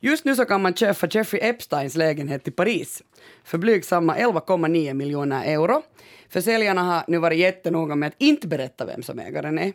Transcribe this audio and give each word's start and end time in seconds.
Just 0.00 0.24
nu 0.24 0.36
så 0.36 0.44
kan 0.44 0.62
man 0.62 0.74
köpa 0.74 1.06
Jeffrey 1.10 1.40
Epsteins 1.42 1.96
lägenhet 1.96 2.48
i 2.48 2.50
Paris 2.50 3.02
för 3.44 3.58
blygsamma 3.58 4.16
11,9 4.16 4.94
miljoner 4.94 5.44
euro. 5.44 5.82
Försäljarna 6.28 6.82
har 6.82 7.04
nu 7.08 7.18
varit 7.18 7.38
jättenoga 7.38 7.94
med 7.94 8.06
att 8.06 8.14
inte 8.18 8.48
berätta 8.48 8.86
vem 8.86 9.02
som 9.02 9.18
ägaren 9.18 9.58
är. 9.58 9.72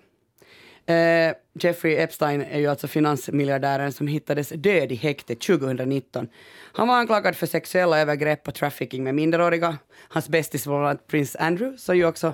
Uh, 0.89 1.33
Jeffrey 1.59 1.95
Epstein 1.95 2.41
är 2.41 2.59
ju 2.59 2.67
alltså 2.67 2.87
finansmiljardären 2.87 3.91
som 3.91 4.07
hittades 4.07 4.49
död 4.49 4.91
i 4.91 4.95
häktet 4.95 5.41
2019. 5.41 6.27
Han 6.73 6.87
var 6.87 6.95
anklagad 6.95 7.35
för 7.35 7.45
sexuella 7.45 7.99
övergrepp 7.99 8.47
och 8.47 8.53
trafficking 8.53 9.03
med 9.03 9.15
minderåriga. 9.15 9.77
Hans 10.07 10.29
bästis 10.29 10.65
var 10.65 10.95
prins 10.95 11.35
Andrew, 11.35 11.77
som 11.77 11.97
ju 11.97 12.05
också 12.05 12.33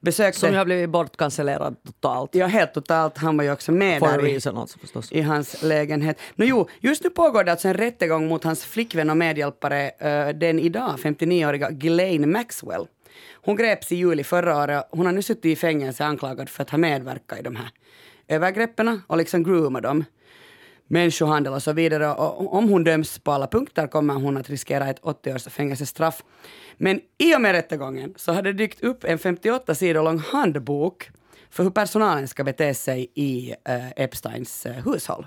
besökte... 0.00 0.40
Som 0.40 0.54
har 0.54 0.64
blivit 0.64 0.90
bortcancellerad 0.90 1.76
totalt. 1.86 2.34
Ja, 2.34 2.46
helt 2.46 2.74
totalt. 2.74 3.18
Han 3.18 3.36
var 3.36 3.44
ju 3.44 3.52
också 3.52 3.72
med 3.72 3.98
For 3.98 4.06
där 4.06 4.26
i, 4.26 4.34
alltså 4.34 4.78
förstås. 4.78 5.12
i 5.12 5.20
hans 5.20 5.62
lägenhet. 5.62 6.18
No, 6.34 6.44
jo, 6.44 6.68
just 6.80 7.04
nu 7.04 7.10
pågår 7.10 7.44
det 7.44 7.50
alltså 7.50 7.68
en 7.68 7.74
rättegång 7.74 8.28
mot 8.28 8.44
hans 8.44 8.64
flickvän 8.64 9.10
och 9.10 9.16
medhjälpare, 9.16 9.86
uh, 9.86 10.38
den 10.38 10.58
idag 10.58 10.94
59-åriga 11.02 11.70
Ghislaine 11.70 12.32
Maxwell. 12.32 12.86
Hon 13.34 13.56
greps 13.56 13.92
i 13.92 13.96
juli 13.96 14.24
förra 14.24 14.56
året. 14.56 14.84
Hon 14.90 15.06
har 15.06 15.12
nu 15.12 15.22
suttit 15.22 15.44
i 15.44 15.56
fängelse 15.56 16.04
anklagad 16.04 16.48
för 16.48 16.62
att 16.62 16.70
ha 16.70 16.78
medverkat 16.78 17.38
i 17.38 17.42
de 17.42 17.56
här 17.56 17.70
övergreppen 18.28 19.02
och 19.06 19.16
liksom 19.16 19.42
grooma 19.42 19.80
dem. 19.80 20.04
Människohandel 20.88 21.52
och 21.52 21.62
så 21.62 21.72
vidare. 21.72 22.08
Och 22.12 22.54
om 22.54 22.68
hon 22.68 22.84
döms 22.84 23.18
på 23.18 23.32
alla 23.32 23.46
punkter 23.46 23.86
kommer 23.86 24.14
hon 24.14 24.36
att 24.36 24.50
riskera 24.50 24.88
ett 24.88 24.98
80 25.02 25.34
års 25.34 25.44
fängelsestraff. 25.44 26.22
Men 26.76 27.00
i 27.18 27.36
och 27.36 27.40
med 27.40 27.52
rättegången 27.52 28.14
så 28.16 28.32
har 28.32 28.42
det 28.42 28.52
dykt 28.52 28.80
upp 28.84 29.04
en 29.04 29.18
58 29.18 29.74
sidor 29.74 30.02
lång 30.02 30.18
handbok 30.18 31.10
för 31.50 31.62
hur 31.62 31.70
personalen 31.70 32.28
ska 32.28 32.44
bete 32.44 32.74
sig 32.74 33.12
i 33.14 33.54
äh, 33.68 33.88
Epsteins 33.96 34.66
äh, 34.66 34.72
hushåll. 34.72 35.26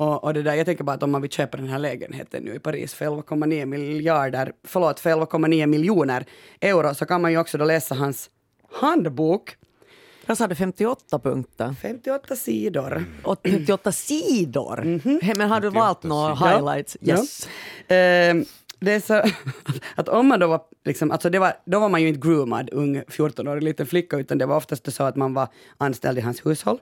Och, 0.00 0.24
och 0.24 0.34
det 0.34 0.42
där, 0.42 0.54
jag 0.54 0.66
tänker 0.66 0.84
bara 0.84 0.96
att 0.96 1.02
om 1.02 1.10
man 1.10 1.22
vill 1.22 1.30
köpa 1.30 1.56
den 1.56 1.68
här 1.68 1.78
lägenheten 1.78 2.42
nu 2.42 2.54
i 2.54 2.58
Paris 2.58 2.94
för 2.94 3.04
11,9 3.04 3.66
miljarder, 3.66 4.52
förlåt, 4.64 5.00
för 5.00 5.10
11,9 5.10 5.66
miljoner 5.66 6.24
euro 6.60 6.94
så 6.94 7.06
kan 7.06 7.22
man 7.22 7.32
ju 7.32 7.38
också 7.38 7.58
då 7.58 7.64
läsa 7.64 7.94
hans 7.94 8.30
handbok. 8.72 9.56
Jag 10.30 10.36
sa 10.36 10.46
det 10.46 10.54
58 10.54 11.18
punkter. 11.18 11.74
58 11.82 12.36
sidor. 12.36 13.04
Och 13.24 13.40
58 13.44 13.92
sidor! 13.92 14.76
He- 15.22 15.34
Men 15.36 15.48
har 15.50 15.60
du 15.60 15.66
58 15.70 15.70
valt 15.80 16.02
några 16.02 16.34
highlights? 16.34 16.96
Ja. 17.00 17.16
Yes. 17.16 17.48
Ehm, 17.88 18.44
det 18.80 18.92
är 18.92 19.00
så 19.00 19.22
att 19.94 20.08
om 20.08 20.26
man 20.26 20.40
då 20.40 20.46
var, 20.46 20.60
liksom, 20.84 21.10
alltså 21.10 21.30
det 21.30 21.38
var, 21.38 21.52
då 21.66 21.80
var 21.80 21.88
man 21.88 22.02
ju 22.02 22.08
inte 22.08 22.20
groomad 22.28 22.70
ung 22.72 22.96
14-årig 23.02 23.62
liten 23.62 23.86
flicka, 23.86 24.16
utan 24.16 24.38
det 24.38 24.46
var 24.46 24.56
oftast 24.56 24.92
så 24.92 25.02
att 25.02 25.16
man 25.16 25.34
var 25.34 25.48
anställd 25.78 26.18
i 26.18 26.20
hans 26.20 26.46
hushåll. 26.46 26.78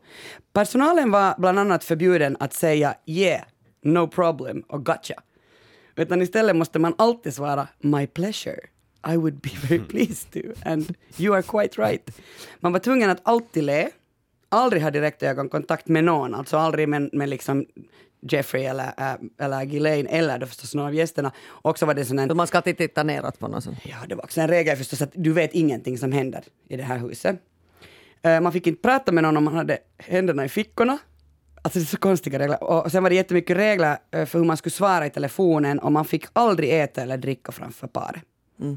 Personalen 0.52 1.10
var 1.10 1.34
bland 1.38 1.58
annat 1.58 1.84
förbjuden 1.84 2.36
att 2.41 2.52
säga 2.52 2.94
yeah, 3.06 3.42
no 3.82 4.06
problem 4.08 4.62
och 4.69 4.86
gotcha. 4.86 5.14
Utan 5.96 6.22
istället 6.22 6.56
måste 6.56 6.78
man 6.78 6.94
alltid 6.98 7.34
svara 7.34 7.69
my 7.78 8.06
pleasure. 8.06 8.60
I 9.06 9.16
would 9.16 9.41
be 9.41 9.50
very 9.68 9.80
pleased 9.80 10.32
to. 10.32 10.41
And 10.64 10.94
you 11.18 11.34
are 11.34 11.42
quite 11.42 11.82
right. 11.82 12.10
Man 12.60 12.72
var 12.72 12.80
tvungen 12.80 13.10
att 13.10 13.20
alltid 13.22 13.64
le, 13.64 13.88
aldrig 14.48 14.82
ha 14.82 14.91
direkt 14.91 15.22
ögonkontakt 15.22 15.88
med 15.88 16.04
någon, 16.04 16.34
alltså 16.34 16.56
aldrig 16.56 16.88
med, 16.88 17.10
med 17.12 17.28
liksom 17.28 17.66
Jeffrey 18.20 18.64
eller, 18.64 18.86
äh, 18.86 19.14
eller 19.38 19.64
Ghislaine 19.64 20.06
eller 20.06 20.38
då 20.38 20.46
förstås 20.46 20.74
någon 20.74 20.86
av 20.86 20.94
gästerna. 20.94 21.32
Och 21.46 21.78
så 21.78 21.86
var 21.86 21.94
det 21.94 22.04
sån 22.04 22.19
en, 22.19 22.36
man 22.36 22.46
ska 22.46 22.58
alltid 22.58 22.78
titta 22.78 23.02
neråt 23.02 23.38
på 23.38 23.48
någon. 23.48 23.62
ja, 23.84 23.96
det 24.08 24.14
var 24.14 24.24
också 24.24 24.41
en 24.41 24.48
regel 24.48 24.76
förstås 24.76 25.02
att 25.02 25.10
du 25.14 25.32
vet 25.32 25.52
ingenting 25.52 25.98
som 25.98 26.12
händer 26.12 26.44
i 26.69 26.76
det 26.76 26.82
här 26.82 26.98
huset. 26.98 27.41
Eh, 28.22 28.41
man 28.41 28.52
fick 28.52 28.66
inte 28.66 28.82
prata 28.82 29.12
med 29.12 29.24
någon 29.24 29.36
om 29.36 29.44
man 29.44 29.54
hade 29.54 29.78
händerna 29.98 30.44
i 30.44 30.48
fickorna. 30.48 30.98
Alltså 31.62 31.78
det 31.78 31.82
är 31.82 31.86
så 31.86 31.96
konstiga 31.96 32.38
regler. 32.38 32.64
Och 32.64 32.92
sen 32.92 33.02
var 33.02 33.10
det 33.10 33.16
jättemycket 33.16 33.56
regler 33.56 33.98
eh, 34.10 34.26
för 34.26 34.38
hur 34.38 34.46
man 34.46 34.56
skulle 34.56 34.72
svara 34.72 35.06
i 35.06 35.10
telefonen 35.10 35.78
och 35.78 35.92
man 35.92 36.04
fick 36.04 36.26
aldrig 36.32 36.80
äta 36.80 37.02
eller 37.02 37.16
dricka 37.16 37.52
framför 37.52 37.86
paret. 37.86 38.22
Eh, 38.62 38.74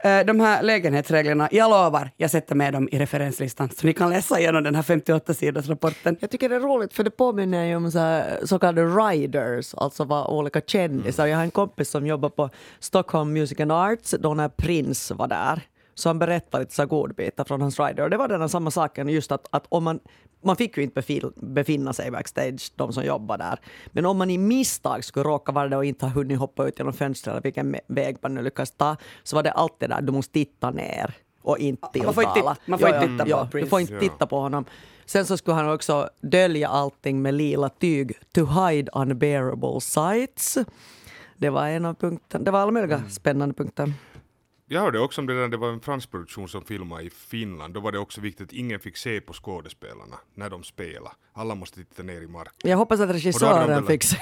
Eh, 0.00 0.20
de 0.20 0.40
här 0.40 0.62
lägenhetsreglerna, 0.62 1.48
jag 1.52 1.70
lovar, 1.70 2.10
jag 2.16 2.30
sätter 2.30 2.54
med 2.54 2.72
dem 2.72 2.88
i 2.92 2.98
referenslistan 2.98 3.68
så 3.68 3.86
ni 3.86 3.92
kan 3.92 4.10
läsa 4.10 4.40
igenom 4.40 4.64
den 4.64 4.74
här 4.74 4.82
58-sidors 4.82 5.68
rapporten. 5.68 6.16
Jag 6.20 6.30
tycker 6.30 6.48
det 6.48 6.54
är 6.54 6.60
roligt 6.60 6.94
för 6.94 7.04
det 7.04 7.10
påminner 7.10 7.64
ju 7.64 7.76
om 7.76 7.90
så, 7.92 7.98
här, 7.98 8.40
så 8.44 8.58
kallade 8.58 8.84
riders, 8.84 9.74
alltså 9.74 10.04
vad 10.04 10.26
olika 10.26 10.60
kändisar. 10.60 11.26
Jag 11.26 11.36
har 11.36 11.44
en 11.44 11.50
kompis 11.50 11.90
som 11.90 12.06
jobbar 12.06 12.28
på 12.28 12.50
Stockholm 12.80 13.32
Music 13.32 13.60
and 13.60 13.72
Arts 13.72 14.14
då 14.20 14.34
när 14.34 14.48
Prince 14.48 15.14
var 15.14 15.28
där. 15.28 15.62
Så 15.94 16.08
han 16.08 16.18
berättade 16.18 16.62
lite 16.64 16.74
så 16.74 16.86
godbitar 16.86 17.44
från 17.44 17.60
hans 17.60 17.80
rider. 17.80 18.02
Och 18.02 18.10
det 18.10 18.16
var 18.16 18.28
den 18.28 18.40
här 18.40 18.48
samma 18.48 18.70
saken, 18.70 19.08
just 19.08 19.32
att, 19.32 19.46
att 19.50 19.64
om 19.68 19.84
man, 19.84 20.00
man 20.44 20.56
fick 20.56 20.76
ju 20.76 20.82
inte 20.82 21.02
befinna 21.36 21.92
sig 21.92 22.10
backstage, 22.10 22.72
de 22.76 22.92
som 22.92 23.04
jobbar 23.04 23.38
där. 23.38 23.58
Men 23.92 24.06
om 24.06 24.18
man 24.18 24.30
i 24.30 24.38
misstag 24.38 25.04
skulle 25.04 25.24
råka 25.24 25.52
vara 25.52 25.68
där 25.68 25.76
och 25.76 25.84
inte 25.84 26.06
ha 26.06 26.12
hunnit 26.12 26.38
hoppa 26.38 26.68
ut 26.68 26.78
genom 26.78 26.92
fönstret 26.92 27.32
eller 27.32 27.42
vilken 27.42 27.76
väg 27.86 28.16
man 28.22 28.34
nu 28.34 28.42
lyckas 28.42 28.70
ta, 28.70 28.96
så 29.22 29.36
var 29.36 29.42
det 29.42 29.52
alltid 29.52 29.88
där, 29.90 30.02
du 30.02 30.12
måste 30.12 30.32
titta 30.32 30.70
ner 30.70 31.14
och 31.42 31.58
inte 31.58 31.88
tilltala. 31.92 32.06
Man 32.06 32.14
får 32.14 32.24
inte 32.24 32.34
titta- 32.34 32.56
man 32.66 32.78
får 32.78 32.88
inte 32.88 33.00
titta 33.08 33.24
på 33.24 33.30
ja, 33.30 33.48
Prince. 33.50 33.64
Du 33.66 33.70
får 33.70 33.80
inte 33.80 33.98
titta 33.98 34.26
på 34.26 34.40
honom. 34.40 34.64
Sen 35.06 35.26
så 35.26 35.36
skulle 35.36 35.54
han 35.54 35.70
också 35.72 36.08
dölja 36.20 36.68
allting 36.68 37.22
med 37.22 37.34
lila 37.34 37.68
tyg. 37.68 38.12
To 38.34 38.44
hide 38.46 38.90
unbearable 38.94 39.80
sights. 39.80 40.58
Det 41.36 41.50
var 41.50 41.66
en 41.68 41.84
av 41.84 41.94
punkterna. 41.94 42.44
Det 42.44 42.50
var 42.50 42.60
alla 42.60 42.70
möjliga 42.72 42.96
Mm. 42.96 43.10
spännande 43.10 43.54
punkter. 43.54 43.92
Jag 44.72 44.80
hörde 44.80 44.98
också 44.98 45.20
om 45.20 45.26
det 45.26 45.40
där, 45.40 45.48
det 45.48 45.56
var 45.56 45.68
en 45.68 45.80
fransk 45.80 46.10
produktion 46.10 46.48
som 46.48 46.64
filmade 46.64 47.02
i 47.02 47.10
Finland. 47.10 47.74
Då 47.74 47.80
var 47.80 47.92
det 47.92 47.98
också 47.98 48.20
viktigt 48.20 48.48
att 48.48 48.52
ingen 48.52 48.80
fick 48.80 48.96
se 48.96 49.20
på 49.20 49.32
skådespelarna 49.32 50.16
när 50.34 50.50
de 50.50 50.62
spelade. 50.62 51.10
Alla 51.32 51.54
måste 51.54 51.84
titta 51.84 52.02
ner 52.02 52.20
i 52.20 52.26
marken. 52.26 52.70
Jag 52.70 52.76
hoppas 52.76 53.00
att 53.00 53.10
regissören 53.10 53.86
fick 53.86 54.02
se. 54.02 54.16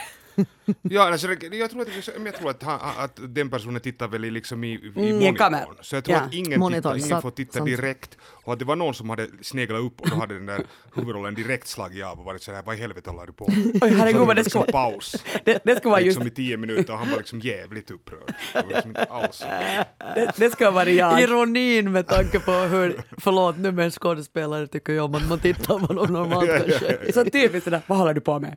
Ja, 0.82 1.02
alltså, 1.12 1.26
jag 1.28 1.70
tror, 1.70 1.82
att, 1.82 1.88
jag 2.24 2.34
tror 2.34 2.50
att, 2.50 2.62
han, 2.62 2.80
att 2.98 3.20
den 3.28 3.50
personen 3.50 3.80
tittar 3.80 4.08
väl 4.08 4.24
i, 4.24 4.30
liksom 4.30 4.64
i, 4.64 4.72
i 4.72 4.92
monitorn. 4.94 5.34
kamera. 5.34 5.66
Så 5.80 5.96
jag 5.96 6.04
tror 6.04 6.16
Ja. 6.16 6.22
att 6.24 6.34
ingen, 6.34 6.60
Monitorn, 6.60 6.94
tittar, 6.94 7.06
ingen 7.08 7.22
får 7.22 7.30
titta 7.30 7.52
sant. 7.52 7.66
direkt. 7.66 8.16
Och 8.44 8.52
att 8.52 8.58
det 8.58 8.64
var 8.64 8.76
någon 8.76 8.94
som 8.94 9.10
hade 9.10 9.26
sneglat 9.42 9.80
upp 9.80 10.00
och 10.00 10.10
då 10.10 10.16
hade 10.16 10.34
den 10.34 10.46
där 10.46 10.64
huvudrollen 10.94 11.34
direkt 11.34 11.68
slagit 11.68 12.04
av 12.04 12.18
och 12.18 12.24
varit 12.24 12.42
sådär, 12.42 12.62
vad 12.66 12.76
i 12.76 12.78
helvete 12.78 13.10
håller 13.10 13.26
du 13.26 13.32
på 13.32 13.46
med?" 13.48 13.82
Oj, 13.82 13.90
herregud, 13.90 14.28
det 14.28 14.34
liksom 14.34 14.62
skulle- 14.62 14.72
paus. 14.72 15.24
Det, 15.44 15.60
det 15.64 15.76
skulle 15.76 15.90
vara 15.90 16.00
just, 16.00 16.18
Liksom 16.18 16.26
i 16.26 16.30
tio 16.46 16.56
minuter 16.56 16.92
och 16.92 16.98
han 16.98 17.10
var 17.10 17.16
liksom 17.18 17.40
jävligt 17.40 17.90
upprörd. 17.90 18.34
Det 18.52 18.62
var 18.62 18.68
liksom 18.70 18.90
inte 18.90 19.04
alls. 19.04 19.40
det, 20.14 20.32
det 20.36 20.50
skulle 20.50 20.70
vara 20.70 20.90
jag. 20.90 21.22
Ironin 21.22 21.92
med 21.92 22.06
tanke 22.06 22.40
på 22.40 22.52
hur, 22.52 23.02
förlåt 23.18 23.56
nu 23.58 23.72
men 23.72 23.90
skådespelare 23.90 24.66
tycker 24.66 24.92
jag 24.92 25.04
om 25.04 25.14
att 25.14 25.28
man 25.28 25.38
tittar 25.38 25.78
på 25.78 25.92
dem 25.92 26.12
normalt 26.12 26.46
kanske. 26.50 27.12
Så 27.12 27.24
typiskt 27.24 27.64
sådär, 27.64 27.80
vad 27.86 27.98
håller 27.98 28.14
du 28.14 28.20
på 28.20 28.38
med? 28.40 28.56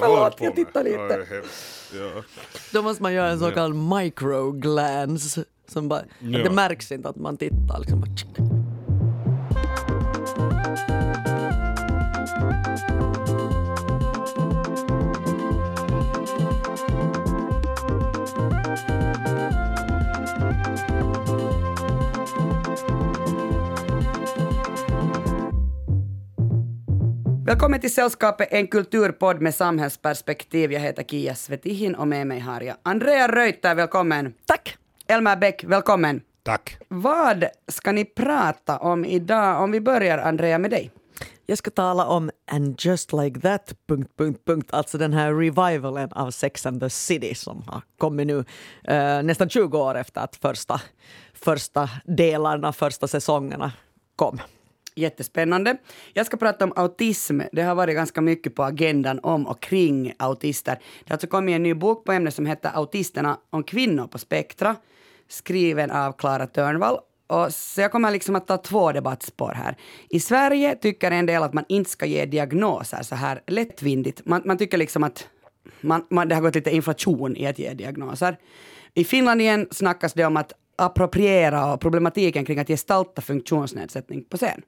Förlåt, 0.00 0.36
jag 0.40 0.56
tittar 0.56 0.84
lite. 0.84 0.97
Hemskt. 1.30 1.92
Ja. 1.94 2.22
Då 2.72 2.82
måste 2.82 3.02
man 3.02 3.14
göra 3.14 3.30
en 3.30 3.38
så 3.38 3.50
kallad 3.50 3.98
microglance. 3.98 5.44
Som 5.68 5.88
bara, 5.88 6.02
Ja. 6.20 6.38
det 6.38 6.50
märks 6.50 6.92
inte 6.92 7.08
att 7.08 7.16
man 7.16 7.36
tittar. 7.36 7.78
Liksom 7.78 8.00
bara, 8.00 8.10
Välkommen 27.48 27.80
till 27.80 27.94
Sällskapet, 27.94 28.48
en 28.50 28.66
kulturpodd 28.66 29.40
med 29.40 29.54
samhällsperspektiv. 29.54 30.72
Jag 30.72 30.80
heter 30.80 31.02
Kia 31.02 31.34
Svetihin 31.34 31.94
och 31.94 32.08
med 32.08 32.26
mig 32.26 32.40
har 32.40 32.60
jag 32.60 32.76
Andrea 32.82 33.28
Reuter, 33.28 33.74
välkommen. 33.74 34.34
Tack! 34.46 34.76
Elmer 35.06 35.36
Bäck, 35.36 35.64
välkommen. 35.64 36.20
Tack. 36.42 36.78
Vad 36.88 37.44
ska 37.68 37.92
ni 37.92 38.04
prata 38.04 38.78
om 38.78 39.04
idag? 39.04 39.62
Om 39.62 39.70
vi 39.70 39.80
börjar, 39.80 40.18
Andrea, 40.18 40.58
med 40.58 40.70
dig. 40.70 40.90
Jag 41.46 41.58
ska 41.58 41.70
tala 41.70 42.06
om 42.06 42.30
And 42.50 42.76
just 42.78 43.12
like 43.12 43.40
that... 43.40 43.74
Punkt, 43.88 44.10
punkt, 44.18 44.40
punkt. 44.46 44.68
Alltså 44.72 44.98
den 44.98 45.12
här 45.12 45.34
revivalen 45.34 46.12
av 46.12 46.30
Sex 46.30 46.66
and 46.66 46.80
the 46.80 46.90
City 46.90 47.34
som 47.34 47.62
har 47.66 47.82
kommit 47.98 48.26
nu 48.26 48.44
eh, 48.84 49.22
nästan 49.22 49.48
20 49.48 49.78
år 49.78 49.94
efter 49.94 50.20
att 50.20 50.36
första, 50.36 50.80
första 51.34 51.90
delarna, 52.04 52.72
första 52.72 53.08
säsongerna 53.08 53.72
kom. 54.16 54.40
Jättespännande. 54.98 55.76
Jag 56.12 56.26
ska 56.26 56.36
prata 56.36 56.64
om 56.64 56.72
autism. 56.76 57.40
Det 57.52 57.62
har 57.62 57.74
varit 57.74 57.94
ganska 57.94 58.20
mycket 58.20 58.54
på 58.54 58.62
agendan 58.64 59.20
om 59.22 59.46
och 59.46 59.62
kring 59.62 60.12
autister. 60.16 60.74
Det 60.74 61.10
har 61.10 61.14
alltså 61.14 61.26
kommit 61.26 61.54
en 61.54 61.62
ny 61.62 61.74
bok 61.74 62.04
på 62.04 62.12
ämnet 62.12 62.34
som 62.34 62.46
heter 62.46 62.70
Autisterna 62.74 63.38
om 63.50 63.62
kvinnor 63.62 64.06
på 64.06 64.18
spektra, 64.18 64.76
skriven 65.28 65.90
av 65.90 66.12
Klara 66.12 66.46
Törnvall. 66.46 66.98
Och 67.26 67.54
så 67.54 67.80
jag 67.80 67.92
kommer 67.92 68.10
liksom 68.10 68.36
att 68.36 68.46
ta 68.46 68.56
två 68.56 68.92
debattspår 68.92 69.52
här. 69.52 69.76
I 70.08 70.20
Sverige 70.20 70.74
tycker 70.74 71.10
en 71.10 71.26
del 71.26 71.42
att 71.42 71.52
man 71.52 71.64
inte 71.68 71.90
ska 71.90 72.06
ge 72.06 72.24
diagnoser 72.24 73.02
så 73.02 73.14
här 73.14 73.42
lättvindigt. 73.46 74.22
Man, 74.26 74.42
man 74.44 74.58
tycker 74.58 74.78
liksom 74.78 75.04
att 75.04 75.28
man, 75.80 76.04
man, 76.10 76.28
det 76.28 76.34
har 76.34 76.42
gått 76.42 76.54
lite 76.54 76.70
inflation 76.70 77.36
i 77.36 77.46
att 77.46 77.58
ge 77.58 77.74
diagnoser. 77.74 78.36
I 78.94 79.04
Finland 79.04 79.40
igen 79.40 79.68
snackas 79.70 80.12
det 80.12 80.24
om 80.24 80.36
att 80.36 80.52
appropriera 80.76 81.72
och 81.72 81.80
problematiken 81.80 82.44
kring 82.44 82.58
att 82.58 82.68
gestalta 82.68 83.22
funktionsnedsättning 83.22 84.24
på 84.24 84.36
scen. 84.36 84.62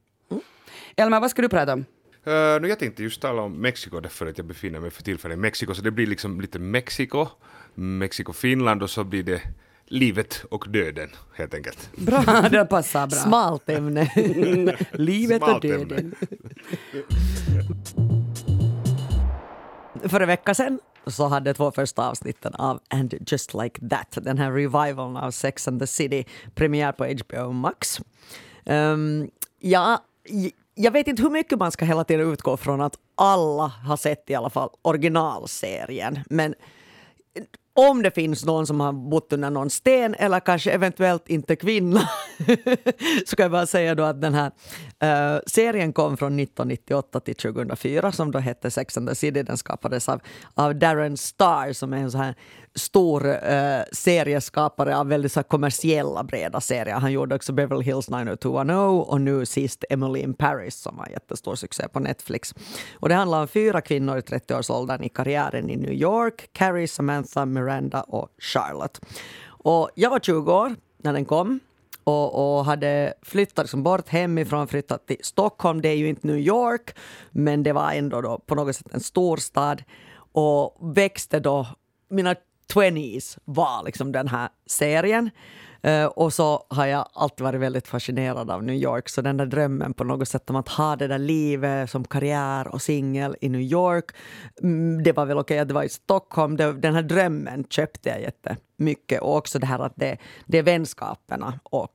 Elmer, 0.97 1.21
vad 1.21 1.31
ska 1.31 1.43
du 1.43 1.49
prata 1.49 1.73
om? 1.73 1.85
Uh, 2.27 2.61
nu 2.61 2.69
jag 2.69 2.79
tänkte 2.79 3.03
just 3.03 3.21
tala 3.23 3.43
om 3.43 3.53
Mexiko 3.53 4.01
därför 4.01 4.27
att 4.27 4.39
jag 4.39 4.47
befinner 4.47 4.81
mig 4.81 4.91
för 4.91 5.03
tillfället 5.03 5.37
i 5.37 5.41
Mexiko, 5.41 5.75
så 5.75 5.83
det 5.83 5.91
blir 5.91 6.07
liksom 6.07 6.41
lite 6.41 6.59
Mexiko, 6.59 7.29
Mexiko-Finland 7.75 8.83
och 8.83 8.91
så 8.91 9.05
blir 9.05 9.23
det 9.23 9.43
livet 9.87 10.45
och 10.51 10.65
döden 10.69 11.11
helt 11.35 11.55
enkelt. 11.55 11.91
Bra, 11.97 12.25
det 12.51 12.65
passar 12.65 13.07
bra. 13.07 13.19
Smalt 13.19 13.69
ämne. 13.69 14.13
Livet 14.93 15.43
och 15.43 15.49
Smalt 15.49 15.65
ämne. 15.65 15.85
döden. 15.85 16.15
För 20.05 20.21
en 20.21 20.29
vecka 20.29 20.55
sedan 20.55 20.81
så 21.07 21.27
hade 21.29 21.55
två 21.55 21.71
första 21.73 22.09
avsnitten 22.09 22.55
av 22.55 22.81
And 22.89 23.15
just 23.27 23.55
like 23.55 23.89
that, 23.89 24.19
den 24.25 24.39
här 24.39 24.53
revivalen 24.53 25.17
av 25.17 25.31
Sex 25.31 25.69
and 25.69 25.81
the 25.81 25.87
City, 25.87 26.25
premiär 26.55 26.93
på 26.93 27.05
HBO 27.05 27.53
Max. 27.53 28.01
Um, 28.65 29.31
ja, 29.59 30.05
jag 30.81 30.91
vet 30.91 31.09
inte 31.09 31.23
hur 31.23 31.31
mycket 31.31 31.59
man 31.59 31.73
ska 31.73 31.85
hela 31.85 32.05
tiden 32.05 32.33
utgå 32.33 32.57
från 32.57 32.81
att 32.81 32.99
alla 33.15 33.67
har 33.67 33.97
sett 33.97 34.31
i 34.31 34.35
alla 34.35 34.51
fall 34.51 34.71
originalserien, 34.83 36.19
men 36.31 36.55
om 37.89 38.03
det 38.03 38.11
finns 38.11 38.45
någon 38.45 38.67
som 38.67 38.81
har 38.81 38.93
bott 38.93 39.33
under 39.33 39.51
någon 39.51 39.71
sten 39.71 40.15
eller 40.15 40.41
kanske 40.41 40.71
eventuellt 40.71 41.29
inte 41.29 41.57
kvinna 41.57 42.01
så 43.27 43.37
kan 43.37 43.45
jag 43.45 43.51
bara 43.51 43.67
säga 43.67 43.95
då 43.95 44.03
att 44.03 44.21
den 44.21 44.35
här 44.35 44.51
uh, 45.05 45.41
serien 45.47 45.93
kom 45.93 46.17
från 46.17 46.41
1998 46.41 47.21
till 47.21 47.35
2004 47.35 48.13
som 48.13 48.31
då 48.31 48.39
hette 48.39 48.71
Sex 48.71 48.97
and 48.97 49.09
the 49.09 49.15
City. 49.15 49.43
Den 49.43 49.57
skapades 49.57 50.09
av, 50.09 50.21
av 50.55 50.75
Darren 50.75 51.17
Star 51.17 51.73
som 51.73 51.93
är 51.93 51.97
en 51.97 52.11
så 52.11 52.19
här 52.19 52.35
stor 52.75 53.27
uh, 53.27 53.83
serieskapare 53.93 54.97
av 54.97 55.09
väldigt 55.09 55.33
så 55.33 55.41
här 55.41 55.45
kommersiella 55.45 56.25
breda 56.25 56.61
serier. 56.61 56.95
Han 56.95 57.13
gjorde 57.13 57.35
också 57.35 57.53
Beverly 57.53 57.85
Hills 57.85 58.11
90210 58.11 58.73
och 59.07 59.21
nu 59.21 59.47
sist 59.47 59.85
Emily 59.91 60.21
in 60.21 60.35
Paris 60.35 60.77
som 60.77 60.97
var 60.97 61.07
en 61.07 61.13
jättestor 61.13 61.55
succé 61.55 61.89
på 61.89 62.01
Netflix. 62.01 62.55
Och 62.95 63.09
det 63.09 63.15
handlar 63.15 63.41
om 63.41 63.49
fyra 63.49 63.81
kvinnor 63.81 64.19
i 64.19 64.21
30-årsåldern 64.21 65.03
i 65.03 65.09
karriären 65.09 65.71
i 65.71 65.77
New 65.77 65.93
York. 65.93 66.49
Carrie, 66.53 66.89
Samantha, 66.89 67.47
Miranda 67.47 67.70
och 68.09 68.29
Charlotte. 68.39 69.01
Och 69.47 69.91
jag 69.95 70.11
var 70.11 70.21
20 70.21 70.53
år 70.53 70.77
när 70.99 71.13
den 71.13 71.25
kom 71.25 71.61
och, 72.05 72.59
och 72.59 72.65
hade 72.65 73.15
flyttat 73.23 73.65
liksom 73.65 73.83
bort 73.83 74.09
hemifrån, 74.09 74.69
flyttat 74.69 75.07
till 75.07 75.17
Stockholm. 75.21 75.81
Det 75.81 75.89
är 75.89 75.97
ju 75.97 76.09
inte 76.09 76.27
New 76.27 76.39
York, 76.39 76.95
men 77.31 77.63
det 77.63 77.73
var 77.73 77.93
ändå 77.93 78.21
då 78.21 78.39
på 78.47 78.55
något 78.55 78.77
sätt 78.77 78.95
en 78.95 79.01
storstad. 79.01 79.83
Och 80.33 80.97
växte 80.97 81.41
då, 81.41 81.67
mina 82.11 82.35
20s 82.75 83.39
var 83.45 83.85
liksom 83.85 84.13
den 84.13 84.29
här 84.29 84.49
serien. 84.67 85.31
Eh, 85.83 86.05
och 86.05 86.33
så 86.33 86.67
har 86.69 86.87
jag 86.87 87.09
alltid 87.13 87.45
varit 87.45 87.61
väldigt 87.61 87.89
fascinerad 87.89 88.51
av 88.51 88.65
New 88.65 88.77
York. 88.77 89.09
Så 89.09 89.23
den 89.23 89.37
där 89.37 89.47
drömmen 89.47 89.95
på 89.95 90.05
något 90.05 90.29
sätt 90.29 90.51
om 90.51 90.57
att 90.57 90.69
ha 90.69 90.97
det 90.97 91.07
där 91.07 91.19
livet 91.19 91.91
som 91.91 92.05
karriär 92.05 92.69
och 92.69 92.83
singel 92.83 93.37
i 93.41 93.49
New 93.49 93.61
York. 93.61 94.05
mm, 94.63 95.03
Det 95.03 95.13
var 95.13 95.27
väl 95.27 95.39
okej 95.39 95.59
att 95.59 95.69
det 95.69 95.75
var 95.75 95.83
i 95.83 95.89
Stockholm. 95.89 96.57
Det, 96.57 96.73
den 96.73 96.95
här 96.95 97.03
drömmen 97.03 97.65
köpte 97.71 98.09
jag 98.09 98.21
jättemycket. 98.21 99.21
Och 99.21 99.37
också 99.37 99.59
det 99.59 99.67
här 99.67 99.79
att 99.79 99.97
det, 99.97 100.17
det 100.47 100.59
är 100.59 100.63
vänskaperna 100.63 101.61
och 101.63 101.89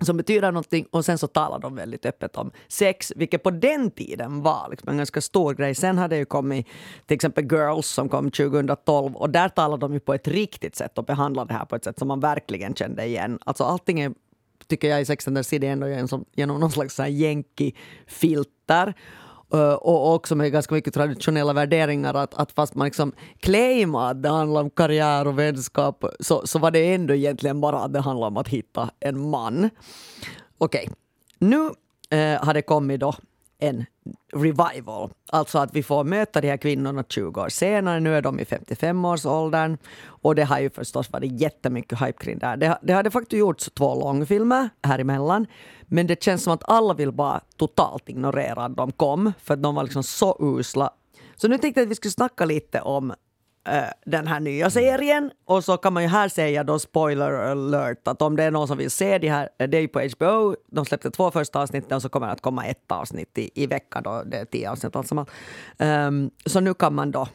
som 0.00 0.16
betyder 0.16 0.52
någonting 0.52 0.86
och 0.90 1.04
sen 1.04 1.18
så 1.18 1.26
talar 1.26 1.58
de 1.58 1.74
väldigt 1.74 2.06
öppet 2.06 2.36
om 2.36 2.50
sex, 2.68 3.12
vilket 3.16 3.42
på 3.42 3.50
den 3.50 3.90
tiden 3.90 4.42
var 4.42 4.68
liksom 4.70 4.88
en 4.88 4.96
ganska 4.96 5.20
stor 5.20 5.54
grej. 5.54 5.74
Sen 5.74 5.98
hade 5.98 6.16
ju 6.16 6.24
kommit 6.24 6.66
till 7.06 7.14
exempel 7.14 7.44
Girls 7.44 7.86
som 7.86 8.08
kom 8.08 8.30
2012 8.30 9.16
och 9.16 9.30
där 9.30 9.48
talade 9.48 9.80
de 9.80 9.92
ju 9.92 10.00
på 10.00 10.14
ett 10.14 10.28
riktigt 10.28 10.76
sätt 10.76 10.98
och 10.98 11.04
behandlade 11.04 11.48
det 11.48 11.54
här 11.54 11.64
på 11.64 11.76
ett 11.76 11.84
sätt 11.84 11.98
som 11.98 12.08
man 12.08 12.20
verkligen 12.20 12.74
kände 12.74 13.04
igen. 13.04 13.38
Alltså 13.44 13.64
allting 13.64 14.00
är, 14.00 14.12
tycker 14.66 14.88
jag 14.88 15.00
i 15.00 15.04
Sex 15.04 15.28
and 15.28 15.36
the 15.36 15.44
City 15.44 15.66
ändå 15.66 15.88
genom, 15.88 16.24
genom 16.34 16.60
någon 16.60 16.70
slags 16.70 16.98
jänki-filter. 16.98 18.94
Eh, 19.52 19.72
och 19.72 20.14
också 20.14 20.34
med 20.34 20.52
ganska 20.52 20.74
mycket 20.74 20.94
traditionella 20.94 21.52
värderingar 21.52 22.14
att, 22.14 22.34
att 22.34 22.52
fast 22.52 22.74
man 22.74 22.84
liksom 22.84 23.12
claimar 23.40 24.10
att 24.10 24.22
det 24.22 24.28
handlar 24.28 24.60
om 24.60 24.70
karriär 24.70 25.26
och 25.26 25.38
vänskap 25.38 26.04
så, 26.20 26.46
så 26.46 26.58
var 26.58 26.70
det 26.70 26.94
ändå 26.94 27.14
egentligen 27.14 27.60
bara 27.60 27.78
att 27.78 27.92
det 27.92 28.00
handlar 28.00 28.26
om 28.26 28.36
att 28.36 28.48
hitta 28.48 28.90
en 29.00 29.30
man. 29.30 29.70
Okej, 30.58 30.90
nu 31.38 31.70
eh, 32.10 32.44
har 32.44 32.54
det 32.54 32.62
kommit 32.62 33.00
då 33.00 33.14
en 33.58 33.84
revival. 34.32 35.10
Alltså 35.28 35.58
att 35.58 35.74
vi 35.74 35.82
får 35.82 36.04
möta 36.04 36.40
de 36.40 36.48
här 36.48 36.56
kvinnorna 36.56 37.04
20 37.08 37.40
år 37.40 37.48
senare. 37.48 38.00
Nu 38.00 38.16
är 38.16 38.22
de 38.22 38.40
i 38.40 38.44
55-årsåldern. 38.44 39.78
Och 40.04 40.34
det 40.34 40.44
har 40.44 40.58
ju 40.58 40.70
förstås 40.70 41.12
varit 41.12 41.40
jättemycket 41.40 42.00
hype 42.00 42.24
kring 42.24 42.38
det 42.38 42.46
här. 42.46 42.56
Det, 42.56 42.78
det 42.82 42.92
hade 42.92 43.10
faktiskt 43.10 43.40
gjorts 43.40 43.70
två 43.74 43.94
långfilmer 43.94 44.70
här 44.82 44.98
emellan. 44.98 45.46
Men 45.82 46.06
det 46.06 46.22
känns 46.22 46.42
som 46.42 46.52
att 46.52 46.68
alla 46.68 46.94
vill 46.94 47.12
bara 47.12 47.40
totalt 47.56 48.08
ignorera 48.08 48.64
att 48.64 48.76
de 48.76 48.92
kom. 48.92 49.32
För 49.42 49.54
att 49.54 49.62
de 49.62 49.74
var 49.74 49.82
liksom 49.82 50.02
så 50.02 50.36
usla. 50.40 50.90
Så 51.36 51.48
nu 51.48 51.58
tänkte 51.58 51.80
jag 51.80 51.86
att 51.86 51.90
vi 51.90 51.94
skulle 51.94 52.12
snacka 52.12 52.44
lite 52.44 52.80
om 52.80 53.12
den 54.06 54.26
här 54.26 54.40
nya 54.40 54.70
serien. 54.70 55.30
Och 55.44 55.64
så 55.64 55.76
kan 55.76 55.92
man 55.92 56.02
ju 56.02 56.08
här 56.08 56.28
säga 56.28 56.64
då 56.64 56.78
spoiler 56.78 57.32
alert 57.32 58.08
att 58.08 58.22
om 58.22 58.36
det 58.36 58.44
är 58.44 58.50
någon 58.50 58.68
som 58.68 58.78
vill 58.78 58.90
se 58.90 59.18
det 59.18 59.28
här, 59.28 59.48
eh, 59.58 59.68
det 59.68 59.76
är 59.76 59.80
ju 59.80 59.88
på 59.88 60.00
HBO, 60.00 60.56
de 60.66 60.84
släppte 60.84 61.10
två 61.10 61.30
första 61.30 61.60
avsnitten 61.60 61.96
och 61.96 62.02
så 62.02 62.08
kommer 62.08 62.26
det 62.26 62.32
att 62.32 62.40
komma 62.40 62.66
ett 62.66 62.92
avsnitt 62.92 63.38
i, 63.38 63.50
i 63.54 63.66
veckan 63.66 64.02
då, 64.02 64.22
det 64.26 64.36
är 64.36 64.44
tio 64.44 64.70
avsnitt 64.70 64.96
alltså. 64.96 65.26
Um, 65.78 66.30
så 66.46 66.60
nu 66.60 66.74
kan 66.74 66.94
man 66.94 67.10
då, 67.10 67.28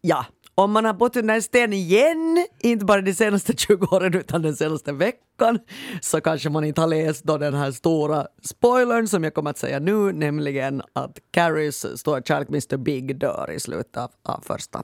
ja, 0.00 0.26
om 0.54 0.72
man 0.72 0.84
har 0.84 0.92
bott 0.92 1.16
under 1.16 1.34
en 1.34 1.42
sten 1.42 1.72
igen, 1.72 2.46
inte 2.60 2.84
bara 2.84 3.00
de 3.00 3.14
senaste 3.14 3.52
20 3.56 3.86
åren 3.96 4.14
utan 4.14 4.42
den 4.42 4.56
senaste 4.56 4.92
veckan, 4.92 5.58
så 6.00 6.20
kanske 6.20 6.50
man 6.50 6.64
inte 6.64 6.80
har 6.80 6.88
läst 6.88 7.24
då 7.24 7.38
den 7.38 7.54
här 7.54 7.70
stora 7.70 8.26
spoilern 8.42 9.08
som 9.08 9.24
jag 9.24 9.34
kommer 9.34 9.50
att 9.50 9.58
säga 9.58 9.78
nu, 9.78 10.12
nämligen 10.12 10.82
att 10.92 11.18
Carries 11.30 11.98
stora 11.98 12.22
kärlek 12.22 12.48
Mr 12.48 12.76
Big 12.76 13.18
dör 13.18 13.50
i 13.50 13.60
slutet 13.60 13.96
av, 13.96 14.10
av 14.22 14.40
första 14.46 14.82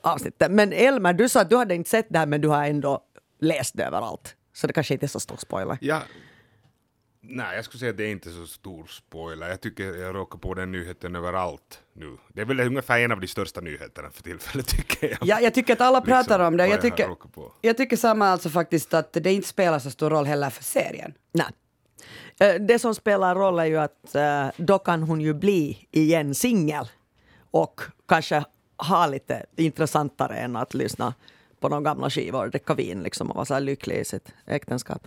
avsnittet. 0.00 0.50
Men 0.50 0.72
Elmer, 0.72 1.12
du 1.12 1.28
sa 1.28 1.40
att 1.40 1.50
du 1.50 1.56
hade 1.56 1.74
inte 1.74 1.90
sett 1.90 2.06
det 2.10 2.18
här 2.18 2.26
men 2.26 2.40
du 2.40 2.48
har 2.48 2.64
ändå 2.64 3.00
läst 3.40 3.76
det 3.76 3.84
överallt. 3.84 4.36
Så 4.54 4.66
det 4.66 4.72
kanske 4.72 4.94
inte 4.94 5.06
är 5.06 5.08
så 5.08 5.20
stor 5.20 5.36
spoiler. 5.36 5.78
Ja, 5.80 6.00
nej, 7.22 7.56
jag 7.56 7.64
skulle 7.64 7.78
säga 7.78 7.90
att 7.90 7.96
det 7.96 8.04
är 8.04 8.10
inte 8.10 8.30
så 8.30 8.46
stor 8.46 8.86
spoiler. 8.86 9.48
Jag 9.48 9.60
tycker 9.60 9.84
jag 9.84 10.14
råkar 10.14 10.38
på 10.38 10.54
den 10.54 10.72
nyheten 10.72 11.16
överallt 11.16 11.80
nu. 11.92 12.16
Det 12.28 12.40
är 12.40 12.44
väl 12.44 12.60
ungefär 12.60 13.00
en 13.00 13.12
av 13.12 13.20
de 13.20 13.26
största 13.26 13.60
nyheterna 13.60 14.10
för 14.10 14.22
tillfället 14.22 14.66
tycker 14.76 15.08
jag. 15.08 15.18
Ja, 15.22 15.40
jag 15.40 15.54
tycker 15.54 15.72
att 15.72 15.80
alla 15.80 15.98
Liksom, 15.98 16.12
pratar 16.12 16.38
om 16.40 16.56
det. 16.56 16.64
Jag 16.66 16.72
jag 16.74 16.80
tycker, 16.80 17.08
jag 17.60 17.76
tycker 17.76 17.96
samma 17.96 18.26
alltså 18.26 18.50
faktiskt 18.50 18.94
att 18.94 19.12
det 19.12 19.32
inte 19.32 19.48
spelar 19.48 19.78
så 19.78 19.90
stor 19.90 20.10
roll 20.10 20.24
heller 20.26 20.50
för 20.50 20.64
serien. 20.64 21.14
Nej. 21.32 21.46
Eh, 22.40 22.54
Det 22.60 22.78
som 22.78 22.94
spelar 22.94 23.34
roll 23.34 23.58
är 23.58 23.64
ju 23.64 23.76
att 23.78 24.14
eh, 24.14 24.46
då 24.56 24.78
kan 24.78 25.02
hon 25.02 25.20
ju 25.20 25.34
bli 25.34 25.88
igen 25.90 26.34
singel 26.34 26.88
och 27.50 27.80
kanske 28.08 28.44
ha 28.76 29.06
lite 29.06 29.46
intressantare 29.56 30.34
än 30.36 30.56
att 30.56 30.74
lyssna 30.74 31.14
på 31.62 31.68
de 31.68 31.82
gamla 31.82 32.10
skivor, 32.10 32.46
dricka 32.46 32.74
vin 32.74 33.02
liksom 33.02 33.30
och 33.30 33.36
vara 33.36 33.44
så 33.44 33.54
här 33.54 33.60
lycklig 33.60 33.96
i 33.96 34.04
sitt 34.04 34.34
äktenskap. 34.46 35.06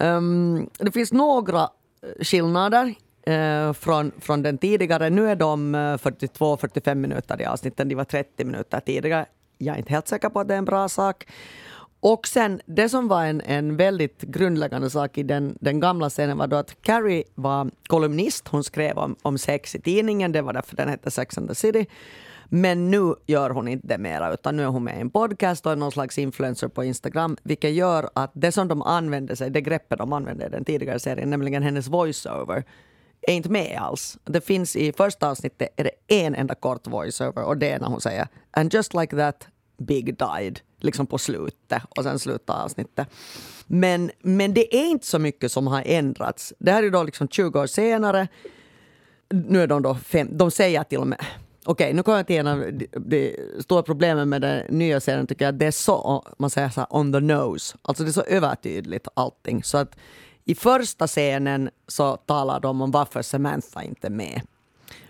Um, 0.00 0.70
det 0.78 0.90
finns 0.90 1.12
några 1.12 1.60
eh, 1.60 2.24
skillnader 2.24 2.94
eh, 3.26 3.72
från, 3.72 4.12
från 4.20 4.42
den 4.42 4.58
tidigare. 4.58 5.10
Nu 5.10 5.30
är 5.30 5.36
de 5.36 5.74
eh, 5.74 5.78
42-45 5.78 6.94
minuter 6.94 7.42
i 7.42 7.44
avsnitten, 7.44 7.88
de 7.88 7.94
var 7.94 8.04
30 8.04 8.44
minuter 8.44 8.80
tidigare. 8.80 9.26
Jag 9.58 9.74
är 9.74 9.78
inte 9.78 9.92
helt 9.92 10.08
säker 10.08 10.28
på 10.28 10.40
att 10.40 10.48
det 10.48 10.54
är 10.54 10.58
en 10.58 10.64
bra 10.64 10.88
sak. 10.88 11.26
Och 12.00 12.26
sen, 12.26 12.60
det 12.66 12.88
som 12.88 13.08
var 13.08 13.24
en, 13.24 13.40
en 13.40 13.76
väldigt 13.76 14.20
grundläggande 14.20 14.90
sak 14.90 15.18
i 15.18 15.22
den, 15.22 15.58
den 15.60 15.80
gamla 15.80 16.10
scenen 16.10 16.38
var 16.38 16.46
då 16.46 16.56
att 16.56 16.82
Carrie 16.82 17.24
var 17.34 17.70
kolumnist. 17.86 18.48
Hon 18.48 18.64
skrev 18.64 18.98
om, 18.98 19.16
om 19.22 19.38
sex 19.38 19.74
i 19.74 19.80
tidningen, 19.80 20.32
det 20.32 20.42
var 20.42 20.52
därför 20.52 20.76
den 20.76 20.88
hette 20.88 21.10
Sex 21.10 21.38
and 21.38 21.48
the 21.48 21.54
City. 21.54 21.86
Men 22.48 22.90
nu 22.90 23.14
gör 23.26 23.50
hon 23.50 23.68
inte 23.68 23.86
det 23.86 23.98
mera, 23.98 24.34
utan 24.34 24.56
nu 24.56 24.62
är 24.62 24.66
hon 24.66 24.84
med 24.84 24.96
i 24.96 25.00
en 25.00 25.10
podcast 25.10 25.66
och 25.66 25.72
är 25.72 25.76
någon 25.76 25.92
slags 25.92 26.18
influencer 26.18 26.68
på 26.68 26.84
Instagram, 26.84 27.36
vilket 27.42 27.72
gör 27.72 28.10
att 28.14 28.30
det 28.34 28.52
som 28.52 28.68
de 28.68 28.82
använder 28.82 29.34
sig, 29.34 29.50
det 29.50 29.60
greppet 29.60 29.98
de 29.98 30.12
använde 30.12 30.46
i 30.46 30.48
den 30.48 30.64
tidigare 30.64 30.98
serien, 30.98 31.30
nämligen 31.30 31.62
hennes 31.62 31.88
voiceover, 31.88 32.64
är 33.22 33.34
inte 33.34 33.48
med 33.50 33.78
alls. 33.80 34.18
Det 34.24 34.40
finns 34.40 34.76
i 34.76 34.92
första 34.92 35.30
avsnittet 35.30 35.68
är 35.76 35.84
det 35.84 36.24
en 36.24 36.34
enda 36.34 36.54
kort 36.54 36.86
voiceover 36.86 37.44
och 37.44 37.56
det 37.56 37.70
är 37.70 37.78
när 37.78 37.88
hon 37.88 38.00
säger 38.00 38.28
“And 38.50 38.74
just 38.74 38.94
like 38.94 39.16
that, 39.16 39.48
Big 39.78 40.18
died” 40.18 40.60
liksom 40.78 41.06
på 41.06 41.18
slutet 41.18 41.82
och 41.96 42.02
sen 42.02 42.18
slutar 42.18 42.64
avsnittet. 42.64 43.08
Men, 43.66 44.10
men 44.22 44.54
det 44.54 44.76
är 44.76 44.90
inte 44.90 45.06
så 45.06 45.18
mycket 45.18 45.52
som 45.52 45.66
har 45.66 45.82
ändrats. 45.86 46.54
Det 46.58 46.72
här 46.72 46.82
är 46.82 46.90
då 46.90 47.02
liksom 47.02 47.28
20 47.28 47.60
år 47.60 47.66
senare. 47.66 48.28
Nu 49.30 49.62
är 49.62 49.66
de 49.66 49.82
då 49.82 49.94
fem, 49.94 50.28
de 50.32 50.50
säger 50.50 50.84
till 50.84 50.98
och 50.98 51.06
med 51.06 51.24
Okej, 51.66 51.92
nu 51.92 52.02
kommer 52.02 52.18
jag 52.18 52.26
till 52.26 52.36
en 52.36 52.46
av 52.46 52.72
de, 52.92 53.36
stora 53.60 53.82
problemen 53.82 54.28
med 54.28 54.42
den 54.42 54.66
nya 54.68 55.00
serien 55.00 55.26
tycker 55.26 55.44
jag 55.44 55.52
att 55.52 55.58
det 55.58 55.66
är 55.66 55.70
så, 55.70 56.24
man 56.38 56.50
säger 56.50 56.68
så 56.68 56.80
här, 56.80 56.88
on 56.90 57.12
the 57.12 57.20
nose. 57.20 57.76
Alltså 57.82 58.04
det 58.04 58.10
är 58.10 58.12
så 58.12 58.22
övertydligt 58.22 59.08
allting. 59.14 59.64
Så 59.64 59.78
att 59.78 59.96
i 60.44 60.54
första 60.54 61.06
scenen 61.06 61.70
så 61.88 62.16
talar 62.16 62.60
de 62.60 62.80
om 62.80 62.90
varför 62.90 63.22
Samantha 63.22 63.82
inte 63.82 64.06
är 64.06 64.10
med. 64.10 64.40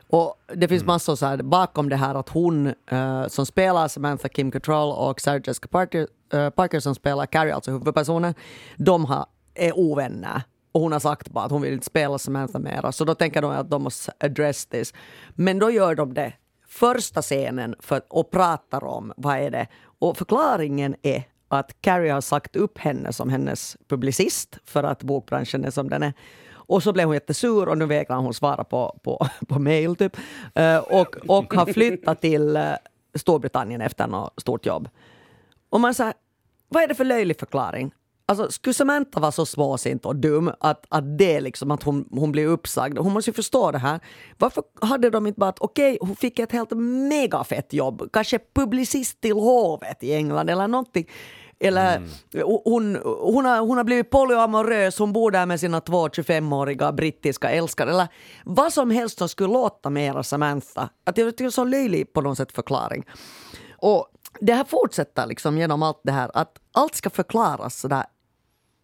Och 0.08 0.34
det 0.54 0.68
finns 0.68 0.84
massor 0.84 1.16
så 1.16 1.26
här 1.26 1.36
bakom 1.36 1.88
det 1.88 1.96
här 1.96 2.14
att 2.14 2.28
hon 2.28 2.66
eh, 2.90 3.26
som 3.26 3.46
spelar 3.46 3.88
Samantha 3.88 4.28
Kim 4.28 4.50
Cattrall 4.50 4.92
och 4.92 5.20
Sarah 5.20 5.40
Jessica 5.44 5.68
Parker, 5.68 6.08
eh, 6.32 6.50
Parker 6.50 6.80
som 6.80 6.94
spelar 6.94 7.26
Carrie, 7.26 7.54
alltså 7.54 7.70
huvudpersonen, 7.70 8.34
de 8.76 9.04
har, 9.04 9.26
är 9.54 9.78
ovänner 9.78 10.42
Och 10.72 10.80
hon 10.80 10.92
har 10.92 11.00
sagt 11.00 11.28
bara 11.28 11.44
att 11.44 11.50
hon 11.50 11.62
vill 11.62 11.72
inte 11.72 11.86
spela 11.86 12.18
Samantha 12.18 12.58
mera. 12.58 12.92
Så 12.92 13.04
då 13.04 13.14
tänker 13.14 13.42
de 13.42 13.50
att 13.50 13.70
de 13.70 13.82
måste 13.82 14.12
address 14.20 14.66
this. 14.66 14.94
Men 15.34 15.58
då 15.58 15.70
gör 15.70 15.94
de 15.94 16.14
det 16.14 16.32
första 16.74 17.22
scenen 17.22 17.74
för, 17.78 18.02
och 18.08 18.30
pratar 18.30 18.84
om 18.84 19.12
vad 19.16 19.38
är 19.38 19.50
det. 19.50 19.66
Och 19.98 20.16
förklaringen 20.16 20.96
är 21.02 21.22
att 21.48 21.80
Carrie 21.80 22.12
har 22.12 22.20
sagt 22.20 22.56
upp 22.56 22.78
henne 22.78 23.12
som 23.12 23.30
hennes 23.30 23.76
publicist 23.88 24.58
för 24.64 24.84
att 24.84 25.02
bokbranschen 25.02 25.64
är 25.64 25.70
som 25.70 25.90
den 25.90 26.02
är. 26.02 26.12
Och 26.52 26.82
så 26.82 26.92
blev 26.92 27.06
hon 27.06 27.14
jättesur 27.14 27.68
och 27.68 27.78
nu 27.78 27.86
vägrar 27.86 28.16
hon 28.16 28.34
svara 28.34 28.64
på, 28.64 28.98
på, 29.02 29.26
på 29.48 29.58
mail 29.58 29.96
typ. 29.96 30.16
Uh, 30.58 30.78
och, 30.78 31.16
och 31.28 31.54
har 31.54 31.72
flyttat 31.72 32.20
till 32.20 32.56
uh, 32.56 32.74
Storbritannien 33.14 33.80
efter 33.80 34.06
något 34.06 34.40
stort 34.40 34.66
jobb. 34.66 34.88
Och 35.70 35.80
man 35.80 35.94
säger, 35.94 36.14
vad 36.68 36.82
är 36.82 36.88
det 36.88 36.94
för 36.94 37.04
löjlig 37.04 37.40
förklaring? 37.40 37.92
Alltså, 38.26 38.50
skulle 38.50 38.74
Samantha 38.74 39.20
vara 39.20 39.32
så 39.32 39.46
småsint 39.46 40.06
och 40.06 40.16
dum 40.16 40.52
att, 40.60 40.86
att 40.88 41.18
det 41.18 41.40
liksom 41.40 41.70
att 41.70 41.82
hon, 41.82 42.08
hon 42.10 42.32
blir 42.32 42.46
uppsagd? 42.46 42.98
Hon 42.98 43.12
måste 43.12 43.30
ju 43.30 43.34
förstå 43.34 43.70
det 43.70 43.78
här. 43.78 44.00
Varför 44.38 44.62
hade 44.80 45.10
de 45.10 45.26
inte 45.26 45.40
bara 45.40 45.50
att 45.50 45.60
okej, 45.60 45.94
okay, 45.94 46.08
hon 46.08 46.16
fick 46.16 46.38
ett 46.38 46.52
helt 46.52 46.70
megafett 47.10 47.72
jobb, 47.72 48.08
kanske 48.12 48.38
publicist 48.54 49.20
till 49.20 49.32
hovet 49.32 50.02
i 50.02 50.14
England 50.14 50.50
eller 50.50 50.68
någonting. 50.68 51.08
Eller 51.60 51.96
mm. 51.96 52.10
hon, 52.64 52.96
hon, 53.04 53.44
har, 53.44 53.60
hon 53.60 53.76
har 53.76 53.84
blivit 53.84 54.10
polyamorös, 54.10 54.98
hon 54.98 55.12
bor 55.12 55.30
där 55.30 55.46
med 55.46 55.60
sina 55.60 55.80
två 55.80 56.08
25-åriga 56.08 56.92
brittiska 56.92 57.50
älskare. 57.50 57.90
Eller 57.90 58.08
vad 58.44 58.72
som 58.72 58.90
helst 58.90 59.18
som 59.18 59.28
skulle 59.28 59.52
låta 59.52 59.90
mera 59.90 60.22
Samantha. 60.22 60.88
Att 61.04 61.18
jag 61.18 61.30
tycker 61.30 61.44
det 61.44 61.48
är 61.48 61.50
så 61.50 61.64
löjlig 61.64 62.12
på 62.12 62.20
något 62.20 62.36
sätt 62.36 62.52
förklaring. 62.52 63.04
Och 63.78 64.06
det 64.40 64.52
här 64.52 64.64
fortsätter 64.64 65.26
liksom 65.26 65.58
genom 65.58 65.82
allt 65.82 66.00
det 66.04 66.12
här 66.12 66.30
att 66.34 66.58
allt 66.72 66.94
ska 66.94 67.10
förklaras 67.10 67.80
sådär 67.80 68.04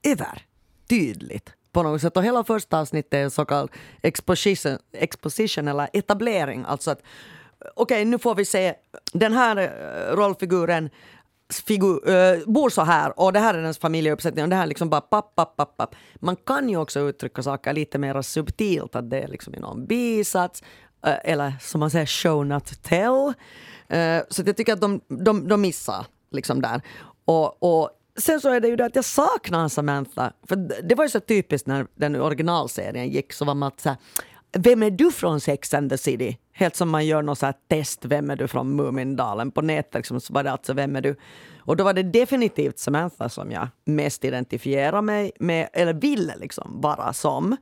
övertydligt 0.02 1.52
på 1.72 1.82
något 1.82 2.00
sätt. 2.00 2.16
Och 2.16 2.24
hela 2.24 2.44
första 2.44 2.80
avsnittet 2.80 3.14
är 3.14 3.28
så 3.28 3.44
kallad 3.44 3.70
exposition, 4.02 4.78
exposition 4.92 5.68
eller 5.68 5.88
etablering. 5.92 6.64
Alltså 6.68 6.90
att 6.90 7.02
okej, 7.74 7.94
okay, 7.96 8.04
nu 8.04 8.18
får 8.18 8.34
vi 8.34 8.44
se 8.44 8.74
den 9.12 9.32
här 9.32 9.56
eh, 9.56 10.16
rollfiguren 10.16 10.90
figur, 11.52 12.08
äh, 12.08 12.14
eh, 12.14 12.38
bor 12.46 12.70
så 12.70 12.82
här 12.82 13.20
och 13.20 13.32
det 13.32 13.40
här 13.40 13.54
är 13.54 13.62
dens 13.62 13.78
familjeuppsättning 13.78 14.44
och 14.44 14.50
det 14.50 14.56
här 14.56 14.62
är 14.62 14.66
liksom 14.66 14.90
bara 14.90 15.00
papp, 15.00 15.34
papp, 15.34 15.56
papp, 15.56 15.76
papp. 15.76 15.94
Man 16.16 16.36
kan 16.36 16.68
ju 16.68 16.76
också 16.76 17.00
uttrycka 17.00 17.42
saker 17.42 17.72
lite 17.72 17.98
mer 17.98 18.22
subtilt, 18.22 18.96
att 18.96 19.10
det 19.10 19.20
är 19.20 19.28
liksom 19.28 19.54
i 19.54 19.58
någon 19.58 19.86
bisats 19.86 20.62
äh, 21.06 21.14
eller 21.24 21.52
som 21.60 21.80
man 21.80 21.90
säger 21.90 22.06
show 22.06 22.46
not 22.46 22.82
tell. 22.82 23.32
Äh, 23.88 24.22
så 24.28 24.42
jag 24.46 24.56
tycker 24.56 24.72
att 24.72 24.80
de, 24.80 25.00
de, 25.08 25.48
de 25.48 25.60
missar 25.60 26.06
liksom 26.30 26.62
där. 26.62 26.82
Och, 27.24 27.62
och 27.62 27.90
sen 28.20 28.40
så 28.40 28.50
är 28.50 28.60
det 28.60 28.68
ju 28.68 28.76
det 28.76 28.84
att 28.84 28.96
jag 28.96 29.04
saknar 29.04 29.68
Samantha. 29.68 30.32
För 30.48 30.56
det 30.82 30.94
var 30.94 31.04
ju 31.04 31.10
så 31.10 31.20
typiskt 31.20 31.66
när 31.66 31.86
den 31.94 32.16
originalserien 32.16 33.08
gick 33.08 33.32
så 33.32 33.44
var 33.44 33.54
man 33.54 33.70
så 33.76 33.88
här, 33.88 33.98
vem 34.52 34.82
är 34.82 34.90
du 34.90 35.12
från 35.12 35.40
Sex 35.40 35.74
and 35.74 35.90
the 35.90 35.98
City? 35.98 36.38
Helt 36.52 36.76
som 36.76 36.90
man 36.90 37.06
gör 37.06 37.22
något 37.22 37.38
så 37.38 37.52
test, 37.68 38.04
vem 38.04 38.30
är 38.30 38.36
du 38.36 38.48
från 38.48 38.76
Mumindalen? 38.76 39.50
På 39.50 39.62
nätet 39.62 39.94
liksom, 39.94 40.20
så 40.20 40.32
var 40.32 40.42
det 40.42 40.52
alltså, 40.52 40.72
vem 40.72 40.96
är 40.96 41.00
du? 41.00 41.16
Och 41.58 41.76
då 41.76 41.84
var 41.84 41.92
det 41.92 42.02
definitivt 42.02 42.78
Samantha 42.78 43.28
som 43.28 43.50
jag 43.50 43.68
mest 43.84 44.24
identifierade 44.24 45.02
mig 45.02 45.32
med, 45.38 45.68
eller 45.72 45.94
ville 45.94 46.36
liksom 46.36 46.80
vara 46.80 47.12
som. 47.12 47.56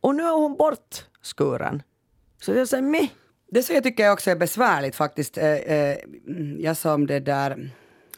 Och 0.00 0.14
nu 0.14 0.22
är 0.22 0.36
hon 0.36 0.56
bortskuren. 0.56 1.82
Så 2.40 2.52
jag 2.52 2.68
säger 2.68 2.82
meh. 2.82 3.08
Det 3.50 3.62
så 3.62 3.72
jag 3.72 3.82
tycker 3.82 4.04
jag 4.04 4.12
också 4.12 4.30
är 4.30 4.36
besvärligt 4.36 4.96
faktiskt. 4.96 5.38
Eh, 5.38 5.52
eh, 5.52 5.96
jag 6.58 6.76
som 6.76 7.06
det 7.06 7.20
där, 7.20 7.70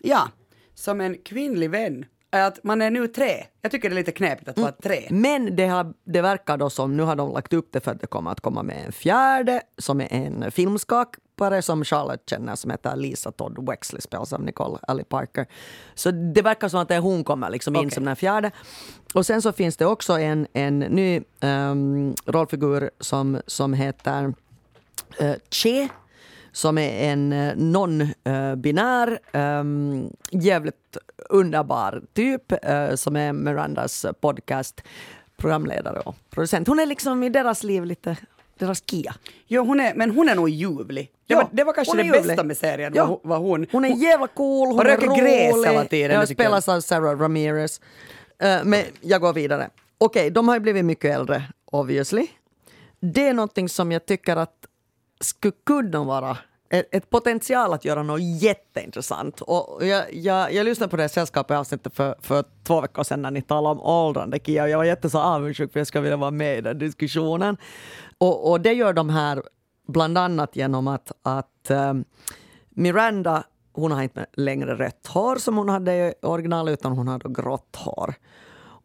ja, 0.02 0.28
som 0.76 1.00
en 1.00 1.18
kvinnlig 1.18 1.70
vän 1.70 2.04
att 2.30 2.64
man 2.64 2.82
är 2.82 2.90
nu 2.90 3.08
tre. 3.08 3.46
Jag 3.62 3.72
tycker 3.72 3.90
det 3.90 3.94
är 3.94 3.96
lite 3.96 4.12
knepigt 4.12 4.48
att 4.48 4.58
vara 4.58 4.68
mm. 4.68 4.80
tre. 4.82 5.06
Men 5.10 5.56
det, 5.56 5.66
har, 5.66 5.94
det 6.04 6.20
verkar 6.20 6.56
då 6.56 6.70
som, 6.70 6.96
nu 6.96 7.02
har 7.02 7.16
de 7.16 7.32
lagt 7.32 7.52
upp 7.52 7.68
det 7.72 7.80
för 7.80 7.90
att 7.90 8.00
det 8.00 8.06
kommer 8.06 8.30
att 8.30 8.40
komma 8.40 8.62
med 8.62 8.86
en 8.86 8.92
fjärde 8.92 9.62
som 9.78 10.00
är 10.00 10.12
en 10.12 10.50
filmskapare 10.50 11.62
som 11.62 11.84
Charlotte 11.84 12.30
känner 12.30 12.54
som 12.56 12.70
heter 12.70 12.96
Lisa 12.96 13.32
Todd 13.32 13.68
Wexley 13.68 14.00
spelas 14.00 14.32
av 14.32 14.42
Nicole 14.42 14.78
Ali 14.82 15.04
Parker. 15.04 15.46
Så 15.94 16.10
det 16.10 16.42
verkar 16.42 16.68
som 16.68 16.80
att 16.80 16.88
det 16.88 16.94
är 16.94 17.00
hon 17.00 17.24
kommer 17.24 17.50
liksom 17.50 17.76
in 17.76 17.90
som 17.90 18.04
den 18.04 18.16
fjärde. 18.16 18.50
Och 19.14 19.26
sen 19.26 19.42
så 19.42 19.52
finns 19.52 19.76
det 19.76 19.86
också 19.86 20.12
en, 20.12 20.46
en 20.52 20.78
ny 20.78 21.22
um, 21.40 22.14
rollfigur 22.26 22.90
som, 23.00 23.40
som 23.46 23.72
heter 23.72 24.34
uh, 25.20 25.34
Che 25.50 25.88
som 26.56 26.78
är 26.78 27.12
en 27.12 27.32
eh, 27.32 27.54
non-binär, 27.56 29.18
um, 29.32 30.10
jävligt 30.30 30.96
underbar 31.28 32.02
typ 32.12 32.52
uh, 32.52 32.94
som 32.94 33.16
är 33.16 33.32
Mirandas 33.32 34.06
podcast 34.20 34.82
programledare 35.36 36.00
och 36.00 36.16
producent. 36.30 36.68
Hon 36.68 36.78
är 36.78 36.86
liksom 36.86 37.22
i 37.22 37.28
deras 37.28 37.62
liv 37.62 37.84
lite 37.84 38.16
deras 38.58 38.82
Kia. 38.90 39.14
Jo, 39.46 39.64
hon 39.64 39.80
är, 39.80 39.94
men 39.94 40.10
hon 40.10 40.28
är 40.28 40.34
nog 40.34 40.48
ljuvlig. 40.48 41.10
Det, 41.26 41.34
ja, 41.34 41.36
var, 41.36 41.48
det 41.52 41.64
var 41.64 41.72
kanske 41.72 41.96
det 41.96 42.02
ljuvlig. 42.02 42.22
bästa 42.22 42.44
med 42.44 42.56
serien. 42.56 42.92
Ja. 42.94 43.20
Var, 43.22 43.38
hon, 43.38 43.66
hon 43.72 43.84
är 43.84 43.96
jävla 43.96 44.26
cool, 44.26 44.68
hon, 44.68 44.76
hon 44.76 44.86
är 44.86 44.96
rolig. 44.96 45.22
gräs 45.22 45.66
hela 45.66 45.84
tiden. 45.84 46.16
Jag 46.16 46.28
spelas 46.28 46.68
av 46.68 46.80
Sarah 46.80 47.18
Ramirez. 47.18 47.80
Uh, 48.44 48.64
men 48.64 48.84
jag 49.00 49.20
går 49.20 49.32
vidare. 49.32 49.70
Okej, 49.98 50.20
okay, 50.20 50.30
de 50.30 50.48
har 50.48 50.54
ju 50.56 50.60
blivit 50.60 50.84
mycket 50.84 51.14
äldre, 51.14 51.42
obviously. 51.64 52.26
Det 53.00 53.28
är 53.28 53.34
någonting 53.34 53.68
som 53.68 53.92
jag 53.92 54.06
tycker 54.06 54.36
att 54.36 54.66
skulle 55.20 55.54
kunna 55.66 56.04
vara 56.04 56.38
ett, 56.68 57.10
potential 57.10 57.72
att 57.72 57.84
göra 57.84 58.02
något 58.02 58.22
jätteintressant. 58.22 59.40
Och 59.40 59.86
jag, 59.86 60.14
jag, 60.14 60.52
jag 60.52 60.64
lyssnade 60.64 60.90
på 60.90 60.96
det 60.96 61.08
sällskapet 61.08 61.56
avsnittet 61.56 61.94
för, 61.94 62.14
för 62.20 62.44
två 62.64 62.80
veckor 62.80 63.02
sedan 63.02 63.22
när 63.22 63.30
ni 63.30 63.42
talade 63.42 63.80
om 63.80 63.86
åldrande 63.86 64.38
Kia 64.44 64.62
och 64.62 64.68
jag 64.68 64.78
var 64.78 64.84
jätteså 64.84 65.18
avundsjuk 65.18 65.72
för 65.72 65.80
jag 65.80 65.86
skulle 65.86 66.02
vilja 66.02 66.16
vara 66.16 66.30
med 66.30 66.58
i 66.58 66.60
den 66.60 66.78
diskussionen. 66.78 67.56
Och, 68.18 68.50
och 68.50 68.60
det 68.60 68.72
gör 68.72 68.92
de 68.92 69.10
här 69.10 69.42
bland 69.88 70.18
annat 70.18 70.56
genom 70.56 70.88
att, 70.88 71.12
att 71.22 71.70
um, 71.70 72.04
Miranda 72.70 73.44
hon 73.72 73.92
har 73.92 74.02
inte 74.02 74.26
längre 74.32 74.74
rött 74.74 75.06
hår 75.06 75.36
som 75.36 75.56
hon 75.56 75.68
hade 75.68 75.92
i 75.92 76.14
original 76.22 76.68
utan 76.68 76.92
hon 76.92 77.08
har 77.08 77.18
då 77.18 77.28
grått 77.28 77.76
hår. 77.76 78.14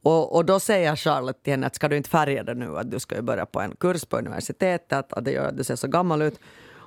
Och, 0.04 0.36
och 0.36 0.46
då 0.46 0.60
säger 0.60 0.96
Charlotte 0.96 1.44
till 1.44 1.54
henne 1.54 1.68
att 1.68 1.76
ska 1.76 1.88
du 1.88 1.98
inte 1.98 2.10
färga 2.10 2.44
det 2.44 2.54
nu, 2.54 2.78
att 2.78 2.92
du 2.92 3.00
ska 3.00 3.16
ju 3.16 3.22
börja 3.22 3.46
på 3.46 3.62
en 3.62 3.76
kurs 3.76 4.06
på 4.06 4.18
universitetet, 4.18 5.14
att 5.14 5.26
det 5.26 5.32
gör 5.32 5.48
att 5.48 5.58
du 5.58 5.64
ser 5.64 5.76
så 5.76 5.88
gammal 5.88 6.22
ut. 6.22 6.40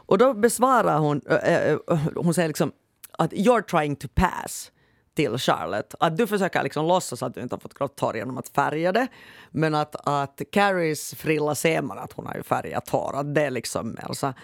Och 0.06 0.18
då 0.18 0.34
besvarar 0.34 0.98
hon, 0.98 1.20
äh, 1.26 1.78
hon 2.16 2.34
säger 2.34 2.48
liksom 2.48 2.72
att 3.18 3.32
you're 3.32 3.62
trying 3.62 3.96
to 3.96 4.08
pass 4.14 4.70
till 5.14 5.38
Charlotte. 5.38 5.94
Att 6.00 6.16
du 6.16 6.26
försöker 6.26 6.62
liksom 6.62 6.86
låtsas 6.86 7.22
att 7.22 7.34
du 7.34 7.40
inte 7.40 7.54
har 7.54 7.60
fått 7.60 7.74
grått 7.74 8.00
hår 8.00 8.16
genom 8.16 8.38
att 8.38 8.48
färga 8.48 8.92
det. 8.92 9.06
Men 9.50 9.74
att, 9.74 9.96
att 10.08 10.42
Carries 10.52 11.14
frilla 11.14 11.54
ser 11.54 11.82
man 11.82 11.98
att 11.98 12.12
hon 12.12 12.26
har 12.26 12.34
ju 12.34 12.42
färgat 12.42 12.88
hår. 12.88 13.16
Att 13.16 13.34
det 13.34 13.42
är 13.42 13.50
liksom 13.50 13.96
Elsa. 14.08 14.34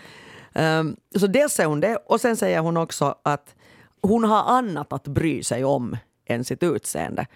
Um, 0.55 0.97
så 1.19 1.27
dels 1.27 1.53
säger 1.53 1.69
hon 1.69 1.81
det 1.81 1.97
och 1.97 2.21
sen 2.21 2.37
säger 2.37 2.61
hon 2.61 2.77
också 2.77 3.15
att 3.23 3.55
hon 4.03 4.25
har 4.25 4.43
annat 4.43 4.93
att 4.93 5.09
bry 5.09 5.43
sig 5.43 5.65
om 5.65 5.97
än 6.27 6.45
sitt 6.45 6.63
utseende. 6.63 7.27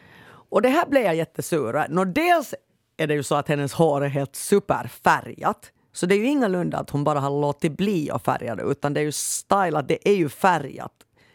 Och 0.49 0.63
det 0.63 0.69
här 0.69 0.87
blev 0.87 1.03
jag 1.03 1.15
jättesur. 1.15 1.87
Nå, 1.89 2.05
dels 2.05 2.55
är 2.97 3.07
det 3.07 3.15
ju 3.15 3.23
så 3.23 3.35
att 3.35 3.49
hennes 3.49 3.73
hår 3.73 4.05
är 4.05 4.09
helt 4.09 4.37
superfärgat. 4.37 5.71
Så 5.93 6.07
det 6.07 6.15
är 6.15 6.19
ju 6.19 6.27
ingalunda 6.27 6.79
att 6.79 6.91
hon 6.91 7.05
bara 7.05 7.21
har 7.21 7.41
låtit 7.41 7.77
bli 7.77 8.11
att 8.11 8.25
färga 8.25 8.55
det 8.55 8.63
utan 8.63 8.95
det 8.95 9.01
är 9.01 9.05
ju 9.05 9.13
stylat, 9.13 9.89
det 9.89 10.09
är 10.09 10.15
ju 10.15 10.29
färgat 10.29 10.93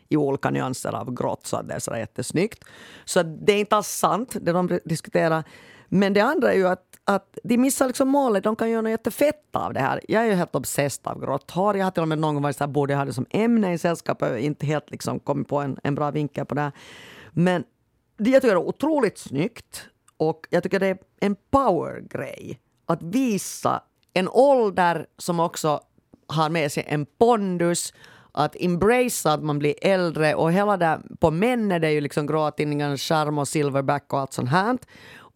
i 0.09 0.17
olika 0.17 0.49
nyanser 0.49 0.95
av 0.95 1.13
grått 1.13 1.47
så 1.47 1.57
att 1.57 1.67
det 1.67 1.73
är 1.73 1.79
sådär 1.79 1.97
jättesnyggt. 1.97 2.63
Så 3.05 3.23
det 3.23 3.53
är 3.53 3.59
inte 3.59 3.75
alls 3.75 3.87
sant 3.87 4.35
det 4.41 4.51
de 4.51 4.79
diskuterar. 4.85 5.43
Men 5.87 6.13
det 6.13 6.21
andra 6.21 6.53
är 6.53 6.57
ju 6.57 6.67
att, 6.67 6.83
att 7.03 7.37
de 7.43 7.57
missar 7.57 7.87
liksom 7.87 8.09
målet. 8.09 8.43
De 8.43 8.55
kan 8.55 8.69
göra 8.69 8.81
något 8.81 8.89
jättefett 8.89 9.55
av 9.55 9.73
det 9.73 9.79
här. 9.79 10.01
Jag 10.07 10.23
är 10.23 10.27
ju 10.27 10.33
helt 10.33 10.55
obsessed 10.55 11.07
av 11.07 11.21
grått 11.21 11.51
hår. 11.51 11.77
Jag 11.77 11.85
har 11.85 11.91
till 11.91 12.01
och 12.01 12.07
med 12.07 12.17
någon 12.19 12.33
gång 12.33 12.43
varit 12.43 12.55
så 12.55 12.63
här, 12.63 12.71
borde 12.71 12.93
jag 12.93 12.97
ha 12.97 13.05
det 13.05 13.13
som 13.13 13.25
ämne 13.29 13.73
i 13.73 13.77
sällskapet. 13.77 14.39
Inte 14.39 14.65
helt 14.65 14.91
liksom 14.91 15.19
kommit 15.19 15.47
på 15.47 15.59
en, 15.59 15.77
en 15.83 15.95
bra 15.95 16.11
vinkel 16.11 16.45
på 16.45 16.55
det 16.55 16.61
här. 16.61 16.71
Men 17.31 17.63
jag 18.27 18.41
tycker 18.41 18.55
det 18.55 18.61
är 18.61 18.67
otroligt 18.67 19.17
snyggt 19.17 19.85
och 20.17 20.47
jag 20.49 20.63
tycker 20.63 20.79
det 20.79 20.87
är 20.87 20.97
en 21.19 21.35
power-grej 21.51 22.59
att 22.85 23.03
visa 23.03 23.83
en 24.13 24.29
ålder 24.29 25.05
som 25.17 25.39
också 25.39 25.81
har 26.27 26.49
med 26.49 26.71
sig 26.71 26.85
en 26.87 27.05
pondus, 27.05 27.93
att 28.31 28.55
embracea 28.59 29.33
att 29.33 29.43
man 29.43 29.59
blir 29.59 29.75
äldre 29.81 30.35
och 30.35 30.51
hela 30.51 30.77
det 30.77 31.01
på 31.19 31.31
män 31.31 31.71
är 31.71 31.79
det 31.79 31.91
ju 31.91 32.01
liksom 32.01 32.27
gråtidningen, 32.27 32.97
charm 32.97 33.37
och 33.37 33.47
silverback 33.47 34.13
och 34.13 34.19
allt 34.19 34.33
sånt 34.33 34.49
här. 34.49 34.77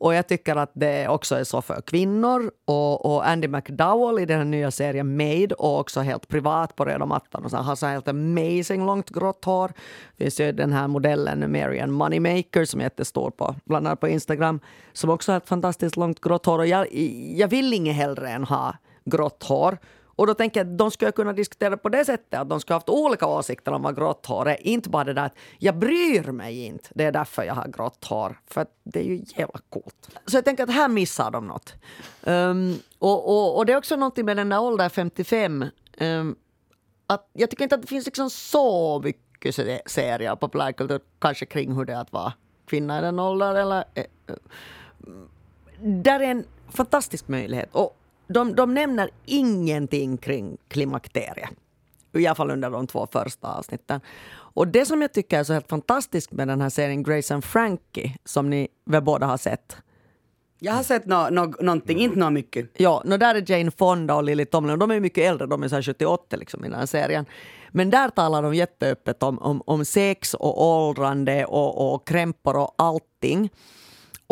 Och 0.04 0.14
jag 0.14 0.28
tycker 0.28 0.56
att 0.56 0.72
det 0.74 1.08
också 1.08 1.36
är 1.36 1.44
så 1.44 1.62
för 1.62 1.82
kvinnor. 1.82 2.52
Och, 2.66 3.06
och 3.06 3.28
Andy 3.28 3.48
McDowell 3.48 4.20
i 4.20 4.26
den 4.26 4.38
här 4.38 4.46
nya 4.46 4.72
serien 4.72 5.18
Made 5.18 5.56
och 5.56 5.80
också 5.80 6.00
helt 6.00 6.28
privat 6.28 6.76
på 6.76 6.86
röda 6.86 7.06
mattan 7.06 7.46
och 7.46 7.52
så 7.52 7.58
har 7.58 7.76
så 7.76 7.86
helt 7.86 8.08
amazing 8.08 8.86
långt 8.86 9.10
grått 9.10 9.46
hår. 9.46 9.72
Det 10.18 10.24
finns 10.24 10.40
ju 10.40 10.52
den 10.52 10.74
här 10.74 10.88
modellen 10.88 11.52
Marian 11.52 11.92
Moneymaker 11.92 12.66
som 12.66 12.80
är 12.80 12.84
jättestor 12.84 13.32
på, 13.32 13.56
bland 13.66 13.88
annat 13.88 14.00
på 14.00 14.08
Instagram, 14.08 14.60
som 14.94 15.10
också 15.10 15.32
har 15.32 15.38
ett 15.38 15.50
fantastiskt 15.50 15.98
långt 15.98 16.22
grått 16.22 16.46
hår. 16.46 16.60
Och 16.60 16.68
jag, 16.68 16.94
jag 17.36 17.48
vill 17.48 17.74
inget 17.74 17.96
hellre 17.96 18.30
än 18.30 18.44
ha 18.44 18.76
grått 19.06 19.44
hår. 19.44 19.78
Och 20.16 20.28
då 20.28 20.34
tänker 20.34 20.60
jag 20.60 20.72
att 20.72 20.78
de 20.78 20.92
skulle 20.92 21.12
kunna 21.12 21.34
diskutera 21.34 21.78
på 21.78 21.90
det 21.90 22.06
sättet 22.06 22.40
att 22.40 22.50
de 22.50 22.60
skulle 22.60 22.76
haft 22.76 22.90
olika 22.90 23.28
åsikter 23.28 23.72
om 23.72 23.82
vad 23.82 23.96
grått 23.96 24.26
hår 24.26 24.50
är. 24.50 24.68
Inte 24.68 24.90
bara 24.90 25.04
det 25.04 25.14
där 25.14 25.26
att 25.26 25.38
jag 25.60 25.78
bryr 25.78 26.32
mig 26.32 26.66
inte, 26.66 26.90
det 26.96 27.04
är 27.04 27.12
därför 27.12 27.44
jag 27.44 27.54
har 27.54 27.68
grått 27.68 28.06
hår. 28.06 28.40
För 28.48 28.66
det 28.84 29.00
är 29.00 29.04
ju 29.04 29.24
jävla 29.38 29.60
coolt. 29.70 30.10
Så 30.26 30.38
jag 30.38 30.46
tänker 30.46 30.64
att 30.64 30.74
här 30.74 30.88
missar 30.88 31.32
de 31.32 31.48
något. 31.48 31.74
Um, 32.24 32.80
och, 33.00 33.30
och, 33.30 33.58
och, 33.58 33.66
det 33.66 33.74
är 33.74 33.78
också 33.78 33.96
någonting 33.96 34.26
med 34.26 34.38
den 34.38 34.50
där 34.50 34.62
åldern 34.62 34.90
55. 34.90 35.66
Um, 36.00 36.36
att 37.08 37.30
jag 37.34 37.50
tycker 37.50 37.64
inte 37.64 37.76
att 37.76 37.82
det 37.82 37.88
finns 37.88 38.06
liksom 38.06 38.30
så 38.30 39.00
mycket 39.04 39.56
serier 39.86 40.32
och 40.32 40.40
populärkultur 40.40 41.00
kanske 41.20 41.46
kring 41.46 41.76
hur 41.76 41.86
det 41.86 41.94
är 41.94 42.02
att 42.02 42.12
vara 42.12 42.34
kvinna 42.66 43.00
i 43.00 43.02
den 43.02 43.20
åldern. 43.20 43.56
Eller, 43.56 43.84
eh, 43.94 44.04
eh 44.28 44.36
mm, 45.08 45.30
där 46.04 46.20
är 46.20 46.32
en 46.32 46.46
fantastisk 46.70 47.28
möjlighet. 47.28 47.70
Och 47.72 47.98
de, 48.28 48.56
de 48.56 48.74
nämner 48.74 49.10
ingenting 49.26 50.18
kring 50.18 50.58
klimakteriet. 50.68 51.50
I 52.14 52.28
alla 52.28 52.36
fall 52.36 52.52
under 52.52 52.70
de 52.70 52.88
två 52.88 53.08
första 53.12 53.48
avsnitten. 53.48 54.02
Och 54.34 54.68
det 54.68 54.86
som 54.86 55.02
jag 55.02 55.14
tycker 55.14 55.40
är 55.40 55.44
så 55.44 55.54
helt 55.54 55.70
fantastiskt 55.70 56.32
med 56.32 56.48
den 56.48 56.62
här 56.62 56.70
serien 56.70 57.04
Grace 57.04 57.34
and 57.34 57.44
Frankie, 57.44 58.18
som 58.26 58.50
ni 58.50 58.68
väl 58.86 59.04
båda 59.04 59.26
har 59.26 59.38
sett. 59.38 59.78
Jag 60.60 60.74
har 60.74 60.84
sett 60.84 61.06
no, 61.06 61.30
no, 61.32 61.54
någonting, 61.64 62.00
inte 62.00 62.20
något 62.20 62.34
mycket. 62.34 62.70
Ja, 62.78 63.02
no, 63.06 63.18
där 63.18 63.36
är 63.36 63.52
Jane 63.52 63.72
Fonda 63.72 64.16
och 64.16 64.24
Lily 64.24 64.46
Tomlin. 64.46 64.80
De 64.80 64.92
är 64.92 65.00
mycket 65.00 65.24
äldre, 65.24 65.48
de 65.48 65.64
är 65.64 65.68
så 65.68 65.82
78 65.82 66.36
liksom, 66.36 66.66
i 66.66 66.70
den 66.70 66.80
här 66.80 66.86
serien. 66.86 67.26
Men 67.72 67.90
där 67.90 68.10
talar 68.10 68.44
de 68.44 68.54
jätteöppet 68.54 69.24
om, 69.24 69.40
om, 69.40 69.62
om 69.66 69.86
sex 69.86 70.34
och 70.34 70.64
åldrande 70.64 71.46
och, 71.46 71.94
och 71.94 72.08
krämpor 72.08 72.58
och 72.58 72.76
allting. 72.78 73.50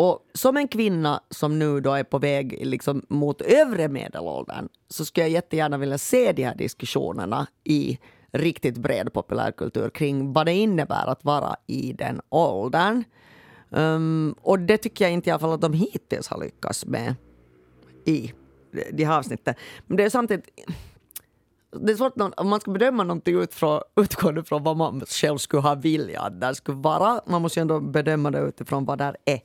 Och 0.02 0.26
som 0.34 0.56
en 0.56 0.68
kvinna 0.68 1.20
som 1.30 1.58
nu 1.58 1.80
då 1.80 1.92
är 1.92 2.04
på 2.04 2.18
väg 2.18 2.66
liksom 2.66 3.02
mot 3.08 3.40
övre 3.40 3.88
medelåldern 3.88 4.68
så 4.88 5.04
skulle 5.04 5.24
jag 5.24 5.30
jättegärna 5.30 5.78
vilja 5.78 5.98
se 5.98 6.32
de 6.32 6.44
här 6.44 6.54
diskussionerna 6.54 7.46
i 7.64 7.98
riktigt 8.32 8.78
bred 8.78 9.12
populärkultur 9.12 9.90
kring 9.90 10.32
vad 10.32 10.46
det 10.46 10.52
innebär 10.52 11.06
att 11.06 11.24
vara 11.24 11.56
i 11.66 11.92
den 11.92 12.20
åldern. 12.28 13.04
Um, 13.70 14.34
och 14.42 14.58
det 14.58 14.76
tycker 14.76 15.04
jag 15.04 15.12
inte 15.12 15.30
i 15.30 15.32
alla 15.32 15.40
fall 15.40 15.52
att 15.52 15.60
de 15.60 15.72
hittills 15.72 16.28
har 16.28 16.40
lyckats 16.40 16.86
med 16.86 17.14
i 18.04 18.32
de 18.92 19.04
här 19.04 19.18
avsnitten. 19.18 19.54
Men 19.86 19.96
det 19.96 20.04
är 20.04 20.10
samtidigt 20.10 20.46
det 21.80 21.92
är 21.92 21.96
svårt 21.96 22.12
om 22.36 22.48
man 22.48 22.60
ska 22.60 22.70
bedöma 22.70 23.04
någonting 23.04 23.40
utifrån, 23.40 23.80
utgående 23.96 24.44
från 24.44 24.62
vad 24.62 24.76
man 24.76 25.00
själv 25.00 25.38
skulle 25.38 25.62
ha 25.62 25.74
vilja 25.74 26.20
att 26.20 26.40
det 26.40 26.54
skulle 26.54 26.78
vara. 26.78 27.20
Man 27.26 27.42
måste 27.42 27.60
ju 27.60 27.62
ändå 27.62 27.80
bedöma 27.80 28.30
det 28.30 28.40
utifrån 28.40 28.84
vad 28.84 28.98
det 28.98 29.16
är. 29.24 29.40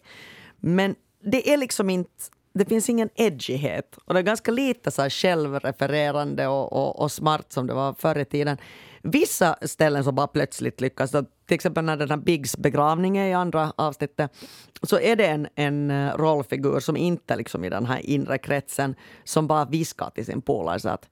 Men 0.59 0.95
det 1.23 1.53
är 1.53 1.57
liksom 1.57 1.89
inte 1.89 2.11
det 2.57 2.65
finns 2.65 2.89
ingen 2.89 3.09
edgighet. 3.15 3.97
Och 4.05 4.13
det 4.13 4.19
är 4.19 4.23
ganska 4.23 4.51
lite 4.51 4.91
så 4.91 5.01
här 5.01 5.09
självrefererande 5.09 6.47
och, 6.47 6.73
och, 6.73 6.99
och 6.99 7.11
smart 7.11 7.51
som 7.51 7.67
det 7.67 7.73
var 7.73 7.93
förr 7.93 8.17
i 8.17 8.25
tiden. 8.25 8.57
Vissa 9.01 9.57
ställen 9.61 10.03
som 10.03 10.15
bara 10.15 10.27
plötsligt 10.27 10.81
lyckas, 10.81 11.11
till 11.11 11.25
exempel 11.55 11.83
när 11.83 11.97
den 11.97 12.09
här 12.09 12.17
Biggs 12.17 12.57
begravning 12.57 13.17
är 13.17 13.27
i 13.27 13.33
andra 13.33 13.73
avsnittet, 13.75 14.31
så 14.83 14.99
är 14.99 15.15
det 15.15 15.27
en, 15.27 15.47
en 15.55 15.91
eh, 15.91 16.13
rollfigur 16.17 16.79
som 16.79 16.97
inte 16.97 17.35
liksom 17.35 17.65
i 17.65 17.69
den 17.69 17.85
här 17.85 17.99
inre 17.99 18.37
kretsen 18.37 18.95
som 19.23 19.47
bara 19.47 19.65
viskar 19.65 20.09
till 20.09 20.25
sin 20.25 20.41
polare 20.41 20.91
att 20.91 21.09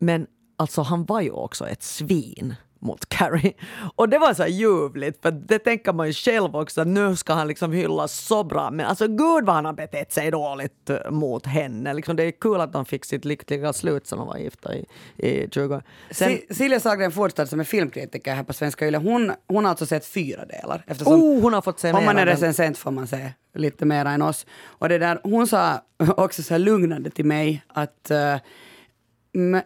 men 0.00 0.26
alltså 0.56 0.82
han 0.82 1.04
var 1.04 1.20
ju 1.20 1.30
också 1.30 1.68
ett 1.68 1.82
svin 1.82 2.54
mot 2.82 3.08
Carrie. 3.08 3.52
Och 3.96 4.08
det 4.08 4.18
var 4.18 4.34
så 4.34 4.46
ljuvligt, 4.46 5.22
för 5.22 5.30
det 5.30 5.58
tänker 5.58 5.92
man 5.92 6.06
ju 6.06 6.12
själv 6.12 6.56
också, 6.56 6.84
nu 6.84 7.16
ska 7.16 7.32
han 7.32 7.48
liksom 7.48 7.72
hyllas 7.72 8.26
så 8.26 8.44
bra. 8.44 8.70
Men 8.70 8.86
alltså 8.86 9.08
gud 9.08 9.44
vad 9.44 9.54
han 9.54 9.64
har 9.64 9.72
betett 9.72 10.12
sig 10.12 10.30
dåligt 10.30 10.90
eh, 10.90 11.10
mot 11.10 11.46
henne. 11.46 11.94
Liksom, 11.94 12.16
det 12.16 12.22
är 12.22 12.30
kul 12.30 12.60
att 12.60 12.72
de 12.72 12.84
fick 12.84 13.04
sitt 13.04 13.24
lyckliga 13.24 13.72
slut 13.72 14.06
som 14.06 14.18
de 14.18 14.28
var 14.28 14.36
gifta 14.36 14.74
i, 14.74 14.86
i 15.16 15.48
20 15.50 15.82
Sen, 16.10 16.38
Silja 16.50 16.80
Sagren 16.80 17.12
Forstad 17.12 17.46
som 17.46 17.60
är 17.60 17.64
filmkritiker 17.64 18.34
här 18.34 18.42
på 18.42 18.52
Svenska 18.52 18.88
Yle, 18.88 18.98
hon, 18.98 19.32
hon 19.48 19.64
har 19.64 19.70
alltså 19.70 19.86
sett 19.86 20.06
fyra 20.06 20.44
delar. 20.44 20.84
Eftersom, 20.86 21.22
oh, 21.22 21.42
hon 21.42 21.52
har 21.52 21.62
fått 21.62 21.80
se 21.80 21.92
Om 21.92 22.04
man 22.04 22.18
är 22.18 22.26
recensent 22.26 22.78
får 22.78 22.90
man 22.90 23.06
se 23.06 23.32
lite 23.54 23.84
mer 23.84 24.04
än 24.04 24.22
oss. 24.22 24.46
Och 24.64 24.88
det 24.88 24.98
där, 24.98 25.20
hon 25.22 25.46
sa 25.46 25.82
också 26.16 26.42
så 26.42 26.54
här 26.54 26.58
lugnande 26.58 27.10
till 27.10 27.24
mig 27.24 27.62
att 27.68 28.10
uh, 28.10 28.36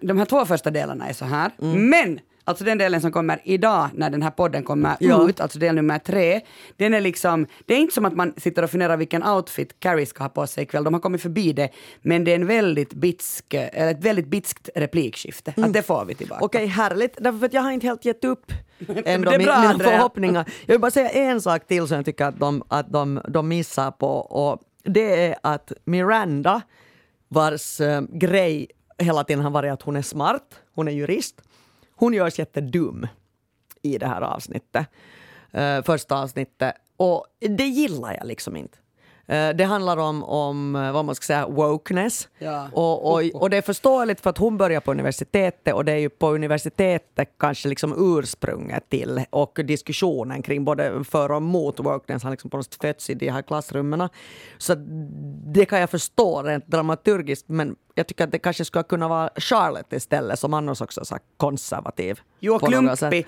de 0.01 0.19
här 0.19 0.25
två 0.25 0.45
första 0.45 0.71
delarna 0.71 1.09
är 1.09 1.13
så 1.13 1.25
här, 1.25 1.51
mm. 1.63 1.91
men 1.91 2.21
Alltså 2.49 2.65
den 2.65 2.79
delen 2.79 3.00
som 3.00 3.12
kommer 3.12 3.41
idag 3.45 3.88
när 3.95 4.11
den 4.11 4.23
här 4.23 4.31
podden 4.31 4.62
kommer 4.62 4.97
ja. 5.00 5.29
ut, 5.29 5.41
alltså 5.41 5.59
del 5.59 5.75
nummer 5.75 5.99
tre, 5.99 6.41
den 6.76 6.95
är 6.95 7.00
liksom, 7.00 7.47
det 7.67 7.75
är 7.75 7.79
inte 7.79 7.95
som 7.95 8.05
att 8.05 8.15
man 8.15 8.35
sitter 8.37 8.62
och 8.62 8.71
funderar 8.71 8.97
vilken 8.97 9.25
outfit 9.25 9.80
Carrie 9.80 10.06
ska 10.06 10.25
ha 10.25 10.28
på 10.28 10.47
sig 10.47 10.63
ikväll, 10.65 10.85
de 10.85 10.95
har 10.95 11.00
kommit 11.00 11.23
förbi 11.23 11.52
det, 11.52 11.69
men 12.02 12.25
det 12.25 12.30
är 12.30 12.35
en 12.35 12.47
väldigt 12.47 12.95
bitsk, 12.95 13.54
ett 13.54 14.04
väldigt 14.04 14.26
bitskt 14.26 14.69
replikskifte, 14.75 15.54
mm. 15.56 15.69
att 15.69 15.75
det 15.75 15.82
får 15.82 16.04
vi 16.04 16.15
tillbaka. 16.15 16.45
Okej, 16.45 16.65
okay, 16.65 16.67
härligt, 16.67 17.17
därför 17.21 17.47
att 17.47 17.52
jag 17.52 17.63
har 17.63 17.71
inte 17.71 17.87
helt 17.87 18.04
gett 18.04 18.25
upp 18.25 18.52
ändå 18.89 19.30
min, 19.30 19.45
bra, 19.45 19.61
mina 19.61 19.78
förhoppningar. 19.78 20.45
Jag 20.67 20.75
vill 20.75 20.80
bara 20.80 20.91
säga 20.91 21.11
en 21.11 21.41
sak 21.41 21.67
till 21.67 21.89
som 21.89 21.97
jag 21.97 22.04
tycker 22.04 22.25
att 22.25 22.39
de, 22.39 22.63
att 22.69 22.93
de, 22.93 23.21
de 23.28 23.49
missar 23.49 23.91
på, 23.91 24.09
och 24.17 24.61
det 24.82 25.26
är 25.26 25.37
att 25.43 25.73
Miranda, 25.85 26.63
vars 27.28 27.80
äh, 27.80 28.02
grej 28.11 28.67
hela 28.99 29.25
tiden 29.25 29.45
har 29.45 29.50
varit 29.50 29.73
att 29.73 29.82
hon 29.82 29.97
är 29.97 30.02
smart, 30.02 30.61
hon 30.75 30.89
är 30.89 30.93
jurist, 30.93 31.43
hon 31.97 32.13
görs 32.13 32.39
jättedum 32.39 33.06
i 33.82 33.99
det 33.99 34.06
här 34.06 34.21
avsnittet. 34.21 34.87
Uh, 35.59 35.82
första 35.82 36.23
avsnittet. 36.23 36.75
Och 36.97 37.26
det 37.41 37.67
gillar 37.67 38.15
jag 38.15 38.26
liksom 38.26 38.56
inte. 38.56 38.78
Uh, 39.32 39.56
det 39.56 39.65
handlar 39.65 39.97
om, 39.97 40.25
om 40.25 40.76
uh, 40.76 40.93
vad 40.93 41.04
man 41.04 41.15
ska 41.15 41.25
säga, 41.25 41.47
wokeness. 41.47 42.28
Ja. 42.39 42.69
Och, 42.73 43.13
och, 43.13 43.23
och 43.35 43.50
det 43.50 43.56
är 43.56 43.63
förståeligt 43.63 44.21
för 44.21 44.30
att 44.30 44.39
hon 44.39 44.56
börjar 44.56 44.80
på 44.80 44.91
universitetet 44.91 45.75
och 45.75 45.85
det 45.85 45.93
är 45.93 45.97
ju 45.97 46.09
på 46.09 46.30
universitetet 46.35 47.28
kanske 47.39 47.69
liksom 47.69 48.19
ursprunget 48.19 48.89
till 48.89 49.25
och 49.30 49.59
diskussionen 49.65 50.43
kring 50.43 50.65
både 50.65 51.04
för 51.04 51.32
och 51.32 51.43
mot 51.43 51.80
wokeness 51.80 52.23
har 52.23 52.30
liksom 52.30 52.50
på 52.50 52.56
något 52.56 52.67
sätt 52.67 52.82
fötts 52.82 53.11
i 53.11 53.15
de 53.15 53.28
här 53.28 53.43
klassrummen. 53.43 54.09
Så 54.59 54.75
det 55.47 55.65
kan 55.65 55.80
jag 55.80 55.91
förstå 55.91 56.43
rent 56.43 56.67
dramaturgiskt 56.67 57.49
men 57.49 57.76
jag 57.99 58.06
tycker 58.06 58.25
att 58.25 58.32
det 58.32 58.39
kanske 58.39 58.65
skulle 58.65 58.85
kunna 58.85 59.09
vara 59.09 59.30
Charlotte 59.37 59.93
istället 59.93 60.39
som 60.39 60.54
annars 60.54 60.80
också 60.80 61.00
är 61.00 61.19
konservativ. 61.37 62.21
Jo, 62.41 62.59
klumpig. 62.59 63.26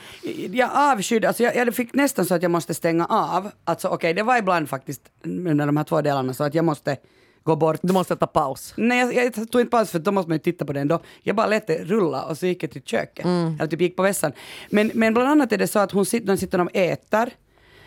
Jag 0.52 0.70
avskydde, 0.74 1.28
alltså 1.28 1.42
jag, 1.42 1.56
jag 1.56 1.74
fick 1.74 1.94
nästan 1.94 2.26
så 2.26 2.34
att 2.34 2.42
jag 2.42 2.50
måste 2.50 2.74
stänga 2.74 3.06
av. 3.06 3.50
Alltså 3.64 3.88
okej, 3.88 3.96
okay, 3.96 4.12
det 4.12 4.22
var 4.22 4.38
ibland 4.38 4.68
faktiskt 4.68 5.02
under 5.24 5.66
de 5.66 5.76
här 5.76 5.84
två 5.84 6.00
delarna 6.00 6.34
så 6.34 6.44
att 6.44 6.54
jag 6.54 6.64
måste 6.64 6.96
gå 7.42 7.56
bort. 7.56 7.80
Du 7.82 7.92
måste 7.92 8.16
ta 8.16 8.26
paus. 8.26 8.74
Nej, 8.76 8.98
jag, 8.98 9.24
jag 9.24 9.50
tog 9.50 9.60
inte 9.60 9.70
paus 9.70 9.90
för 9.90 9.98
då 9.98 10.12
måste 10.12 10.28
man 10.28 10.36
ju 10.36 10.42
titta 10.42 10.64
på 10.64 10.72
den. 10.72 10.88
Då, 10.88 11.00
jag 11.22 11.36
bara 11.36 11.46
lät 11.46 11.66
det 11.66 11.84
rulla 11.84 12.22
och 12.22 12.38
så 12.38 12.46
gick 12.46 12.62
jag 12.62 12.70
till 12.70 12.82
köket. 12.82 13.24
Mm. 13.24 13.54
Eller 13.54 13.66
typ 13.66 13.80
gick 13.80 13.96
på 13.96 14.02
vässan. 14.02 14.32
Men, 14.70 14.90
men 14.94 15.14
bland 15.14 15.28
annat 15.28 15.52
är 15.52 15.58
det 15.58 15.68
så 15.68 15.78
att 15.78 15.92
hon 15.92 16.06
sitter, 16.06 16.26
de 16.26 16.36
sitter 16.36 16.60
och 16.60 16.76
äter. 16.76 17.30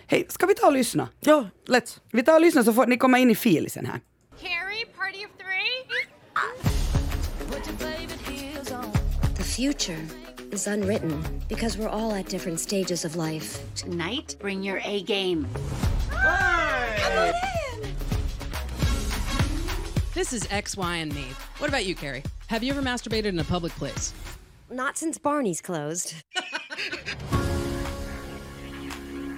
Hej, 0.07 0.25
ska 0.29 0.45
vi 0.45 0.55
ta 0.55 0.67
och 0.67 0.73
lyssna? 0.73 1.07
Ja, 1.19 1.45
let's. 1.67 1.99
Vi 2.11 2.23
tar 2.23 2.33
och 2.33 2.41
lyssnar 2.41 2.63
så 2.63 2.73
får 2.73 2.87
ni 2.87 2.97
komma 2.97 3.19
in 3.19 3.31
i 3.31 3.35
filisen 3.35 3.85
här. 3.85 3.99
Carrie, 4.41 4.85
future 9.51 9.99
is 10.51 10.65
unwritten 10.67 11.21
because 11.49 11.77
we're 11.77 11.89
all 11.89 12.13
at 12.13 12.25
different 12.27 12.57
stages 12.57 13.03
of 13.03 13.17
life. 13.17 13.61
Tonight, 13.75 14.37
bring 14.39 14.63
your 14.63 14.79
A 14.85 15.01
game. 15.03 15.45
Hey! 16.09 17.33
This 20.13 20.31
is 20.31 20.47
X, 20.51 20.77
Y, 20.77 20.95
and 20.95 21.13
me. 21.13 21.25
What 21.57 21.69
about 21.69 21.83
you, 21.85 21.95
Carrie? 21.95 22.23
Have 22.47 22.63
you 22.63 22.71
ever 22.71 22.81
masturbated 22.81 23.25
in 23.25 23.39
a 23.39 23.43
public 23.43 23.73
place? 23.73 24.13
Not 24.69 24.97
since 24.97 25.17
Barney's 25.17 25.59
closed. 25.59 26.15
oh, 26.37 26.47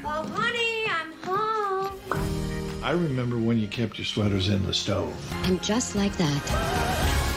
honey, 0.03 0.85
I'm 0.89 1.11
home. 1.23 2.83
I 2.83 2.91
remember 2.91 3.39
when 3.39 3.57
you 3.57 3.67
kept 3.67 3.97
your 3.97 4.05
sweaters 4.05 4.49
in 4.49 4.63
the 4.67 4.75
stove. 4.75 5.11
And 5.45 5.61
just 5.63 5.95
like 5.95 6.15
that, 6.17 6.51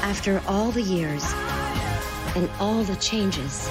after 0.02 0.42
all 0.46 0.70
the 0.70 0.82
years, 0.82 1.22
and 2.36 2.50
all 2.60 2.84
the 2.84 2.96
changes. 2.96 3.66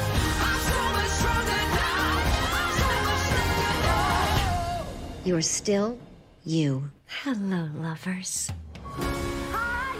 You're 5.23 5.41
still 5.41 5.99
you. 6.43 6.89
Hello, 7.05 7.69
lovers. 7.75 8.49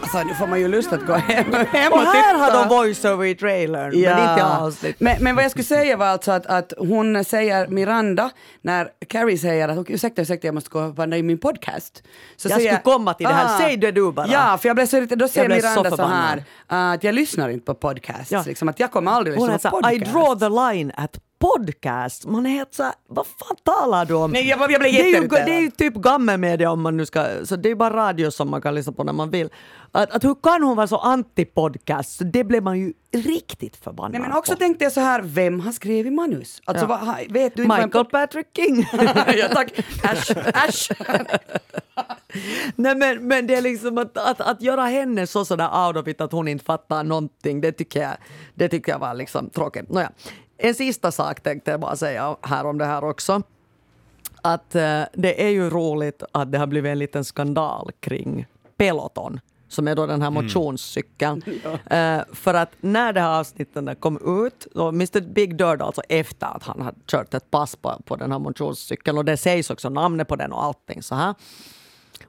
Alltså 0.06 0.24
nu 0.24 0.34
får 0.34 0.48
man 0.48 0.60
ju 0.60 0.68
lust 0.68 0.94
att 0.94 1.06
gå 1.06 1.14
hem, 1.14 1.54
hem 1.54 1.92
och, 1.92 1.98
och 1.98 2.06
här 2.06 2.36
har 2.36 2.52
de 2.52 2.70
voiceover 2.70 3.26
i 3.26 3.36
trailern, 3.36 4.00
ja. 4.00 4.16
men 4.16 4.30
inte 4.30 4.46
avsnitt. 4.46 5.00
Men, 5.00 5.24
men 5.24 5.36
vad 5.36 5.44
jag 5.44 5.52
skulle 5.52 5.64
säga 5.64 5.98
var 5.98 6.06
alltså 6.06 6.32
att, 6.32 6.46
att 6.46 6.74
hon 6.78 7.24
säger 7.24 7.68
Miranda, 7.68 8.30
när 8.62 8.90
Carrie 9.08 9.38
säger 9.38 9.68
att 9.68 9.90
ursäkta, 9.90 10.22
ursäkta, 10.22 10.48
jag 10.48 10.54
måste 10.54 10.70
gå 10.70 10.80
och 10.80 10.96
vandra 10.96 11.18
i 11.18 11.24
min 11.24 11.38
podcast. 11.38 12.04
Så 12.36 12.50
jag 12.50 12.62
skulle 12.62 12.82
komma 12.84 13.14
till 13.14 13.28
det 13.28 13.34
här, 13.34 13.56
ah, 13.56 13.60
säg 13.60 13.78
det 13.78 13.92
du 13.92 14.12
bara. 14.12 14.28
Ja, 14.28 14.58
för 14.62 14.70
jag 14.70 14.76
blev 14.76 14.86
så 14.86 14.98
irriterad, 14.98 15.20
då 15.20 15.28
säger 15.28 15.50
Miranda 15.50 15.90
så, 15.90 15.98
så 15.98 16.06
här, 16.06 16.44
att 16.68 17.04
jag 17.04 17.16
lyssnar 17.16 17.50
inte 17.50 17.66
på 17.66 17.74
podcasts, 17.74 18.32
ja. 18.32 18.44
liksom, 18.48 18.70
att 18.70 18.80
jag 18.80 18.92
kommer 18.92 19.12
aldrig 19.12 19.36
lyssna 19.36 19.58
på 19.58 19.70
podcasts. 19.70 19.96
I 19.96 20.12
draw 20.12 20.40
the 20.40 20.50
line 20.50 20.92
at 20.96 21.18
podcast. 21.50 22.26
Man 22.26 22.46
är 22.46 22.50
helt 22.50 22.74
så 22.74 22.84
här, 22.84 22.94
vad 23.08 23.26
fan 23.28 23.58
talar 23.64 24.06
du 24.06 24.14
om? 24.14 24.32
Nej, 24.32 24.48
jag, 24.48 24.60
jag 24.60 24.68
blev 24.68 24.80
det, 24.82 24.90
är 24.90 25.22
ju, 25.22 25.28
det 25.28 25.56
är 25.56 25.62
ju 25.62 25.72
typ 25.72 25.94
gammelmedia 25.94 26.72
om 26.72 26.82
man 26.82 26.98
nu 26.98 27.06
ska, 27.06 27.26
så 27.46 27.56
det 27.56 27.68
är 27.68 27.70
ju 27.70 27.76
bara 27.76 27.96
radio 27.96 28.32
som 28.32 28.50
man 28.50 28.62
kan 28.62 28.76
lyssna 28.76 28.94
på 28.94 29.04
när 29.04 29.14
man 29.14 29.30
vill. 29.30 29.50
Att, 29.92 30.12
att 30.12 30.24
hur 30.24 30.36
kan 30.44 30.64
hon 30.64 30.76
vara 30.76 30.88
så 30.88 30.98
anti-podcast? 30.98 32.24
Det 32.24 32.44
blev 32.44 32.64
man 32.64 32.80
ju 32.80 32.94
riktigt 33.14 33.76
förbannad 33.76 34.12
Nej, 34.12 34.22
men 34.22 34.34
också 34.38 34.52
på. 34.54 34.60
tänkte 34.60 34.84
jag 34.84 34.92
så 34.94 35.00
här, 35.02 35.22
vem 35.24 35.60
har 35.60 35.72
skrivit 35.72 36.14
manus? 36.14 36.62
Alltså, 36.66 36.86
Ja. 36.86 36.88
vad, 37.06 37.32
vet 37.32 37.56
du 37.56 37.64
inte 37.64 37.76
Michael 37.76 38.06
pod- 38.06 38.12
Patrick 38.12 38.48
King. 38.56 38.88
ja, 39.38 39.48
tack. 39.54 39.80
Äsch, 40.04 40.32
äsch. 40.68 40.92
Nej 42.76 42.96
men, 42.96 43.28
men 43.28 43.48
det 43.48 43.56
är 43.56 43.62
liksom 43.62 43.98
att, 43.98 44.18
att, 44.18 44.42
att 44.42 44.62
göra 44.62 44.82
henne 44.86 45.28
så 45.28 45.46
sådär 45.46 45.88
out 45.88 45.98
of 45.98 46.08
it 46.08 46.22
att 46.22 46.32
hon 46.32 46.48
inte 46.48 46.66
fattar 46.66 47.04
någonting, 47.04 47.62
det 47.62 47.72
tycker 47.72 48.02
jag, 48.02 48.12
det 48.54 48.70
tycker 48.70 48.92
jag 48.92 49.00
var 49.00 49.14
liksom 49.14 49.50
tråkigt. 49.50 49.90
Nåja. 49.90 50.12
En 50.58 50.76
sista 50.76 51.12
sak 51.12 51.42
tänkte 51.42 51.72
jag 51.72 51.80
bara 51.80 51.96
säga 51.96 52.38
här 52.42 52.66
om 52.66 52.78
det 52.78 52.86
här 52.86 53.04
också. 53.04 53.42
Att 54.42 54.76
eh, 54.76 55.02
det 55.14 55.44
är 55.44 55.50
ju 55.50 55.70
roligt 55.70 56.24
att 56.32 56.52
det 56.52 56.58
har 56.58 56.68
blivit 56.68 56.90
en 56.90 57.00
liten 57.00 57.26
skandal 57.26 57.92
kring 58.00 58.46
Peloton 58.78 59.40
som 59.68 59.88
är 59.88 59.96
då 59.96 60.06
den 60.06 60.22
här 60.22 60.32
motionscykeln. 60.32 61.42
Eh, 61.86 62.22
för 62.34 62.54
att 62.54 62.70
när 62.82 63.14
det 63.14 63.22
här 63.22 63.40
avsnitten 63.40 63.86
där 63.86 63.96
kom 63.96 64.46
ut, 64.46 64.68
då 64.74 64.88
Mr 64.88 65.22
Big 65.22 65.58
Bird 65.58 65.82
alltså 65.82 66.02
efter 66.10 66.48
att 66.48 66.64
han 66.64 66.82
hade 66.82 66.98
kört 67.06 67.34
ett 67.34 67.52
pass 67.52 67.76
på, 67.76 68.02
på 68.06 68.16
den 68.16 68.32
här 68.32 68.40
motionscykeln 68.40 69.18
och 69.18 69.26
det 69.26 69.38
sägs 69.38 69.70
också 69.70 69.90
namnet 69.90 70.28
på 70.28 70.36
den 70.36 70.52
och 70.52 70.64
allting 70.64 71.04
så 71.04 71.16
här. 71.16 71.36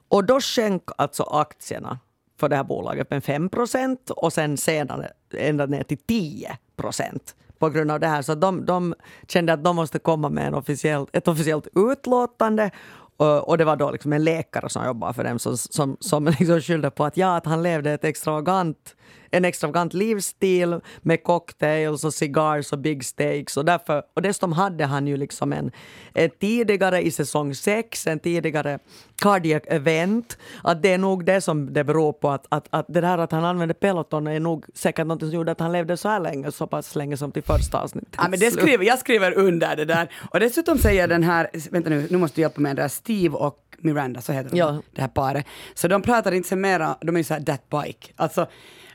Och 0.07 0.23
då 0.23 0.39
sjönk 0.39 0.83
alltså 0.97 1.23
aktierna 1.23 1.99
för 2.39 2.49
det 2.49 2.55
här 2.55 2.63
bolaget 2.63 3.09
med 3.09 3.23
5 3.23 3.49
procent 3.49 4.09
och 4.09 4.33
sen 4.33 4.57
senare 4.57 5.11
ända 5.33 5.65
ner 5.65 5.83
till 5.83 5.97
10 5.97 6.57
procent 6.75 7.35
på 7.59 7.69
grund 7.69 7.91
av 7.91 7.99
det 7.99 8.07
här. 8.07 8.21
Så 8.21 8.35
de, 8.35 8.65
de 8.65 8.95
kände 9.27 9.53
att 9.53 9.63
de 9.63 9.75
måste 9.75 9.99
komma 9.99 10.29
med 10.29 10.47
en 10.47 10.53
officiell, 10.53 11.05
ett 11.13 11.27
officiellt 11.27 11.67
utlåtande 11.75 12.71
och, 13.19 13.57
det 13.57 13.65
var 13.65 13.75
då 13.75 13.91
liksom 13.91 14.13
en 14.13 14.23
läkare 14.23 14.69
som 14.69 14.85
jobbade 14.85 15.13
för 15.13 15.23
dem 15.23 15.39
som, 15.39 15.57
som, 15.57 15.97
som 15.99 16.25
liksom 16.25 16.61
skyllde 16.61 16.89
på 16.89 17.05
att, 17.05 17.17
ja, 17.17 17.35
att 17.35 17.45
han 17.45 17.63
levde 17.63 17.91
ett 17.91 18.03
extravagant 18.03 18.95
en 19.31 19.45
extravagant 19.45 19.93
livsstil 19.93 20.79
med 21.01 21.23
cocktails 21.23 22.03
och 22.03 22.13
cigars 22.13 22.71
och 22.71 22.79
big 22.79 23.05
steaks. 23.05 23.57
Och, 23.57 23.65
därför, 23.65 24.03
och 24.13 24.21
dessutom 24.21 24.51
hade 24.51 24.85
han 24.85 25.07
ju 25.07 25.17
liksom 25.17 25.53
en, 25.53 25.71
en 26.13 26.29
tidigare 26.29 27.01
i 27.01 27.11
säsong 27.11 27.55
6, 27.55 28.07
en 28.07 28.19
tidigare 28.19 28.79
cardiac 29.21 29.61
event. 29.65 30.37
Att 30.63 30.81
det 30.81 30.93
är 30.93 30.97
nog 30.97 31.25
det 31.25 31.41
som 31.41 31.73
det 31.73 31.83
beror 31.83 32.13
på. 32.13 32.29
Att, 32.29 32.45
att, 32.49 32.67
att 32.69 32.85
det 32.89 33.01
där 33.01 33.17
att 33.17 33.31
han 33.31 33.45
använde 33.45 33.73
Peloton 33.73 34.27
är 34.27 34.39
nog 34.39 34.65
säkert 34.73 35.07
något 35.07 35.19
som 35.19 35.29
gjorde 35.31 35.51
att 35.51 35.59
han 35.59 35.71
levde 35.71 35.97
så 35.97 36.09
här 36.09 36.19
länge, 36.19 36.51
så 36.51 36.67
pass 36.67 36.95
länge 36.95 37.17
som 37.17 37.31
till 37.31 37.43
första 37.43 37.81
avsnittet. 37.81 38.15
Ja, 38.17 38.27
men 38.29 38.39
det 38.39 38.51
skriver, 38.51 38.85
jag 38.85 38.99
skriver 38.99 39.37
under 39.37 39.75
det 39.75 39.85
där. 39.85 40.11
Och 40.31 40.39
dessutom 40.39 40.77
säger 40.77 41.07
den 41.07 41.23
här, 41.23 41.49
vänta 41.71 41.89
nu, 41.89 42.07
nu 42.09 42.17
måste 42.17 42.35
du 42.35 42.41
hjälpa 42.41 42.61
mig, 42.61 42.75
där 42.75 42.87
Steve 42.87 43.37
och 43.37 43.63
Miranda, 43.77 44.21
så 44.21 44.31
heter 44.31 44.49
de, 44.49 44.57
Ja. 44.57 44.81
det 44.95 45.01
här 45.01 45.07
paret. 45.07 45.45
Så 45.73 45.87
de 45.87 46.01
pratar 46.01 46.31
inte 46.31 46.49
så 46.49 46.55
mera, 46.55 46.97
de 47.01 47.15
är 47.15 47.19
ju 47.19 47.23
såhär 47.23 47.41
that 47.41 47.69
bike. 47.69 48.07
Alltså, 48.15 48.47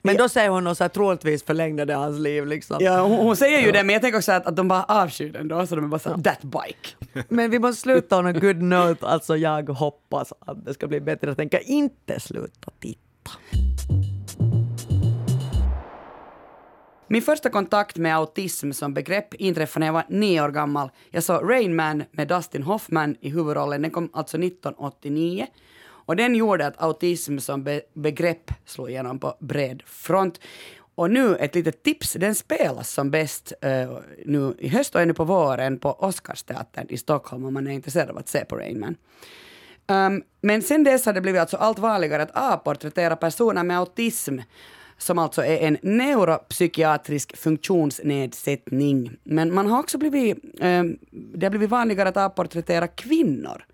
Men 0.02 0.16
då 0.16 0.28
säger 0.28 0.48
hon 0.48 0.64
något 0.64 0.78
så 0.78 0.84
här, 0.84 0.88
troligtvis 0.88 1.44
förlängde 1.44 1.94
hans 1.94 2.18
liv. 2.18 2.46
Liksom. 2.46 2.76
ja, 2.80 3.02
hon, 3.02 3.18
hon 3.18 3.36
säger 3.36 3.60
ju 3.60 3.72
det, 3.72 3.84
men 3.84 3.92
jag 3.92 4.02
tänker 4.02 4.18
också 4.18 4.32
att, 4.32 4.46
att 4.46 4.56
de 4.56 4.68
bara 4.68 4.84
avskyr 4.84 5.32
den 5.32 5.48
då, 5.48 5.66
så 5.66 5.74
de 5.74 5.84
är 5.84 5.88
bara 5.88 5.98
såhär 5.98 6.22
that 6.22 6.42
bike. 6.42 7.24
Men 7.28 7.50
vi 7.50 7.58
måste 7.58 7.82
sluta 7.82 8.18
on 8.18 8.26
a 8.26 8.32
good 8.32 8.62
note. 8.62 9.06
Alltså 9.06 9.36
jag 9.36 9.68
hoppas 9.68 10.32
att 10.40 10.64
det 10.64 10.74
ska 10.74 10.86
bli 10.86 11.00
bättre. 11.00 11.28
Jag 11.28 11.36
tänker 11.36 11.70
inte 11.70 12.20
sluta 12.20 12.70
titta. 12.80 13.30
Min 17.06 17.22
första 17.22 17.50
kontakt 17.50 17.96
med 17.96 18.16
autism 18.16 18.72
som 18.72 18.94
begrepp 18.94 19.34
inträffade 19.34 19.80
när 19.80 19.86
jag 19.86 19.92
var 19.92 20.04
nio 20.08 20.42
år 20.42 20.48
gammal. 20.48 20.90
Jag 21.10 21.22
såg 21.22 21.50
Rain 21.50 21.76
Man 21.76 22.04
med 22.10 22.28
Dustin 22.28 22.62
Hoffman 22.62 23.16
i 23.20 23.28
huvudrollen. 23.30 23.82
Den 23.82 23.90
kom 23.90 24.10
alltså 24.12 24.36
1989. 24.36 25.46
Och 26.04 26.16
den 26.16 26.34
gjorde 26.34 26.66
att 26.66 26.82
autism 26.82 27.38
som 27.38 27.64
be- 27.64 27.82
begrepp 27.94 28.50
slog 28.64 28.90
igenom 28.90 29.18
på 29.18 29.36
bred 29.40 29.82
front. 29.86 30.40
Och 30.94 31.10
nu 31.10 31.36
ett 31.36 31.54
litet 31.54 31.82
tips, 31.82 32.12
den 32.12 32.34
spelas 32.34 32.90
som 32.90 33.10
bäst 33.10 33.52
uh, 33.64 33.98
nu 34.26 34.54
i 34.58 34.68
höst 34.68 34.94
och 34.94 35.00
ännu 35.00 35.14
på 35.14 35.24
våren 35.24 35.78
på 35.78 35.92
Oscarsteatern 35.92 36.86
i 36.88 36.96
Stockholm 36.96 37.44
om 37.44 37.54
man 37.54 37.66
är 37.66 37.70
intresserad 37.70 38.10
av 38.10 38.18
att 38.18 38.28
se 38.28 38.44
på 38.44 38.56
Rain 38.56 38.80
Man. 38.80 38.96
Um, 39.86 40.22
men 40.40 40.62
sen 40.62 40.84
dess 40.84 41.06
har 41.06 41.12
det 41.12 41.20
blivit 41.20 41.40
alltså 41.40 41.56
allt 41.56 41.78
vanligare 41.78 42.22
att 42.22 42.30
avporträttera 42.30 43.16
personer 43.16 43.62
med 43.62 43.78
autism 43.78 44.38
som 44.98 45.18
alltså 45.18 45.44
är 45.44 45.58
en 45.58 45.78
neuropsykiatrisk 45.82 47.36
funktionsnedsättning. 47.36 49.16
Men 49.24 49.54
man 49.54 49.66
har 49.66 49.78
också 49.78 49.98
blivit, 49.98 50.38
um, 50.60 50.98
det 51.10 51.46
har 51.46 51.50
blivit 51.50 51.70
vanligare 51.70 52.08
att 52.08 52.16
avporträttera 52.16 52.86
kvinnor 52.86 53.64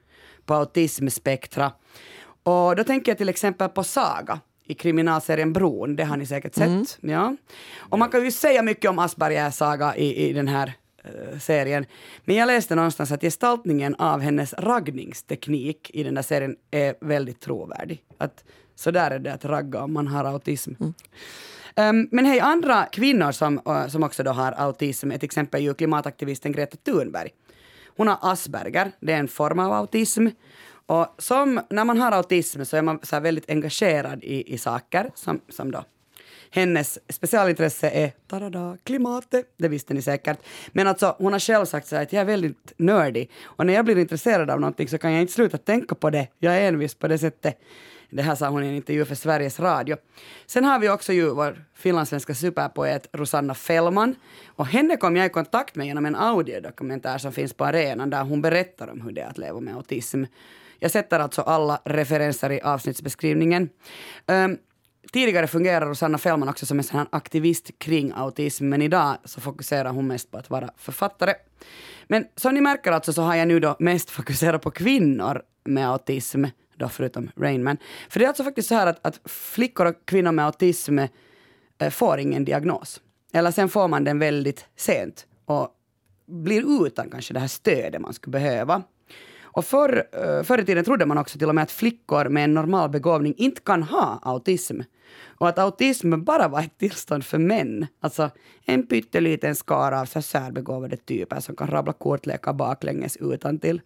på 0.47 0.55
autismspektra. 0.55 1.73
Och 2.49 2.77
då 2.77 2.85
tänker 2.85 3.11
jag 3.11 3.19
till 3.19 3.29
exempel 3.29 3.69
på 3.69 3.85
Saga 3.85 4.41
i 4.65 4.75
kriminalserien 4.75 5.53
Bron, 5.53 5.97
det 5.97 6.05
har 6.05 6.17
ni 6.17 6.27
säkert 6.27 6.55
sett. 6.55 6.99
Ja. 7.01 7.37
Och 7.79 7.99
man 7.99 8.11
kan 8.11 8.25
ju 8.25 8.31
säga 8.31 8.63
mycket 8.63 8.91
om 8.91 8.99
Aspergers 8.99 9.55
saga 9.55 9.97
i, 9.97 10.29
i 10.29 10.33
den 10.33 10.49
här 10.49 10.73
eh, 11.05 11.39
serien. 11.39 11.87
Men 12.25 12.37
jag 12.37 12.47
läste 12.47 12.75
någonstans 12.75 13.13
att 13.13 13.21
gestaltningen 13.21 13.95
av 13.95 14.21
hennes 14.21 14.53
raggningsteknik 14.53 15.91
i 15.95 16.03
den 16.03 16.15
där 16.15 16.23
serien 16.23 16.57
är 16.71 16.95
väldigt 17.01 17.41
trovärdig. 17.41 18.03
Att 18.19 18.45
så 18.75 18.91
där 18.91 19.11
är 19.11 19.19
det 19.19 19.33
att 19.33 19.45
ragga 19.45 19.83
om 19.83 19.93
man 19.93 20.07
har 20.07 20.25
autism. 20.25 20.73
Um, 20.81 22.09
men 22.11 22.25
hej, 22.25 22.41
andra 22.41 22.85
kvinnor 22.85 23.33
som, 23.33 23.61
uh, 23.69 23.89
som 23.89 24.03
också 24.03 24.23
då 24.23 24.31
har 24.31 24.53
autism 24.53 25.11
är 25.11 25.19
till 25.19 25.27
exempel 25.27 25.63
ju 25.63 25.75
klimataktivisten 25.75 26.53
Greta 26.53 26.77
Thunberg. 26.77 27.31
Hon 27.97 28.09
har 28.09 28.19
Asperger, 28.21 28.93
det 29.01 29.13
är 29.13 29.19
en 29.19 29.29
form 29.29 29.59
av 29.59 29.73
autism. 29.73 30.27
Och 30.89 31.07
som, 31.19 31.61
när 31.71 31.85
man 31.85 31.99
har 31.99 32.13
autism 32.13 32.65
så 32.65 32.77
är 32.77 32.83
man 32.83 32.99
så 33.03 33.17
här 33.17 33.21
väldigt 33.21 33.51
engagerad 33.51 34.25
i, 34.25 34.55
i 34.55 34.59
saker 34.59 35.11
som, 35.15 35.41
som 35.49 35.71
då 35.71 35.85
hennes 36.51 36.99
specialintresse 37.09 37.91
är 37.91 38.13
tarada, 38.27 38.77
klimatet, 38.85 39.55
det 39.57 39.69
visste 39.69 39.95
ni 39.95 40.03
säkert. 40.03 40.39
Men 40.69 40.87
alltså, 40.87 41.17
hon 41.19 41.33
har 41.33 41.41
själv 41.41 41.65
sagt 41.65 41.87
så 41.87 41.97
här 41.97 42.03
att 42.03 42.13
jag 42.13 42.21
är 42.21 42.25
väldigt 42.25 42.73
nördig 42.77 43.31
och 43.45 43.67
när 43.67 43.75
jag 43.75 43.85
blir 43.85 43.99
intresserad 43.99 44.51
av 44.51 44.61
någonting 44.61 44.89
så 44.89 44.99
kan 44.99 45.13
jag 45.13 45.21
inte 45.21 45.33
sluta 45.33 45.59
tänka 45.59 45.95
på 45.95 46.11
det. 46.11 46.29
Jag 46.39 46.57
är 46.57 46.69
envis 46.69 46.95
på 46.95 47.09
det 47.09 47.19
sättet. 47.19 47.61
Det 48.11 48.23
här 48.23 48.35
sa 48.35 48.49
hon 48.49 48.65
i 48.65 48.69
en 48.69 48.75
intervju 48.75 49.05
för 49.05 49.15
Sveriges 49.15 49.61
Radio. 49.61 49.97
Sen 50.47 50.65
har 50.65 50.79
vi 50.79 50.89
också 50.89 51.13
ju 51.13 51.31
vår 51.31 51.65
finlandssvenska 51.75 52.35
superpoet 52.35 53.09
Rosanna 53.13 53.55
Fellman. 53.55 54.15
Och 54.47 54.67
henne 54.67 54.97
kom 54.97 55.17
jag 55.17 55.27
i 55.27 55.29
kontakt 55.29 55.75
med 55.75 55.87
genom 55.87 56.07
en 56.07 56.17
audiodokumentär 56.17 57.19
som 57.19 57.33
finns 57.33 57.53
på 57.53 57.65
arenan 57.65 58.11
där 58.11 58.23
hon 58.23 58.43
berättar 58.43 58.89
om 58.89 59.01
hur 59.01 59.13
det 59.13 59.21
är 59.21 59.29
att 59.29 59.39
leva 59.39 59.61
med 59.61 59.75
autism. 59.75 60.25
Jag 60.79 60.91
sätter 60.91 61.21
alltså 61.21 61.43
alla 61.43 61.81
referenser 61.85 62.53
i 62.53 62.61
avsnittsbeskrivningen. 62.61 63.69
Um, 64.27 64.59
Tidigare 65.13 65.47
fungerar 65.47 65.87
Rosanna 65.87 66.19
Fellman 66.19 66.49
också 66.49 66.67
som 66.67 66.79
en 66.79 66.85
sån 66.85 66.99
här 66.99 67.09
aktivist 67.13 67.79
kring 67.79 68.13
autism, 68.17 68.69
men 68.69 68.83
idag 68.83 69.17
så 69.25 69.41
fokuserar 69.41 69.91
hon 69.91 70.07
mest 70.07 70.31
på 70.31 70.39
att 70.39 70.51
vara 70.51 70.71
författare. 70.77 71.35
Men 72.07 72.27
som 72.37 72.55
ni 72.55 72.61
märker 72.61 72.93
alltså 72.93 73.13
så 73.13 73.23
har 73.23 73.35
jag 73.35 73.49
nu 73.49 73.61
då 73.61 73.77
mest 73.79 74.11
fokuserat 74.21 74.63
på 74.63 74.71
kvinnor 74.71 75.43
med 75.65 75.89
autism, 75.89 76.45
då 76.77 76.89
förutom 76.89 77.31
Rainman. 77.37 77.77
För 78.09 78.19
det 78.19 78.25
är 78.25 78.29
alltså 78.29 78.45
faktiskt 78.45 78.69
så 78.69 78.75
här 78.75 78.87
att, 78.87 79.07
att 79.07 79.21
flickor 79.25 79.87
och 79.87 79.95
kvinnor 80.05 80.33
med 80.33 80.45
autism 80.45 80.99
eh, 81.79 81.91
får 81.91 82.19
ingen 82.19 82.45
diagnos. 82.45 83.01
Eller 83.33 83.51
sen 83.51 83.69
får 83.69 83.89
man 83.89 84.05
den 84.05 84.19
väldigt 84.19 84.67
sent 84.77 85.27
och 85.45 85.69
blir 86.27 86.87
utan 86.87 87.11
kanske 87.11 87.35
det 87.35 87.41
här 87.41 87.49
stödet 87.49 88.01
man 88.01 88.15
skulle 88.15 88.33
behöva. 88.33 88.83
Och 89.59 89.65
förr, 89.65 90.05
eh, 90.13 90.43
förr 90.43 90.61
i 90.61 90.65
tiden 90.65 90.85
trodde 90.85 91.07
man 91.07 91.19
också 91.19 91.39
till 91.39 91.49
och 91.49 91.55
med 91.55 91.63
att 91.63 91.71
flickor 91.71 92.29
med 92.29 92.45
en 92.45 92.55
normal 92.55 92.91
begåvning 92.91 93.35
inte 93.37 93.61
kan 93.61 93.83
ha 93.83 94.21
autism. 94.23 94.81
Och 95.25 95.49
att 95.49 95.59
autism 95.59 96.25
bara 96.25 96.49
var 96.49 96.61
ett 96.61 96.79
tillstånd 96.79 97.25
för 97.25 97.39
män. 97.39 97.87
Alltså 98.01 98.31
en 98.65 98.87
pytteliten 98.87 99.55
skara 99.55 100.01
av 100.01 100.05
så 100.05 100.23
särbegåvade 100.23 100.97
typer 100.97 101.41
som 101.41 101.57
kan 101.57 101.69
rabbla 101.69 101.93
kortlekar 101.93 102.53
baklänges 102.53 103.17
utan 103.17 103.59
till. 103.59 103.81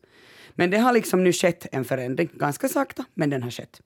Men 0.54 0.70
det 0.70 0.78
har 0.78 0.92
liksom 0.92 1.24
nu 1.24 1.32
skett 1.32 1.66
en 1.72 1.84
förändring, 1.84 2.28
ganska 2.34 2.68
sakta, 2.68 3.04
men 3.14 3.30
den 3.30 3.42
har 3.42 3.50
skett. 3.50 3.80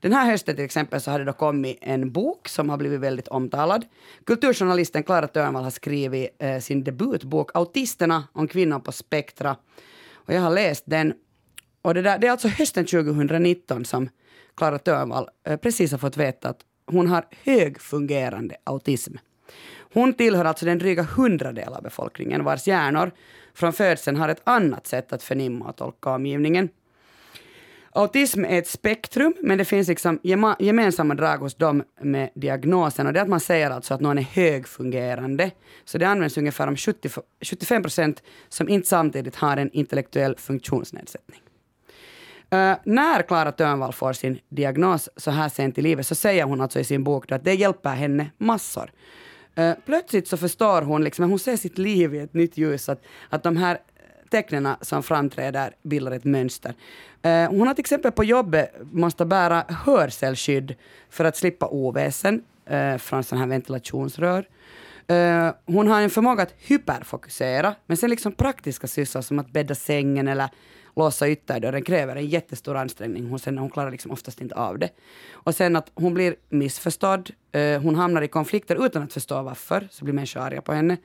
Den 0.00 0.12
här 0.12 0.30
hösten 0.30 0.56
till 0.56 0.64
exempel 0.64 1.00
så 1.00 1.10
har 1.10 1.18
det 1.18 1.24
då 1.24 1.32
kommit 1.32 1.78
en 1.80 2.12
bok 2.12 2.48
som 2.48 2.70
har 2.70 2.76
blivit 2.76 3.00
väldigt 3.00 3.28
omtalad. 3.28 3.84
Kulturjournalisten 4.24 5.02
Klara 5.02 5.28
Törnvall 5.28 5.64
har 5.64 5.70
skrivit 5.70 6.36
eh, 6.38 6.58
sin 6.58 6.84
debutbok 6.84 7.50
Autisterna 7.54 8.24
om 8.32 8.48
kvinnor 8.48 8.78
på 8.78 8.92
spektra. 8.92 9.56
Och 10.28 10.34
jag 10.34 10.40
har 10.40 10.50
läst 10.50 10.84
den. 10.86 11.14
Och 11.88 11.94
det, 11.94 12.02
där, 12.02 12.18
det 12.18 12.26
är 12.26 12.30
alltså 12.30 12.48
hösten 12.48 12.86
2019 12.86 13.84
som 13.84 14.08
Klara 14.56 14.78
Törnvall 14.78 15.28
eh, 15.46 15.56
precis 15.56 15.90
har 15.90 15.98
fått 15.98 16.16
veta 16.16 16.48
att 16.48 16.60
hon 16.86 17.06
har 17.06 17.24
högfungerande 17.44 18.56
autism. 18.64 19.14
Hon 19.92 20.12
tillhör 20.12 20.44
alltså 20.44 20.64
den 20.64 20.78
dryga 20.78 21.02
hundradel 21.02 21.72
av 21.72 21.82
befolkningen 21.82 22.44
vars 22.44 22.66
hjärnor 22.66 23.10
från 23.54 23.72
födseln 23.72 24.16
har 24.16 24.28
ett 24.28 24.40
annat 24.44 24.86
sätt 24.86 25.12
att 25.12 25.22
förnimma 25.22 25.68
och 25.68 25.76
tolka 25.76 26.10
omgivningen. 26.10 26.68
Autism 27.92 28.44
är 28.44 28.58
ett 28.58 28.68
spektrum, 28.68 29.34
men 29.40 29.58
det 29.58 29.64
finns 29.64 29.88
liksom 29.88 30.18
gema- 30.22 30.56
gemensamma 30.58 31.14
drag 31.14 31.38
hos 31.38 31.54
dem 31.54 31.82
med 32.00 32.30
diagnosen. 32.34 33.06
Och 33.06 33.12
det 33.12 33.18
är 33.18 33.22
att 33.22 33.28
man 33.28 33.40
säger 33.40 33.70
alltså 33.70 33.94
att 33.94 34.00
någon 34.00 34.18
är 34.18 34.22
högfungerande. 34.22 35.50
Så 35.84 35.98
det 35.98 36.08
används 36.08 36.38
ungefär 36.38 36.66
om 36.66 36.76
70, 36.76 37.10
75 37.40 37.82
procent 37.82 38.22
som 38.48 38.68
inte 38.68 38.88
samtidigt 38.88 39.36
har 39.36 39.56
en 39.56 39.70
intellektuell 39.72 40.36
funktionsnedsättning. 40.36 41.40
Uh, 42.54 42.74
när 42.84 43.22
Klara 43.22 43.52
Törnvall 43.52 43.92
får 43.92 44.12
sin 44.12 44.38
diagnos 44.48 45.08
så 45.16 45.30
här 45.30 45.48
sent 45.48 45.78
i 45.78 45.82
livet 45.82 46.06
så 46.06 46.14
säger 46.14 46.44
hon 46.44 46.60
alltså 46.60 46.80
i 46.80 46.84
sin 46.84 47.04
bok 47.04 47.28
då 47.28 47.34
att 47.34 47.44
det 47.44 47.54
hjälper 47.54 47.94
henne 47.94 48.30
massor. 48.38 48.90
Uh, 49.58 49.72
plötsligt 49.86 50.28
så 50.28 50.36
förstår 50.36 50.82
hon, 50.82 51.04
liksom, 51.04 51.30
hon 51.30 51.38
ser 51.38 51.56
sitt 51.56 51.78
liv 51.78 52.14
i 52.14 52.18
ett 52.18 52.34
nytt 52.34 52.56
ljus, 52.56 52.88
att, 52.88 53.02
att 53.30 53.42
de 53.42 53.56
här 53.56 53.78
tecknen 54.30 54.68
som 54.80 55.02
framträder 55.02 55.74
bildar 55.82 56.12
ett 56.12 56.24
mönster. 56.24 56.74
Uh, 57.26 57.48
hon 57.50 57.66
har 57.66 57.74
till 57.74 57.82
exempel 57.82 58.12
på 58.12 58.24
jobbet 58.24 58.72
måste 58.92 59.24
bära 59.24 59.64
hörselskydd 59.68 60.74
för 61.10 61.24
att 61.24 61.36
slippa 61.36 61.66
oväsen 61.66 62.42
uh, 62.72 62.96
från 62.96 63.24
sådana 63.24 63.44
här 63.44 63.50
ventilationsrör. 63.50 64.48
Uh, 65.10 65.50
hon 65.66 65.88
har 65.88 66.00
en 66.00 66.10
förmåga 66.10 66.42
att 66.42 66.54
hyperfokusera, 66.58 67.74
men 67.86 67.96
sen 67.96 68.10
liksom 68.10 68.32
praktiska 68.32 68.86
sysslor 68.86 69.22
som 69.22 69.38
att 69.38 69.50
bädda 69.50 69.74
sängen 69.74 70.28
eller 70.28 70.48
låsa 70.98 71.28
ytterdörren 71.28 71.82
kräver 71.82 72.16
en 72.16 72.26
jättestor 72.26 72.76
ansträngning 72.76 73.26
hos 73.26 73.46
henne. 73.46 73.60
Hon 73.60 73.70
klarar 73.70 73.90
liksom 73.90 74.10
oftast 74.10 74.40
inte 74.40 74.54
av 74.54 74.78
det. 74.78 74.90
Och 75.32 75.54
sen 75.54 75.76
att 75.76 75.90
hon 75.94 76.14
blir 76.14 76.36
missförstådd. 76.48 77.30
Uh, 77.56 77.78
hon 77.78 77.94
hamnar 77.94 78.22
i 78.22 78.28
konflikter 78.28 78.86
utan 78.86 79.02
att 79.02 79.12
förstå 79.12 79.42
varför, 79.42 79.88
så 79.90 80.04
blir 80.04 80.14
människor 80.14 80.40
arga 80.40 80.62
på 80.62 80.72
henne. 80.72 80.96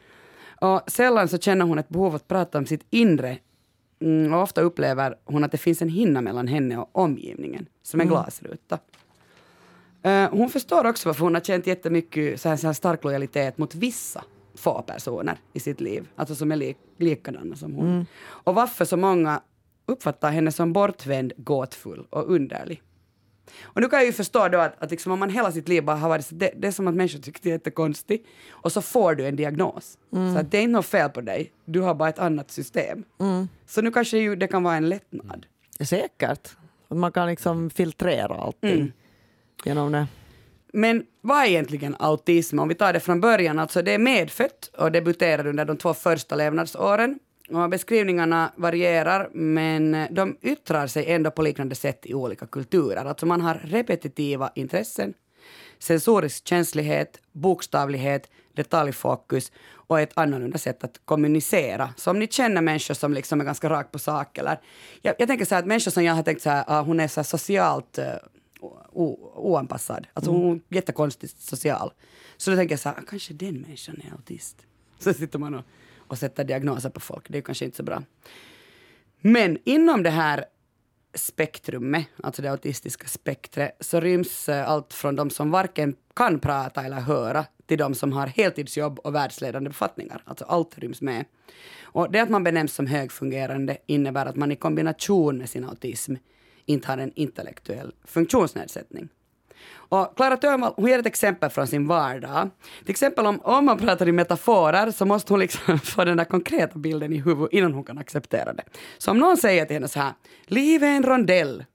Och 0.61 0.81
sällan 0.87 1.27
så 1.27 1.37
känner 1.37 1.65
hon 1.65 1.79
ett 1.79 1.89
behov 1.89 2.15
att 2.15 2.27
prata 2.27 2.57
om 2.57 2.65
sitt 2.65 2.85
inre. 2.89 3.37
Mm, 4.01 4.33
och 4.33 4.41
ofta 4.41 4.61
upplever 4.61 5.15
hon 5.25 5.43
att 5.43 5.51
det 5.51 5.57
finns 5.57 5.81
en 5.81 5.89
hinna 5.89 6.21
mellan 6.21 6.47
henne 6.47 6.77
och 6.77 6.89
omgivningen, 6.91 7.65
som 7.83 8.01
en 8.01 8.07
glasruta. 8.07 8.79
Uh, 10.05 10.29
hon 10.31 10.49
förstår 10.49 10.85
också 10.85 11.09
varför 11.09 11.23
hon 11.23 11.33
har 11.33 11.41
känt 11.41 11.67
jättemycket 11.67 12.41
så 12.41 12.49
här, 12.49 12.57
så 12.57 12.67
här 12.67 12.73
stark 12.73 13.03
lojalitet 13.03 13.57
mot 13.57 13.75
vissa 13.75 14.23
få 14.55 14.81
personer 14.81 15.37
i 15.53 15.59
sitt 15.59 15.81
liv, 15.81 16.07
alltså 16.15 16.35
som 16.35 16.51
är 16.51 16.55
li 16.55 16.75
likadana 16.97 17.55
som 17.55 17.73
hon. 17.73 18.05
Och 18.25 18.55
varför 18.55 18.85
så 18.85 18.97
många 18.97 19.41
uppfattar 19.85 20.31
henne 20.31 20.51
som 20.51 20.73
bortvänd, 20.73 21.33
gåtfull 21.37 22.07
och 22.09 22.31
underlig. 22.31 22.81
Och 23.61 23.81
nu 23.81 23.89
kan 23.89 23.99
jag 23.99 24.05
ju 24.05 24.13
förstå 24.13 24.47
då 24.47 24.57
att, 24.59 24.83
att 24.83 24.91
liksom 24.91 25.11
om 25.11 25.19
man 25.19 25.29
hela 25.29 25.51
sitt 25.51 25.67
liv 25.67 25.83
bara 25.83 25.97
har 25.97 26.09
varit 26.09 26.27
det, 26.31 26.53
det 26.57 26.67
är 26.67 26.71
som 26.71 26.87
att 26.87 26.95
människor 26.95 27.19
tycker 27.19 27.39
det 27.43 27.49
är 27.49 27.53
jättekonstigt 27.53 28.27
och 28.49 28.71
så 28.71 28.81
får 28.81 29.15
du 29.15 29.27
en 29.27 29.35
diagnos. 29.35 29.97
Så 30.33 30.39
att 30.39 30.51
det 30.51 30.57
är 30.57 30.61
inte 30.61 30.71
något 30.71 30.85
fel 30.85 31.09
på 31.09 31.21
dig, 31.21 31.51
du 31.65 31.81
har 31.81 31.95
bara 31.95 32.09
ett 32.09 32.19
annat 32.19 32.51
system. 32.51 33.03
Så 33.65 33.81
nu 33.81 33.91
kanske 33.91 34.17
ju 34.17 34.35
det 34.35 34.47
kan 34.47 34.63
vara 34.63 34.75
en 34.75 34.89
lättnad. 34.89 35.45
Säkert. 35.79 36.55
Att 36.87 36.97
man 36.97 37.11
kan 37.11 37.27
liksom 37.27 37.69
filtrera 37.69 38.35
allting 38.35 38.93
genom 39.65 39.91
det. 39.91 40.07
Men 40.73 41.05
vad 41.21 41.43
är 41.43 41.47
egentligen 41.47 41.95
autism? 41.99 42.59
Om 42.59 42.67
vi 42.67 42.75
tar 42.75 42.93
det 42.93 42.99
från 42.99 43.21
början, 43.21 43.59
alltså 43.59 43.81
det 43.81 43.91
är 43.91 43.99
medfött 43.99 44.71
och 44.77 44.91
debuterar 44.91 45.47
under 45.47 45.65
de 45.65 45.77
två 45.77 45.93
första 45.93 46.35
levnadsåren. 46.35 47.19
Och 47.53 47.69
beskrivningarna 47.69 48.51
varierar, 48.55 49.29
men 49.33 50.07
de 50.11 50.37
yttrar 50.41 50.87
sig 50.87 51.11
ändå 51.11 51.31
på 51.31 51.41
liknande 51.41 51.75
sätt 51.75 52.05
i 52.05 52.13
olika 52.13 52.45
kulturer. 52.45 53.05
Alltså 53.05 53.25
man 53.25 53.41
har 53.41 53.61
repetitiva 53.63 54.51
intressen, 54.55 55.13
sensorisk 55.79 56.47
känslighet, 56.47 57.21
bokstavlighet, 57.31 58.29
detaljfokus 58.53 59.51
och 59.71 59.99
ett 59.99 60.11
annorlunda 60.13 60.57
sätt 60.57 60.83
att 60.83 61.01
kommunicera. 61.05 61.93
Så 61.97 62.11
om 62.11 62.19
ni 62.19 62.27
känner 62.27 62.61
människor 62.61 62.93
som 62.93 63.13
liksom 63.13 63.41
är 63.41 63.45
ganska 63.45 63.69
rakt 63.69 63.91
på 63.91 63.99
sak 63.99 64.37
eller... 64.37 64.59
Jag, 65.01 65.15
jag 65.19 65.27
tänker 65.27 65.45
så 65.45 65.55
här 65.55 65.61
att 65.61 65.67
människor 65.67 65.91
som 65.91 66.03
jag 66.03 66.13
har 66.13 66.23
tänkt 66.23 66.41
så 66.41 66.49
här, 66.49 66.63
ah, 66.67 66.81
hon 66.81 66.99
är 66.99 67.07
så 67.07 67.19
här 67.19 67.25
socialt 67.25 67.99
uh, 67.99 68.05
oanpassad. 69.35 70.07
Alltså 70.13 70.31
hon 70.31 70.55
är 70.69 70.75
jättekonstigt 70.75 71.41
social. 71.41 71.91
Så 72.37 72.51
då 72.51 72.57
tänker 72.57 72.73
jag 72.73 72.79
så 72.79 72.89
här, 72.89 72.95
ah, 72.97 73.03
kanske 73.09 73.33
den 73.33 73.61
människan 73.61 74.01
är 74.07 74.11
autist. 74.11 74.57
Så 74.99 75.13
sitter 75.13 75.39
man 75.39 75.53
och, 75.53 75.63
och 76.13 76.19
sätta 76.19 76.43
diagnoser 76.43 76.89
på 76.89 76.99
folk. 76.99 77.25
Det 77.29 77.37
är 77.37 77.41
kanske 77.41 77.65
inte 77.65 77.77
så 77.77 77.83
bra. 77.83 78.03
Men 79.21 79.57
inom 79.63 80.03
det 80.03 80.09
här 80.09 80.45
spektrumet, 81.13 82.07
alltså 82.23 82.41
det 82.41 82.51
autistiska 82.51 83.07
spektret, 83.07 83.77
så 83.79 83.99
ryms 83.99 84.49
eh, 84.49 84.69
allt 84.69 84.93
från 84.93 85.15
de 85.15 85.29
som 85.29 85.51
varken 85.51 85.95
kan 86.15 86.39
prata 86.39 86.83
eller 86.83 86.99
höra 86.99 87.45
till 87.65 87.77
de 87.77 87.95
som 87.95 88.13
har 88.13 88.27
heltidsjobb 88.27 88.99
och 88.99 89.15
världsledande 89.15 89.69
befattningar. 89.69 90.23
Alltså 90.25 90.45
allt 90.45 90.79
ryms 90.79 91.01
med. 91.01 91.25
Och 91.81 92.11
det 92.11 92.19
att 92.19 92.29
man 92.29 92.43
benämns 92.43 92.73
som 92.73 92.87
högfungerande 92.87 93.77
innebär 93.85 94.25
att 94.25 94.35
man 94.35 94.51
i 94.51 94.55
kombination 94.55 95.37
med 95.37 95.49
sin 95.49 95.65
autism 95.65 96.15
inte 96.65 96.87
har 96.87 96.97
en 96.97 97.11
intellektuell 97.15 97.93
funktionsnedsättning. 98.03 99.09
Och 99.71 100.15
Klara 100.15 100.37
Törnvall 100.37 100.73
hon 100.75 100.87
ger 100.87 100.99
ett 100.99 101.05
exempel 101.05 101.49
från 101.49 101.67
sin 101.67 101.87
vardag. 101.87 102.49
Till 102.79 102.91
exempel 102.91 103.25
om, 103.25 103.39
om 103.43 103.65
man 103.65 103.77
pratar 103.77 104.07
i 104.07 104.11
metaforer 104.11 104.91
så 104.91 105.05
måste 105.05 105.33
hon 105.33 105.39
liksom 105.39 105.79
få 105.83 106.05
den 106.05 106.17
där 106.17 106.25
konkreta 106.25 106.79
bilden 106.79 107.13
i 107.13 107.17
huvudet 107.17 107.53
innan 107.53 107.73
hon 107.73 107.83
kan 107.83 107.97
acceptera 107.97 108.53
det. 108.53 108.63
Så 108.97 109.11
om 109.11 109.17
någon 109.19 109.37
säger 109.37 109.65
till 109.65 109.75
henne 109.75 109.87
så 109.87 109.99
här, 109.99 110.13
livet 110.45 110.87
är 110.87 110.95
en 110.95 111.03
rondell. 111.03 111.65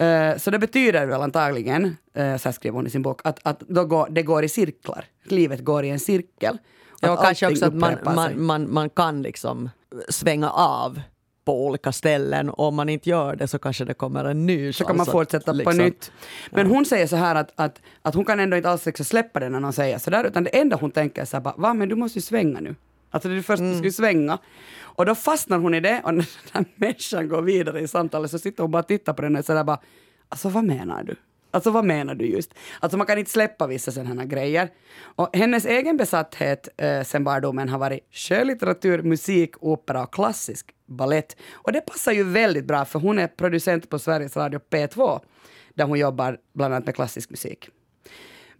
Eh, 0.00 0.36
så 0.36 0.50
det 0.50 0.58
betyder 0.58 1.06
väl 1.06 1.22
antagligen, 1.22 1.84
uh, 1.84 2.36
så 2.36 2.48
här 2.48 2.52
skriver 2.52 2.76
hon 2.76 2.86
i 2.86 2.90
sin 2.90 3.02
bok, 3.02 3.20
att, 3.24 3.40
att 3.42 3.60
då 3.60 3.84
går, 3.84 4.08
det 4.10 4.22
går 4.22 4.44
i 4.44 4.48
cirklar. 4.48 5.04
Livet 5.24 5.64
går 5.64 5.84
i 5.84 5.90
en 5.90 6.00
cirkel. 6.00 6.58
Ja, 7.00 7.12
och 7.12 7.22
kanske 7.22 7.46
också 7.46 7.66
att 7.66 7.74
man, 7.74 7.96
man, 8.04 8.44
man, 8.44 8.72
man 8.72 8.90
kan 8.90 9.22
liksom 9.22 9.70
svänga 10.08 10.50
av 10.50 11.00
på 11.50 11.66
olika 11.66 11.92
ställen. 11.92 12.50
Om 12.52 12.74
man 12.74 12.88
inte 12.88 13.10
gör 13.10 13.36
det 13.36 13.48
så 13.48 13.58
kanske 13.58 13.84
det 13.84 13.94
kommer 13.94 14.24
en 14.24 14.46
ny 14.46 14.72
så 14.72 14.84
kan 14.84 14.96
man 14.96 15.02
att 15.06 15.12
fortsätta 15.12 15.52
liksom- 15.52 15.76
på 15.78 15.82
nytt. 15.82 16.12
Men 16.50 16.66
hon 16.66 16.84
säger 16.84 17.06
så 17.06 17.16
här 17.16 17.34
att, 17.34 17.52
att, 17.56 17.82
att 18.02 18.14
hon 18.14 18.24
kan 18.24 18.40
ändå 18.40 18.56
inte 18.56 18.70
alls 18.70 18.86
liksom 18.86 19.04
släppa 19.04 19.40
det 19.40 19.48
när 19.48 19.60
någon 19.60 19.72
säger 19.72 19.98
så 19.98 20.10
där, 20.10 20.24
utan 20.24 20.44
det 20.44 20.50
enda 20.50 20.76
hon 20.76 20.90
tänker 20.90 21.22
är 21.22 21.26
så 21.26 21.36
här 21.36 21.42
bara, 21.44 21.54
va 21.56 21.74
men 21.74 21.88
du 21.88 21.94
måste 21.96 22.18
ju 22.18 22.22
svänga 22.22 22.60
nu. 22.60 22.74
Alltså 23.10 23.28
det 23.28 23.34
är 23.36 23.42
först 23.42 23.60
Mm. 23.60 23.72
du 23.72 23.78
ska 23.78 23.84
ju 23.84 23.92
svänga. 23.92 24.38
Och 24.80 25.06
då 25.06 25.14
fastnar 25.14 25.58
hon 25.58 25.74
i 25.74 25.80
det 25.80 26.00
och 26.04 26.14
när 26.14 26.22
den 26.22 26.26
här 26.52 26.64
människan 26.74 27.28
går 27.28 27.42
vidare 27.42 27.80
i 27.80 27.88
samtalet 27.88 28.30
så 28.30 28.38
sitter 28.38 28.62
hon 28.62 28.70
bara 28.70 28.78
och 28.82 28.88
tittar 28.88 29.12
på 29.12 29.22
den 29.22 29.36
och 29.36 29.44
sådär 29.44 29.64
bara, 29.64 29.78
alltså 30.28 30.48
vad 30.48 30.64
menar 30.64 31.02
du? 31.04 31.16
Alltså 31.50 31.70
vad 31.70 31.84
menar 31.84 32.14
du 32.14 32.26
just? 32.26 32.54
Alltså 32.80 32.98
man 32.98 33.06
kan 33.06 33.18
inte 33.18 33.30
släppa 33.30 33.66
vissa 33.66 33.92
sådana 33.92 34.24
grejer. 34.24 34.70
Och 35.00 35.36
hennes 35.36 35.66
egen 35.66 35.96
besatthet 35.96 36.68
eh, 36.76 37.02
sen 37.02 37.24
barndomen 37.24 37.68
har 37.68 37.78
varit 37.78 38.00
skönlitteratur, 38.10 39.02
musik, 39.02 39.54
opera 39.60 40.02
och 40.02 40.14
klassisk 40.14 40.74
ballett. 40.86 41.36
Och 41.52 41.72
det 41.72 41.80
passar 41.80 42.12
ju 42.12 42.24
väldigt 42.24 42.64
bra 42.64 42.84
för 42.84 42.98
hon 42.98 43.18
är 43.18 43.26
producent 43.26 43.88
på 43.88 43.98
Sveriges 43.98 44.36
Radio 44.36 44.60
P2 44.70 45.20
där 45.74 45.84
hon 45.84 45.98
jobbar 45.98 46.38
bland 46.54 46.74
annat 46.74 46.86
med 46.86 46.94
klassisk 46.94 47.30
musik. 47.30 47.68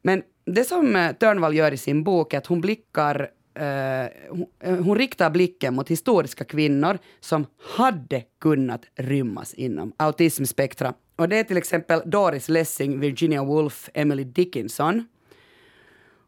Men 0.02 0.22
det 0.44 0.64
som 0.64 0.96
eh, 0.96 1.12
Törnvall 1.12 1.54
gör 1.54 1.72
i 1.72 1.76
sin 1.76 2.04
bok 2.04 2.34
är 2.34 2.38
att 2.38 2.46
hon 2.46 2.60
blickar 2.60 3.30
Eh, 3.54 4.06
hon, 4.30 4.46
eh, 4.60 4.76
hon 4.76 4.98
riktar 4.98 5.30
blicken 5.30 5.74
mot 5.74 5.88
historiska 5.88 6.44
kvinnor 6.44 6.98
som 7.20 7.46
hade 7.76 8.22
kunnat 8.40 8.82
rymmas 8.94 9.54
inom 9.54 9.92
autismspektra. 9.96 10.94
Och 11.16 11.28
det 11.28 11.36
är 11.36 11.44
till 11.44 11.56
exempel 11.56 12.02
Doris 12.04 12.48
Lessing, 12.48 13.00
Virginia 13.00 13.44
Woolf, 13.44 13.88
Emily 13.94 14.24
Dickinson. 14.24 15.04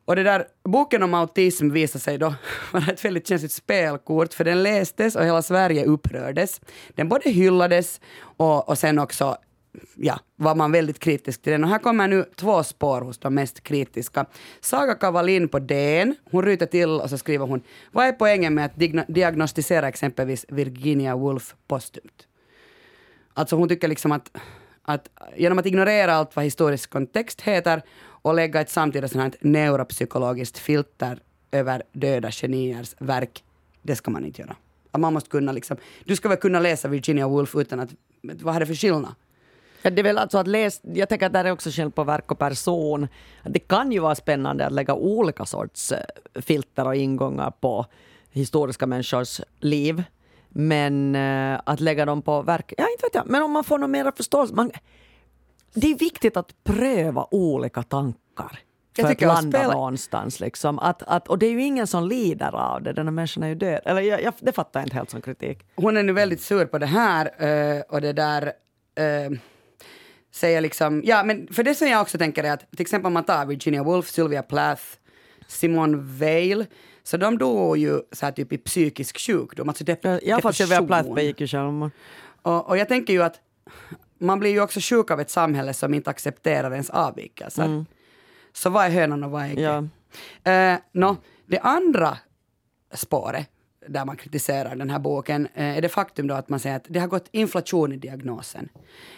Och 0.04 0.16
det 0.16 0.22
där, 0.22 0.46
boken 0.64 1.02
om 1.02 1.14
autism 1.14 1.70
visade 1.70 2.02
sig 2.02 2.18
då 2.18 2.34
vara 2.72 2.84
ett 2.92 3.04
väldigt 3.04 3.28
känsligt 3.28 3.52
spelkort 3.52 4.34
för 4.34 4.44
den 4.44 4.62
lästes 4.62 5.16
och 5.16 5.24
hela 5.24 5.42
Sverige 5.42 5.84
upprördes. 5.84 6.60
Den 6.94 7.08
både 7.08 7.30
hyllades 7.30 8.00
och, 8.36 8.68
och 8.68 8.78
sen 8.78 8.98
också 8.98 9.36
ja, 9.96 10.18
var 10.36 10.54
man 10.54 10.72
väldigt 10.72 10.98
kritisk 10.98 11.42
till 11.42 11.52
den. 11.52 11.64
Och 11.64 11.70
här 11.70 11.78
kommer 11.78 12.08
nu 12.08 12.24
två 12.36 12.62
spår 12.62 13.00
hos 13.00 13.18
de 13.18 13.34
mest 13.34 13.62
kritiska. 13.62 14.26
Saga 14.60 14.94
Kavalin 14.94 15.48
på 15.48 15.58
DN, 15.58 16.14
hon 16.30 16.44
ryter 16.44 16.66
till 16.66 16.90
och 16.90 17.10
så 17.10 17.18
skriver 17.18 17.46
hon 17.46 17.62
Vad 17.92 18.06
är 18.06 18.12
poängen 18.12 18.54
med 18.54 18.64
att 18.64 19.06
diagnostisera 19.08 19.88
exempelvis 19.88 20.46
Virginia 20.48 21.16
Woolf 21.16 21.54
postumt? 21.66 22.26
Alltså 23.34 23.56
hon 23.56 23.68
tycker 23.68 23.88
liksom 23.88 24.12
att, 24.12 24.36
att 24.82 25.08
genom 25.36 25.58
att 25.58 25.66
ignorera 25.66 26.14
allt 26.14 26.36
vad 26.36 26.44
historisk 26.44 26.90
kontext 26.90 27.40
heter 27.40 27.82
och 28.22 28.34
lägga 28.34 28.60
ett 28.60 28.70
samtida 28.70 29.08
sånt 29.08 29.22
här 29.22 29.48
neuropsykologiskt 29.48 30.58
filter 30.58 31.18
över 31.50 31.82
döda 31.92 32.30
geniers 32.30 32.94
verk, 32.98 33.44
det 33.82 33.96
ska 33.96 34.10
man 34.10 34.24
inte 34.24 34.42
göra. 34.42 34.56
Att 34.90 35.00
man 35.00 35.12
måste 35.12 35.30
kunna 35.30 35.52
liksom, 35.52 35.76
du 36.04 36.16
ska 36.16 36.28
väl 36.28 36.38
kunna 36.38 36.60
läsa 36.60 36.88
Virginia 36.88 37.28
Woolf 37.28 37.54
utan 37.54 37.80
att, 37.80 37.90
vad 38.22 38.56
är 38.56 38.60
det 38.60 38.66
för 38.66 38.74
skillnad? 38.74 39.14
Ja, 39.82 39.90
det 39.90 40.00
är 40.00 40.02
väl 40.02 40.18
alltså 40.18 40.38
att 40.38 40.46
läs, 40.46 40.80
jag 40.82 41.08
tänker 41.08 41.26
att 41.26 41.32
det 41.32 41.38
här 41.38 41.44
är 41.44 41.52
också 41.52 41.70
skillnad 41.70 41.94
på 41.94 42.04
verk 42.04 42.30
och 42.30 42.38
person. 42.38 43.08
Det 43.44 43.58
kan 43.58 43.92
ju 43.92 43.98
vara 43.98 44.14
spännande 44.14 44.66
att 44.66 44.72
lägga 44.72 44.94
olika 44.94 45.44
sorts 45.44 45.92
eh, 45.92 46.00
filter 46.42 46.86
och 46.86 46.96
ingångar 46.96 47.50
på 47.50 47.86
historiska 48.30 48.86
människors 48.86 49.40
liv. 49.60 50.02
Men 50.48 51.14
eh, 51.14 51.60
att 51.66 51.80
lägga 51.80 52.04
dem 52.04 52.22
på 52.22 52.42
verk, 52.42 52.72
ja 52.78 52.86
inte 52.92 53.06
vet 53.06 53.14
jag, 53.14 53.24
men 53.26 53.42
om 53.42 53.50
man 53.50 53.64
får 53.64 53.78
någon 53.78 53.90
mera 53.90 54.12
förståelse. 54.12 54.54
Man, 54.54 54.70
det 55.74 55.86
är 55.92 55.98
viktigt 55.98 56.36
att 56.36 56.64
pröva 56.64 57.26
olika 57.30 57.82
tankar. 57.82 58.58
Jag 58.96 59.06
För 59.06 59.14
tycker 59.14 59.28
att 59.28 59.34
landa 59.34 59.58
spela- 59.58 59.74
någonstans. 59.74 60.40
Liksom. 60.40 60.78
Att, 60.78 61.02
att, 61.02 61.28
och 61.28 61.38
det 61.38 61.46
är 61.46 61.50
ju 61.50 61.62
ingen 61.62 61.86
som 61.86 62.08
lider 62.08 62.54
av 62.54 62.82
det, 62.82 62.92
den 62.92 63.06
här 63.06 63.12
människan 63.12 63.42
är 63.42 63.48
ju 63.48 63.54
död. 63.54 63.80
Eller 63.84 64.00
jag, 64.00 64.22
jag, 64.22 64.34
det 64.40 64.52
fattar 64.52 64.80
jag 64.80 64.86
inte 64.86 64.96
helt 64.96 65.10
som 65.10 65.20
kritik. 65.20 65.66
hon 65.76 65.96
är 65.96 66.02
nu 66.02 66.12
väldigt 66.12 66.40
sur 66.40 66.66
på 66.66 66.78
det 66.78 66.86
här 66.86 67.44
eh, 67.44 67.82
och 67.88 68.00
det 68.00 68.12
där 68.12 68.52
säga 70.32 70.60
liksom, 70.60 71.02
ja 71.04 71.24
men 71.24 71.46
för 71.52 71.62
det 71.62 71.74
som 71.74 71.88
jag 71.88 72.02
också 72.02 72.18
tänker 72.18 72.44
är 72.44 72.52
att 72.52 72.70
till 72.70 72.80
exempel 72.80 73.06
om 73.06 73.12
man 73.12 73.24
tar 73.24 73.46
Virginia 73.46 73.82
Woolf, 73.82 74.08
Sylvia 74.10 74.42
Plath, 74.42 74.82
Simone 75.46 75.96
Weil, 76.00 76.66
så 77.02 77.16
de 77.16 77.38
dog 77.38 77.76
ju 77.78 78.00
så 78.12 78.26
här 78.26 78.32
typ 78.32 78.52
i 78.52 78.58
psykisk 78.58 79.18
sjukdom, 79.18 79.68
alltså 79.68 79.84
dep- 79.84 79.98
Ja, 80.02 80.18
I 80.22 80.32
alla 80.32 80.42
fall 80.42 80.54
Sylvia 80.54 80.76
Plath 80.78 80.88
depression. 80.90 81.14
begick 81.14 81.40
ju 81.40 81.46
självmord. 81.46 81.90
Och, 82.42 82.68
och 82.68 82.78
jag 82.78 82.88
tänker 82.88 83.12
ju 83.12 83.22
att 83.22 83.40
man 84.18 84.38
blir 84.40 84.50
ju 84.50 84.60
också 84.60 84.80
sjuk 84.82 85.10
av 85.10 85.20
ett 85.20 85.30
samhälle 85.30 85.74
som 85.74 85.94
inte 85.94 86.10
accepterar 86.10 86.70
ens 86.72 86.90
avvikelser. 86.90 87.84
Så 88.52 88.70
vad 88.70 88.84
är 88.86 88.90
hönan 88.90 89.24
och 89.24 89.30
vad 89.30 89.42
är 89.42 89.46
ägget? 89.46 89.90
Ja. 90.42 90.52
Eh, 90.52 90.78
nå, 90.92 91.16
det 91.46 91.58
andra 91.58 92.18
spåret 92.94 93.46
där 93.88 94.04
man 94.04 94.16
kritiserar 94.16 94.76
den 94.76 94.90
här 94.90 94.98
boken 94.98 95.48
eh, 95.54 95.76
är 95.76 95.82
det 95.82 95.88
faktum 95.88 96.26
då 96.26 96.34
att 96.34 96.48
man 96.48 96.60
säger 96.60 96.76
att 96.76 96.86
det 96.88 96.98
har 96.98 97.06
gått 97.06 97.28
inflation 97.30 97.92
i 97.92 97.96
diagnosen. 97.96 98.68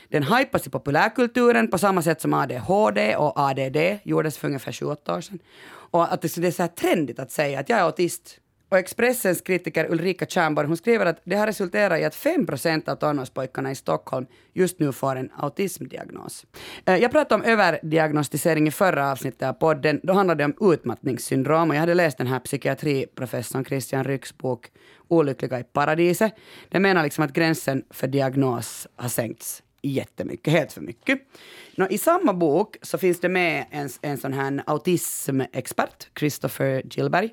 Den 0.08 0.22
hypas 0.22 0.66
i 0.66 0.70
populärkulturen 0.70 1.70
på 1.70 1.78
samma 1.78 2.02
sätt 2.02 2.20
som 2.20 2.34
ADHD 2.34 3.16
och 3.16 3.38
ADD 3.38 3.76
gjordes 4.02 4.38
för 4.38 4.48
ungefär 4.48 4.72
28 4.72 5.16
år 5.16 5.20
sedan. 5.20 5.38
Och 5.66 6.12
att 6.12 6.22
det 6.22 6.36
det 6.36 6.46
är 6.46 6.50
så 6.50 6.62
här 6.62 6.68
trendigt 6.68 7.18
att 7.18 7.30
säga 7.30 7.60
att 7.60 7.68
jag 7.68 7.78
är 7.78 7.82
autist. 7.82 8.40
Och 8.68 8.78
Expressens 8.78 9.40
kritiker 9.40 9.90
Ulrika 9.90 10.26
Tjernborg 10.26 10.66
hon 10.66 10.76
skriver 10.76 11.06
att 11.06 11.20
det 11.24 11.36
har 11.36 11.46
resulterat 11.46 12.00
i 12.00 12.04
att 12.04 12.14
5 12.14 12.46
procent 12.46 12.88
av 12.88 12.96
tonårspojkarna 12.96 13.70
i 13.70 13.74
Stockholm 13.74 14.26
just 14.52 14.78
nu 14.78 14.92
får 14.92 15.16
en 15.16 15.30
autismdiagnos. 15.36 16.46
Eh, 16.84 16.96
jag 16.96 17.10
pratade 17.10 17.34
om 17.34 17.50
överdiagnostisering 17.50 18.68
i 18.68 18.70
förra 18.70 19.12
avsnittet 19.12 19.42
av 19.42 19.52
podden. 19.52 20.00
Då 20.02 20.12
handlade 20.12 20.44
det 20.44 20.54
om 20.58 20.72
utmattningssyndrom 20.72 21.70
och 21.70 21.76
jag 21.76 21.80
hade 21.80 21.94
läst 21.94 22.18
den 22.18 22.26
här 22.26 22.38
psykiatriprofessorn 22.38 23.64
Christian 23.64 24.04
Rycks 24.04 24.38
bok 24.38 24.70
Olyckliga 25.08 25.60
i 25.60 25.64
paradiset. 25.64 26.34
Den 26.68 26.82
menar 26.82 27.02
liksom 27.02 27.24
att 27.24 27.32
gränsen 27.32 27.84
för 27.90 28.06
diagnos 28.06 28.86
har 28.96 29.08
sänkts 29.08 29.62
jättemycket, 29.82 30.52
helt 30.52 30.72
för 30.72 30.80
mycket. 30.80 31.18
Nå, 31.76 31.86
I 31.90 31.98
samma 31.98 32.32
bok 32.32 32.76
så 32.82 32.98
finns 32.98 33.20
det 33.20 33.28
med 33.28 33.66
en, 33.70 33.88
en 34.02 34.18
sån 34.18 34.32
här 34.32 34.62
autismexpert, 34.66 36.18
Christopher 36.18 36.82
Gillberg. 36.90 37.30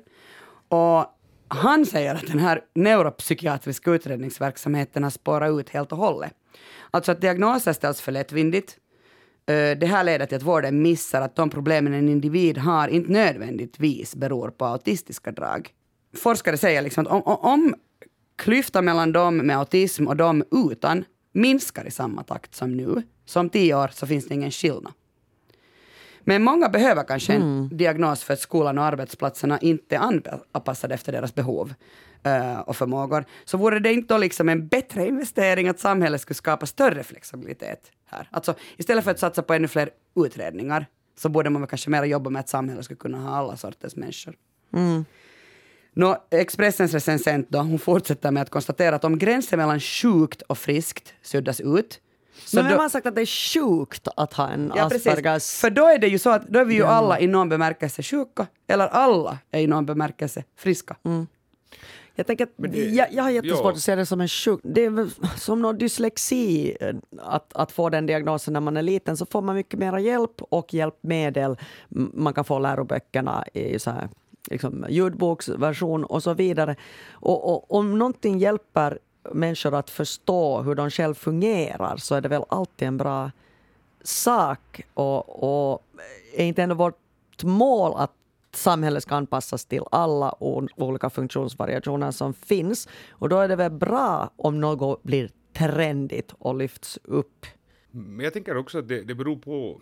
Och 0.68 1.06
han 1.54 1.86
säger 1.86 2.14
att 2.14 2.26
den 2.26 2.38
här 2.38 2.60
neuropsykiatriska 2.74 3.90
utredningsverksamheten 3.90 5.02
har 5.02 5.10
spårat 5.10 5.60
ut 5.60 5.68
helt 5.68 5.92
och 5.92 5.98
hållet. 5.98 6.32
Alltså 6.90 7.12
att 7.12 7.20
diagnoser 7.20 7.72
ställs 7.72 8.00
för 8.00 8.12
lättvindigt. 8.12 8.76
Eh, 9.46 9.78
det 9.78 9.86
här 9.86 10.04
leder 10.04 10.26
till 10.26 10.36
att 10.36 10.42
vården 10.42 10.82
missar 10.82 11.20
att 11.20 11.36
de 11.36 11.50
problemen 11.50 11.94
en 11.94 12.08
individ 12.08 12.58
har 12.58 12.88
inte 12.88 13.12
nödvändigtvis 13.12 14.16
beror 14.16 14.50
på 14.50 14.64
autistiska 14.64 15.32
drag. 15.32 15.70
Forskare 16.16 16.56
säger 16.56 16.82
liksom 16.82 17.06
att 17.06 17.12
om, 17.12 17.22
om, 17.22 17.74
klyftan 18.36 18.84
mellan 18.84 19.12
dem 19.12 19.36
med 19.36 19.58
autism 19.58 20.06
och 20.06 20.16
de 20.16 20.44
utan 20.70 21.04
minskar 21.32 21.86
i 21.86 21.90
samma 21.90 22.22
takt 22.22 22.54
som 22.54 22.76
nu, 22.76 23.02
som 23.24 23.50
tio 23.50 23.74
år 23.74 23.90
så 23.92 24.06
finns 24.06 24.28
det 24.28 24.34
ingen 24.34 24.50
skillnad. 24.50 24.92
Men 26.24 26.42
många 26.42 26.68
behöver 26.68 27.04
kanske 27.04 27.32
en 27.32 27.68
diagnos 27.68 28.24
för 28.24 28.34
att 28.34 28.40
skolan 28.40 28.78
och 28.78 28.84
arbetsplatserna 28.84 29.58
inte 29.58 29.96
är 29.96 30.00
anpassade 30.52 30.94
efter 30.94 31.12
deras 31.12 31.34
behov 31.34 31.74
eh, 32.22 32.60
och 32.60 32.76
förmågor. 32.76 33.24
Så 33.44 33.58
vore 33.58 33.78
det 33.78 33.92
inte 33.92 34.14
då 34.14 34.18
liksom 34.18 34.48
en 34.48 34.68
bättre 34.68 35.06
investering 35.06 35.68
att 35.68 35.80
samhället 35.80 36.20
skulle 36.20 36.34
skapa 36.34 36.66
större 36.66 37.02
flexibilitet 37.02 37.90
här? 38.06 38.28
Alltså 38.30 38.54
istället 38.76 39.04
för 39.04 39.10
att 39.10 39.18
satsa 39.18 39.42
på 39.42 39.54
ännu 39.54 39.68
fler 39.68 39.90
utredningar 40.16 40.86
så 41.18 41.28
borde 41.28 41.50
man 41.50 41.62
väl 41.62 41.68
kanske 41.68 41.90
mer 41.90 42.04
jobba 42.04 42.30
med 42.30 42.40
att 42.40 42.48
samhället 42.48 42.84
skulle 42.84 42.98
kunna 42.98 43.18
ha 43.18 43.36
alla 43.36 43.56
sorters 43.56 43.96
människor. 43.96 44.34
Nå, 45.94 46.24
Expressens 46.30 46.94
recensent 46.94 47.50
då, 47.50 47.58
hon 47.58 47.78
fortsätter 47.78 48.30
med 48.30 48.42
att 48.42 48.50
konstatera 48.50 48.96
att 48.96 49.04
om 49.04 49.18
gränsen 49.18 49.58
mellan 49.58 49.80
sjukt 49.80 50.42
och 50.42 50.58
friskt 50.58 51.14
suddas 51.22 51.60
ut 51.60 52.00
så 52.34 52.56
Men 52.56 52.64
vem 52.66 52.76
då- 52.76 52.82
har 52.82 52.88
sagt 52.88 53.06
att 53.06 53.14
det 53.14 53.20
är 53.20 53.26
sjukt 53.26 54.08
att 54.16 54.32
ha 54.32 54.48
en 54.48 54.72
Ja, 54.76 54.88
precis. 54.88 55.06
Aspergers? 55.06 55.54
För 55.60 55.70
då 55.70 55.86
är 55.86 55.98
det 55.98 56.08
ju 56.08 56.18
så 56.18 56.30
att 56.30 56.48
då 56.48 56.58
är 56.58 56.64
vi 56.64 56.74
ju 56.74 56.84
alla 56.84 57.20
i 57.20 57.26
någon 57.26 57.48
bemärkelse 57.48 58.02
sjuka, 58.02 58.46
eller 58.66 58.86
alla 58.88 59.38
är 59.50 59.60
i 59.60 59.66
någon 59.66 59.86
bemärkelse 59.86 60.44
friska. 60.56 60.96
Jag 62.14 62.26
tänker 62.26 62.44
att 62.44 62.50
det- 62.56 62.88
jag, 62.88 63.12
jag 63.12 63.22
har 63.22 63.30
jättesvårt 63.30 63.64
ja. 63.64 63.70
att 63.72 63.78
se 63.80 63.94
det 63.94 64.06
som 64.06 64.20
en 64.20 64.28
sjuk... 64.28 64.60
Det 64.62 64.84
är 64.84 65.08
som 65.38 65.62
någon 65.62 65.78
dyslexi, 65.78 66.76
eh, 66.80 66.94
att, 67.18 67.52
att 67.52 67.72
få 67.72 67.88
den 67.90 68.06
diagnosen 68.06 68.52
när 68.52 68.60
man 68.60 68.76
är 68.76 68.82
liten, 68.82 69.16
så 69.16 69.26
får 69.26 69.42
man 69.42 69.54
mycket 69.56 69.78
mer 69.78 69.98
hjälp 69.98 70.42
och 70.42 70.74
hjälpmedel. 70.74 71.56
Man 72.14 72.34
kan 72.34 72.44
få 72.44 72.58
läroböckerna 72.58 73.44
i 73.52 73.78
så 73.78 73.90
här, 73.90 74.08
liksom, 74.50 74.86
ljudboksversion 74.88 76.04
och 76.04 76.22
så 76.22 76.34
vidare. 76.34 76.76
Och, 77.12 77.52
och 77.54 77.74
om 77.74 77.98
någonting 77.98 78.38
hjälper 78.38 78.98
människor 79.32 79.74
att 79.74 79.90
förstå 79.90 80.62
hur 80.62 80.74
de 80.74 80.90
själv 80.90 81.14
fungerar 81.14 81.96
så 81.96 82.14
är 82.14 82.20
det 82.20 82.28
väl 82.28 82.44
alltid 82.48 82.88
en 82.88 82.96
bra 82.96 83.30
sak. 84.02 84.80
Och, 84.94 85.42
och 85.72 85.86
är 86.34 86.44
inte 86.44 86.62
ändå 86.62 86.74
vårt 86.74 87.42
mål 87.42 87.92
att 87.96 88.12
samhället 88.54 89.02
ska 89.02 89.14
anpassas 89.14 89.64
till 89.64 89.82
alla 89.90 90.34
olika 90.76 91.10
funktionsvariationer 91.10 92.10
som 92.10 92.34
finns. 92.34 92.88
Och 93.10 93.28
då 93.28 93.38
är 93.38 93.48
det 93.48 93.56
väl 93.56 93.70
bra 93.70 94.30
om 94.36 94.60
något 94.60 95.02
blir 95.02 95.30
trendigt 95.52 96.32
och 96.38 96.54
lyfts 96.54 96.98
upp. 97.04 97.46
Men 97.90 98.24
jag 98.24 98.32
tänker 98.32 98.56
också 98.56 98.78
att 98.78 98.88
det, 98.88 99.02
det 99.02 99.14
beror 99.14 99.36
på, 99.36 99.80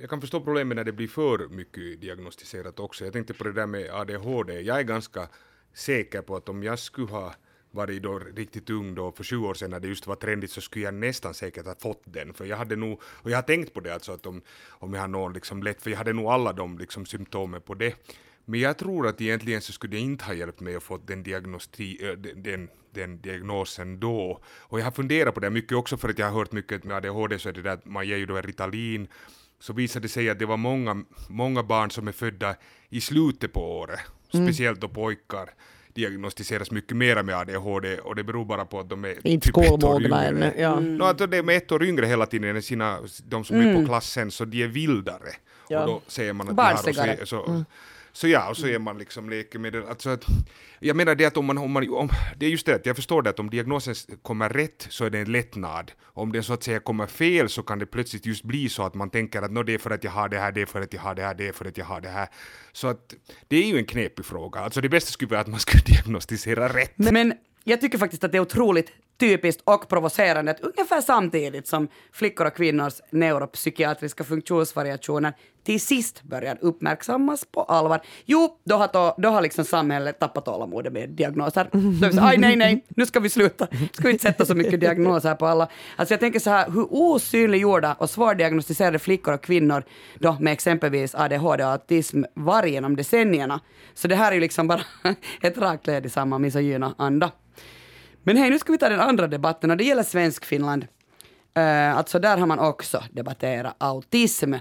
jag 0.00 0.10
kan 0.10 0.20
förstå 0.20 0.40
problemet 0.40 0.76
när 0.76 0.84
det 0.84 0.92
blir 0.92 1.08
för 1.08 1.48
mycket 1.48 2.00
diagnostiserat 2.00 2.80
också. 2.80 3.04
Jag 3.04 3.12
tänkte 3.12 3.34
på 3.34 3.44
det 3.44 3.52
där 3.52 3.66
med 3.66 3.90
ADHD. 3.90 4.60
Jag 4.60 4.78
är 4.78 4.82
ganska 4.82 5.28
säker 5.74 6.22
på 6.22 6.36
att 6.36 6.48
om 6.48 6.62
jag 6.62 6.78
skulle 6.78 7.06
ha 7.06 7.34
varit 7.74 8.02
då 8.02 8.18
riktigt 8.18 8.70
ung 8.70 8.94
då 8.94 9.12
för 9.12 9.24
20 9.24 9.48
år 9.48 9.54
sedan 9.54 9.70
när 9.70 9.80
det 9.80 9.88
just 9.88 10.06
var 10.06 10.16
trendigt 10.16 10.50
så 10.50 10.60
skulle 10.60 10.84
jag 10.84 10.94
nästan 10.94 11.34
säkert 11.34 11.66
ha 11.66 11.74
fått 11.74 12.02
den. 12.04 12.34
För 12.34 12.44
jag 12.44 12.56
hade 12.56 12.76
nog, 12.76 13.00
och 13.04 13.30
jag 13.30 13.36
har 13.36 13.42
tänkt 13.42 13.74
på 13.74 13.80
det 13.80 13.94
alltså 13.94 14.12
att 14.12 14.26
om, 14.26 14.42
om 14.68 14.94
jag 14.94 15.00
har 15.00 15.08
någon 15.08 15.32
liksom 15.32 15.62
lätt, 15.62 15.82
för 15.82 15.90
jag 15.90 15.98
hade 15.98 16.12
nog 16.12 16.26
alla 16.26 16.52
de 16.52 16.78
liksom 16.78 17.06
symptomen 17.06 17.60
på 17.60 17.74
det. 17.74 17.94
Men 18.44 18.60
jag 18.60 18.78
tror 18.78 19.06
att 19.06 19.20
egentligen 19.20 19.60
så 19.60 19.72
skulle 19.72 19.96
det 19.96 20.00
inte 20.00 20.24
ha 20.24 20.34
hjälpt 20.34 20.60
mig 20.60 20.76
att 20.76 20.82
få 20.82 20.98
den, 20.98 21.22
diagnosti, 21.22 22.16
den, 22.18 22.42
den, 22.42 22.68
den 22.90 23.20
diagnosen 23.20 24.00
då. 24.00 24.40
Och 24.44 24.80
jag 24.80 24.84
har 24.84 24.92
funderat 24.92 25.34
på 25.34 25.40
det 25.40 25.50
mycket 25.50 25.72
också 25.72 25.96
för 25.96 26.08
att 26.08 26.18
jag 26.18 26.26
har 26.26 26.38
hört 26.38 26.52
mycket 26.52 26.84
med 26.84 26.96
ADHD 26.96 27.38
så 27.38 27.48
är 27.48 27.52
det 27.52 27.62
där 27.62 27.70
att 27.70 27.84
man 27.84 28.08
ger 28.08 28.16
ju 28.16 28.26
då 28.26 28.36
en 28.36 28.42
Ritalin 28.42 29.08
så 29.58 29.72
visade 29.72 30.04
det 30.04 30.08
sig 30.08 30.30
att 30.30 30.38
det 30.38 30.46
var 30.46 30.56
många, 30.56 31.04
många 31.28 31.62
barn 31.62 31.90
som 31.90 32.08
är 32.08 32.12
födda 32.12 32.54
i 32.88 33.00
slutet 33.00 33.52
på 33.52 33.78
året, 33.78 34.00
speciellt 34.28 34.80
då 34.80 34.88
pojkar 34.88 35.54
diagnostiseras 35.94 36.70
mycket 36.70 36.96
mera 36.96 37.22
med 37.22 37.34
ADHD 37.36 37.98
och 37.98 38.14
det 38.16 38.24
beror 38.24 38.44
bara 38.44 38.64
på 38.64 38.80
att 38.80 38.88
de 38.88 39.04
är 39.04 39.26
Inte 39.26 39.46
typ 39.46 39.56
ett 39.56 39.62
år 39.72 39.78
skolmogna 39.78 40.28
yngre. 40.28 40.46
ännu. 40.50 40.52
Ja. 40.62 40.80
No, 40.80 41.04
att 41.04 41.18
de 41.18 41.48
är 41.48 41.56
ett 41.56 41.72
år 41.72 41.84
yngre 41.84 42.06
hela 42.06 42.26
tiden 42.26 42.56
än 42.56 42.62
sina, 42.62 42.98
de 43.24 43.44
som 43.44 43.60
är 43.60 43.74
på 43.80 43.86
klassen, 43.86 44.30
så 44.30 44.44
de 44.44 44.62
är 44.62 44.66
vildare. 44.68 45.28
Ja. 45.68 45.80
Och 45.80 45.86
då 45.86 46.00
säger 46.06 46.32
man 46.32 46.48
att 46.48 46.56
de 46.56 46.62
har, 46.62 46.70
och 46.72 46.74
Barnsligare. 46.84 47.16
så, 47.20 47.26
så, 47.26 47.64
så 48.12 48.28
ja, 48.28 48.50
och 48.50 48.56
så 48.56 48.66
är 48.66 48.78
man 48.78 48.98
liksom 48.98 49.30
läkemedel. 49.30 49.84
Alltså 49.88 50.10
att, 50.10 50.24
jag 50.80 50.96
menar 50.96 51.14
det 51.14 51.24
att 51.24 51.36
om 51.36 51.46
man, 51.46 51.58
om 51.58 51.72
man 51.72 51.90
om, 51.90 52.08
det 52.36 52.46
är 52.46 52.50
just 52.50 52.66
det 52.66 52.74
att 52.74 52.86
jag 52.86 52.96
förstår 52.96 53.22
det 53.22 53.30
att 53.30 53.40
om 53.40 53.50
diagnosen 53.50 53.94
kommer 54.22 54.48
rätt 54.48 54.86
så 54.90 55.04
är 55.04 55.10
det 55.10 55.18
en 55.18 55.32
lättnad. 55.32 55.92
Om 56.02 56.32
den 56.32 56.42
så 56.42 56.52
att 56.52 56.62
säga 56.62 56.80
kommer 56.80 57.06
fel 57.06 57.48
så 57.48 57.62
kan 57.62 57.78
det 57.78 57.86
plötsligt 57.86 58.26
just 58.26 58.44
bli 58.44 58.68
så 58.68 58.82
att 58.82 58.94
man 58.94 59.10
tänker 59.10 59.42
att 59.42 59.66
det 59.66 59.74
är 59.74 59.78
för 59.78 59.90
att 59.90 60.04
jag 60.04 60.10
har 60.10 60.28
det 60.28 60.38
här, 60.38 60.52
det 60.52 60.62
är 60.62 60.66
för 60.66 60.80
att 60.80 60.92
jag 60.92 61.00
har 61.00 61.14
det 61.14 61.22
här, 61.22 61.34
det 61.34 61.48
är 61.48 61.52
för 61.52 61.64
att 61.64 61.78
jag 61.78 61.84
har 61.84 62.00
det 62.00 62.08
här. 62.08 62.28
Så 62.72 62.88
att 62.88 63.14
det 63.48 63.56
är 63.56 63.66
ju 63.66 63.78
en 63.78 63.84
knepig 63.84 64.24
fråga. 64.24 64.60
Alltså 64.60 64.80
det 64.80 64.88
bästa 64.88 65.10
skulle 65.10 65.30
vara 65.30 65.40
att 65.40 65.46
man 65.46 65.60
skulle 65.60 65.82
diagnostisera 65.86 66.68
rätt. 66.68 66.92
Men 66.96 67.32
jag 67.64 67.80
tycker 67.80 67.98
faktiskt 67.98 68.24
att 68.24 68.32
det 68.32 68.38
är 68.38 68.42
otroligt 68.42 68.92
typiskt 69.20 69.62
och 69.64 69.88
provocerande 69.88 70.50
att 70.50 70.60
ungefär 70.60 71.00
samtidigt 71.00 71.66
som 71.66 71.88
flickor 72.12 72.46
och 72.46 72.56
kvinnors 72.56 73.00
neuropsykiatriska 73.10 74.24
funktionsvariationer 74.24 75.32
till 75.64 75.80
sist 75.80 76.22
börjar 76.22 76.58
uppmärksammas 76.60 77.44
på 77.44 77.62
allvar. 77.62 78.00
Jo, 78.24 78.58
då 78.64 78.76
har, 78.76 78.86
to, 78.86 79.20
då 79.20 79.28
har 79.28 79.42
liksom 79.42 79.64
samhället 79.64 80.18
tappat 80.18 80.44
tålamodet 80.44 80.92
med 80.92 81.10
diagnoser. 81.10 81.68
Då 81.72 81.78
är 82.06 82.10
vi 82.10 82.16
så, 82.16 82.22
Aj, 82.22 82.38
nej, 82.38 82.56
nej, 82.56 82.84
nu 82.88 83.06
ska 83.06 83.20
vi 83.20 83.30
sluta. 83.30 83.66
Ska 83.92 84.02
vi 84.02 84.10
inte 84.10 84.22
sätta 84.22 84.46
så 84.46 84.54
mycket 84.54 84.80
diagnoser 84.80 85.34
på 85.34 85.46
alla. 85.46 85.68
Alltså 85.96 86.12
jag 86.12 86.20
tänker 86.20 86.40
så 86.40 86.50
här, 86.50 86.70
hur 86.70 86.86
osynliggjorda 86.90 87.94
och 87.94 88.10
svårdiagnostiserade 88.10 88.98
flickor 88.98 89.34
och 89.34 89.42
kvinnor 89.42 89.84
då 90.18 90.36
med 90.40 90.52
exempelvis 90.52 91.14
ADHD 91.14 91.64
och 91.64 91.70
autism 91.70 92.24
var 92.34 92.62
genom 92.62 92.96
decennierna. 92.96 93.60
Så 93.94 94.08
det 94.08 94.16
här 94.16 94.30
är 94.30 94.34
ju 94.34 94.40
liksom 94.40 94.68
bara 94.68 94.80
ett 95.42 95.58
rakt 95.58 95.86
led 95.86 96.06
i 96.06 96.10
samma 96.10 96.38
misogyna 96.38 96.94
anda. 96.98 97.30
Men 98.22 98.36
hej, 98.36 98.50
nu 98.50 98.58
ska 98.58 98.72
vi 98.72 98.78
ta 98.78 98.88
den 98.88 99.00
andra 99.00 99.26
debatten 99.26 99.70
och 99.70 99.76
det 99.76 99.84
gäller 99.84 100.02
Svenskfinland. 100.02 100.86
Uh, 101.58 101.96
alltså 101.96 102.18
där 102.18 102.36
har 102.36 102.46
man 102.46 102.58
också 102.58 103.04
debatterat 103.10 103.74
autism. 103.78 104.54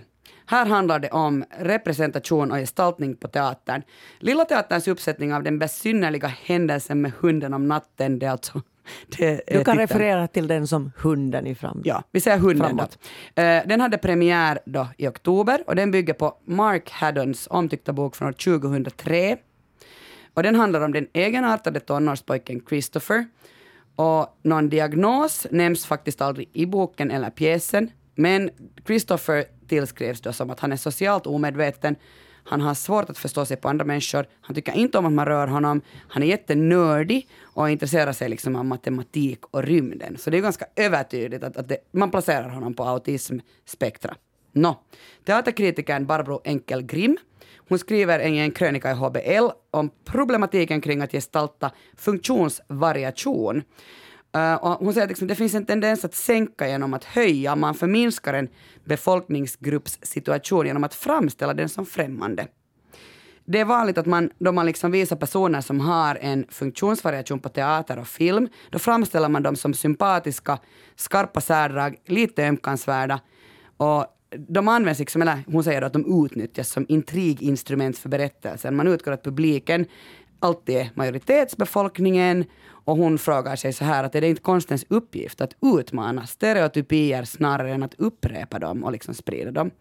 Här 0.51 0.65
handlar 0.65 0.99
det 0.99 1.09
om 1.09 1.43
representation 1.59 2.51
och 2.51 2.57
gestaltning 2.57 3.15
på 3.15 3.27
teatern. 3.27 3.81
Lilla 4.19 4.45
Teaterns 4.45 4.87
uppsättning 4.87 5.33
av 5.33 5.43
den 5.43 5.59
besynnerliga 5.59 6.27
händelsen 6.27 7.01
med 7.01 7.11
hunden 7.19 7.53
om 7.53 7.67
natten, 7.67 8.19
det 8.19 8.25
är 8.25 8.29
alltså... 8.29 8.61
Du 9.07 9.37
kan 9.37 9.37
titeln. 9.47 9.77
referera 9.77 10.27
till 10.27 10.47
den 10.47 10.67
som 10.67 10.91
hunden 10.97 11.47
i 11.47 11.55
fram. 11.55 11.81
Ja, 11.85 12.03
vi 12.11 12.21
säger 12.21 12.37
hunden 12.37 12.67
Framåt. 12.67 12.99
då. 13.33 13.41
Eh, 13.41 13.63
den 13.67 13.81
hade 13.81 13.97
premiär 13.97 14.59
då 14.65 14.87
i 14.97 15.07
oktober 15.07 15.63
och 15.67 15.75
den 15.75 15.91
bygger 15.91 16.13
på 16.13 16.37
Mark 16.45 16.89
Haddons 16.91 17.47
omtyckta 17.49 17.93
bok 17.93 18.15
från 18.15 18.27
år 18.27 18.33
2003. 18.33 19.37
Och 20.33 20.43
den 20.43 20.55
handlar 20.55 20.81
om 20.81 20.93
den 20.93 21.07
egenartade 21.13 21.79
tonårspojken 21.79 22.61
Christopher. 22.69 23.25
Och 23.95 24.37
någon 24.41 24.69
diagnos 24.69 25.47
nämns 25.51 25.85
faktiskt 25.85 26.21
aldrig 26.21 26.49
i 26.53 26.65
boken 26.65 27.11
eller 27.11 27.29
pjäsen. 27.29 27.91
Men 28.15 28.49
Christopher 28.85 29.45
tillskrivs 29.71 30.21
då 30.21 30.33
som 30.33 30.49
att 30.49 30.59
han 30.59 30.71
är 30.71 30.77
socialt 30.77 31.27
omedveten. 31.27 31.95
Han 32.43 32.61
har 32.61 32.73
svårt 32.73 33.09
att 33.09 33.17
förstå 33.17 33.45
sig 33.45 33.57
på 33.57 33.69
andra 33.69 33.85
människor. 33.85 34.25
Han 34.41 34.55
tycker 34.55 34.77
inte 34.77 34.97
om 34.97 35.05
att 35.05 35.13
man 35.13 35.25
rör 35.25 35.47
honom. 35.47 35.81
Han 36.07 36.23
är 36.23 36.27
jättenördig 36.27 37.27
och 37.43 37.69
intresserar 37.69 38.13
sig 38.13 38.29
liksom 38.29 38.55
av 38.55 38.65
matematik 38.65 39.39
och 39.51 39.63
rymden. 39.63 40.17
Så 40.17 40.29
det 40.29 40.37
är 40.37 40.41
ganska 40.41 40.65
övertydligt 40.75 41.43
att, 41.43 41.57
att 41.57 41.67
det, 41.67 41.77
man 41.91 42.11
placerar 42.11 42.49
honom 42.49 42.73
på 42.73 42.83
autismspektra. 42.83 44.15
Nå, 44.51 44.79
teaterkritikern 45.25 46.05
Barbro 46.05 46.41
Enkel-Grimm 46.43 47.17
hon 47.71 47.79
skriver 47.79 48.19
i 48.19 48.39
en 48.39 48.51
krönika 48.51 48.91
i 48.91 48.93
HBL 48.93 49.49
om 49.71 49.89
problematiken 50.05 50.81
kring 50.81 51.01
att 51.01 51.11
gestalta 51.11 51.71
funktionsvariation. 51.97 53.63
Uh, 54.37 54.53
och 54.53 54.85
hon 54.85 54.93
säger 54.93 55.05
att 55.05 55.09
liksom, 55.09 55.27
det 55.27 55.35
finns 55.35 55.53
en 55.53 55.65
tendens 55.65 56.05
att 56.05 56.13
sänka 56.13 56.67
genom 56.67 56.93
att 56.93 57.03
höja. 57.03 57.55
Man 57.55 57.75
förminskar 57.75 58.33
en 58.33 58.49
befolkningsgrupps 58.85 59.99
situation 60.01 60.65
genom 60.65 60.83
att 60.83 60.93
framställa 60.93 61.53
den 61.53 61.69
som 61.69 61.85
främmande. 61.85 62.47
Det 63.45 63.59
är 63.59 63.65
vanligt 63.65 63.97
att 63.97 64.05
man, 64.05 64.29
då 64.37 64.51
man 64.51 64.65
liksom 64.65 64.91
visar 64.91 65.15
personer 65.15 65.61
som 65.61 65.79
har 65.79 66.15
en 66.21 66.45
funktionsvariation 66.49 67.39
på 67.39 67.49
teater 67.49 67.99
och 67.99 68.07
film, 68.07 68.47
då 68.69 68.79
framställer 68.79 69.29
man 69.29 69.43
dem 69.43 69.55
som 69.55 69.73
sympatiska, 69.73 70.59
skarpa 70.95 71.41
särdrag, 71.41 71.95
lite 72.05 72.43
ömkansvärda 72.43 73.19
och 73.77 74.05
de 74.37 74.67
används, 74.67 74.99
liksom, 74.99 75.21
eller 75.21 75.43
hon 75.47 75.63
säger 75.63 75.81
att 75.81 75.93
de 75.93 76.25
utnyttjas 76.25 76.69
som 76.69 76.85
intriginstrument 76.89 77.97
för 77.97 78.09
berättelsen. 78.09 78.75
Man 78.75 78.87
utgår 78.87 79.11
att 79.11 79.23
publiken 79.23 79.85
alltid 80.39 80.75
är 80.75 80.89
majoritetsbefolkningen 80.93 82.45
och 82.85 82.97
hon 82.97 83.17
frågar 83.17 83.55
sig 83.55 83.73
så 83.73 83.85
här 83.85 84.03
att 84.03 84.15
är 84.15 84.21
det 84.21 84.29
inte 84.29 84.41
konstens 84.41 84.85
uppgift 84.89 85.41
att 85.41 85.55
utmana 85.79 86.27
stereotypier 86.27 87.23
snarare 87.23 87.71
än 87.71 87.83
att 87.83 87.93
upprepa 87.97 88.59
dem 88.59 88.83
och 88.83 88.91
liksom 88.91 89.13
sprida 89.13 89.51
dem? 89.51 89.71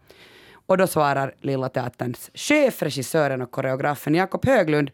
Och 0.65 0.77
då 0.77 0.87
svarar 0.87 1.35
Lilla 1.41 1.69
Teaterns 1.69 2.31
chef, 2.33 2.81
regissören 2.81 3.41
och 3.41 3.51
koreografen 3.51 4.15
Jakob 4.15 4.45
Höglund 4.45 4.91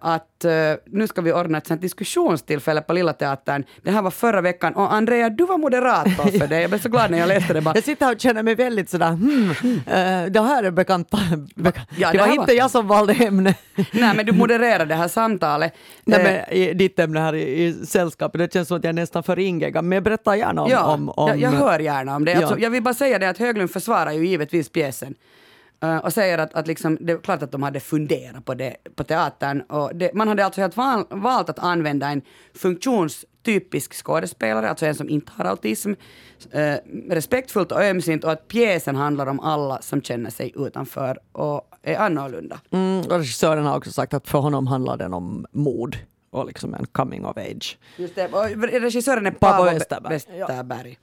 att 0.00 0.44
eh, 0.44 0.52
nu 0.86 1.06
ska 1.06 1.20
vi 1.22 1.32
ordna 1.32 1.58
ett 1.58 1.66
sånt 1.66 1.80
diskussionstillfälle 1.80 2.80
på 2.80 2.92
Lilla 2.92 3.12
Teatern. 3.12 3.64
Det 3.82 3.90
här 3.90 4.02
var 4.02 4.10
förra 4.10 4.40
veckan 4.40 4.74
och 4.74 4.94
Andrea, 4.94 5.30
du 5.30 5.46
var 5.46 5.58
moderator 5.58 6.38
för 6.38 6.46
det. 6.46 6.60
Jag 6.60 6.70
blev 6.70 6.78
så 6.80 6.88
glad 6.88 7.10
när 7.10 7.18
jag 7.18 7.28
läste 7.28 7.52
det. 7.52 7.60
Bara. 7.60 7.74
Jag 7.74 7.84
sitter 7.84 8.12
och 8.14 8.20
känner 8.20 8.42
mig 8.42 8.54
väldigt 8.54 8.90
sådär, 8.90 9.10
hmm, 9.10 9.50
eh, 9.86 10.30
det 10.32 10.40
här 10.40 10.62
är 10.64 10.70
bekanta. 10.70 11.18
bekanta. 11.54 11.94
Ja, 11.98 12.12
det 12.12 12.18
det 12.18 12.24
var 12.24 12.28
inte 12.32 12.40
var- 12.40 12.52
jag 12.54 12.70
som 12.70 12.86
valde 12.88 13.12
ämne. 13.14 13.54
Nej, 13.92 14.16
men 14.16 14.26
du 14.26 14.32
modererade 14.32 14.84
det 14.84 14.94
här 14.94 15.08
samtalet. 15.08 15.72
Nej, 16.04 16.20
Eh, 16.20 16.24
men 16.24 16.58
i 16.58 16.74
ditt 16.74 16.98
ämne 16.98 17.20
här 17.20 17.34
i, 17.34 17.64
i 17.64 17.72
sällskapet, 17.86 18.38
det 18.38 18.52
känns 18.52 18.68
som 18.68 18.76
att 18.76 18.84
jag 18.84 18.88
är 18.88 18.92
nästan 18.92 19.22
för 19.22 19.38
ingeggad. 19.38 19.84
Men 19.84 20.02
berätta 20.02 20.36
gärna 20.36 20.62
om... 20.62 20.70
ja, 20.70 20.84
om, 20.94 21.08
om 21.08 21.28
jag, 21.28 21.38
jag 21.38 21.50
hör 21.50 21.78
gärna 21.78 22.16
om 22.16 22.24
det. 22.24 22.32
Ja. 22.32 22.38
Alltså, 22.38 22.58
jag 22.58 22.70
vill 22.70 22.82
bara 22.82 22.94
säga 22.94 23.18
det 23.18 23.28
att 23.28 23.38
Höglund 23.38 23.70
försvarar 23.70 24.12
ju 24.12 24.26
givetvis 24.26 24.68
pjäsen. 24.68 25.14
Eh, 25.84 25.96
och 25.96 26.12
säger 26.12 26.38
att, 26.38 26.54
att 26.54 26.66
liksom, 26.66 26.98
det 27.00 27.12
är 27.12 27.18
klart 27.18 27.42
att 27.42 27.52
de 27.52 27.62
hade 27.62 27.80
funderat 27.80 28.44
på 28.44 28.54
det 28.54 28.76
på 28.94 29.04
teatern. 29.04 29.60
Och 29.60 29.90
det, 29.94 30.14
man 30.14 30.28
hade 30.28 30.44
alltså 30.44 30.60
helt 30.60 30.76
val, 30.76 31.04
valt 31.10 31.50
att 31.50 31.58
använda 31.58 32.08
en 32.08 32.22
funktionstypisk 32.54 33.94
skådespelare, 33.94 34.68
alltså 34.68 34.86
en 34.86 34.94
som 34.94 35.08
inte 35.08 35.32
har 35.36 35.44
autism, 35.44 35.92
eh, 36.50 36.74
respektfullt 37.10 37.72
och 37.72 37.82
ömsint 37.82 38.24
och 38.24 38.32
att 38.32 38.48
pjäsen 38.48 38.96
handlar 38.96 39.26
om 39.26 39.40
alla 39.40 39.82
som 39.82 40.02
känner 40.02 40.30
sig 40.30 40.52
utanför 40.56 41.18
och 41.32 41.68
är 41.82 41.96
annorlunda. 41.96 42.60
Mm, 42.70 43.00
och 43.00 43.18
regissören 43.18 43.64
har 43.64 43.76
också 43.76 43.92
sagt 43.92 44.14
att 44.14 44.28
för 44.28 44.38
honom 44.38 44.66
handlar 44.66 44.96
den 44.96 45.14
om 45.14 45.46
mod 45.52 45.96
och 46.30 46.46
liksom 46.46 46.74
en 46.74 46.86
coming 46.86 47.24
of 47.24 47.36
age. 47.36 47.78
Just 47.96 48.14
det, 48.14 48.28
och 48.32 48.44
regissören 48.72 49.26
är 49.26 49.30
Paavo 49.30 49.64
Westerberg. 49.64 50.12
Westerberg. 50.12 50.98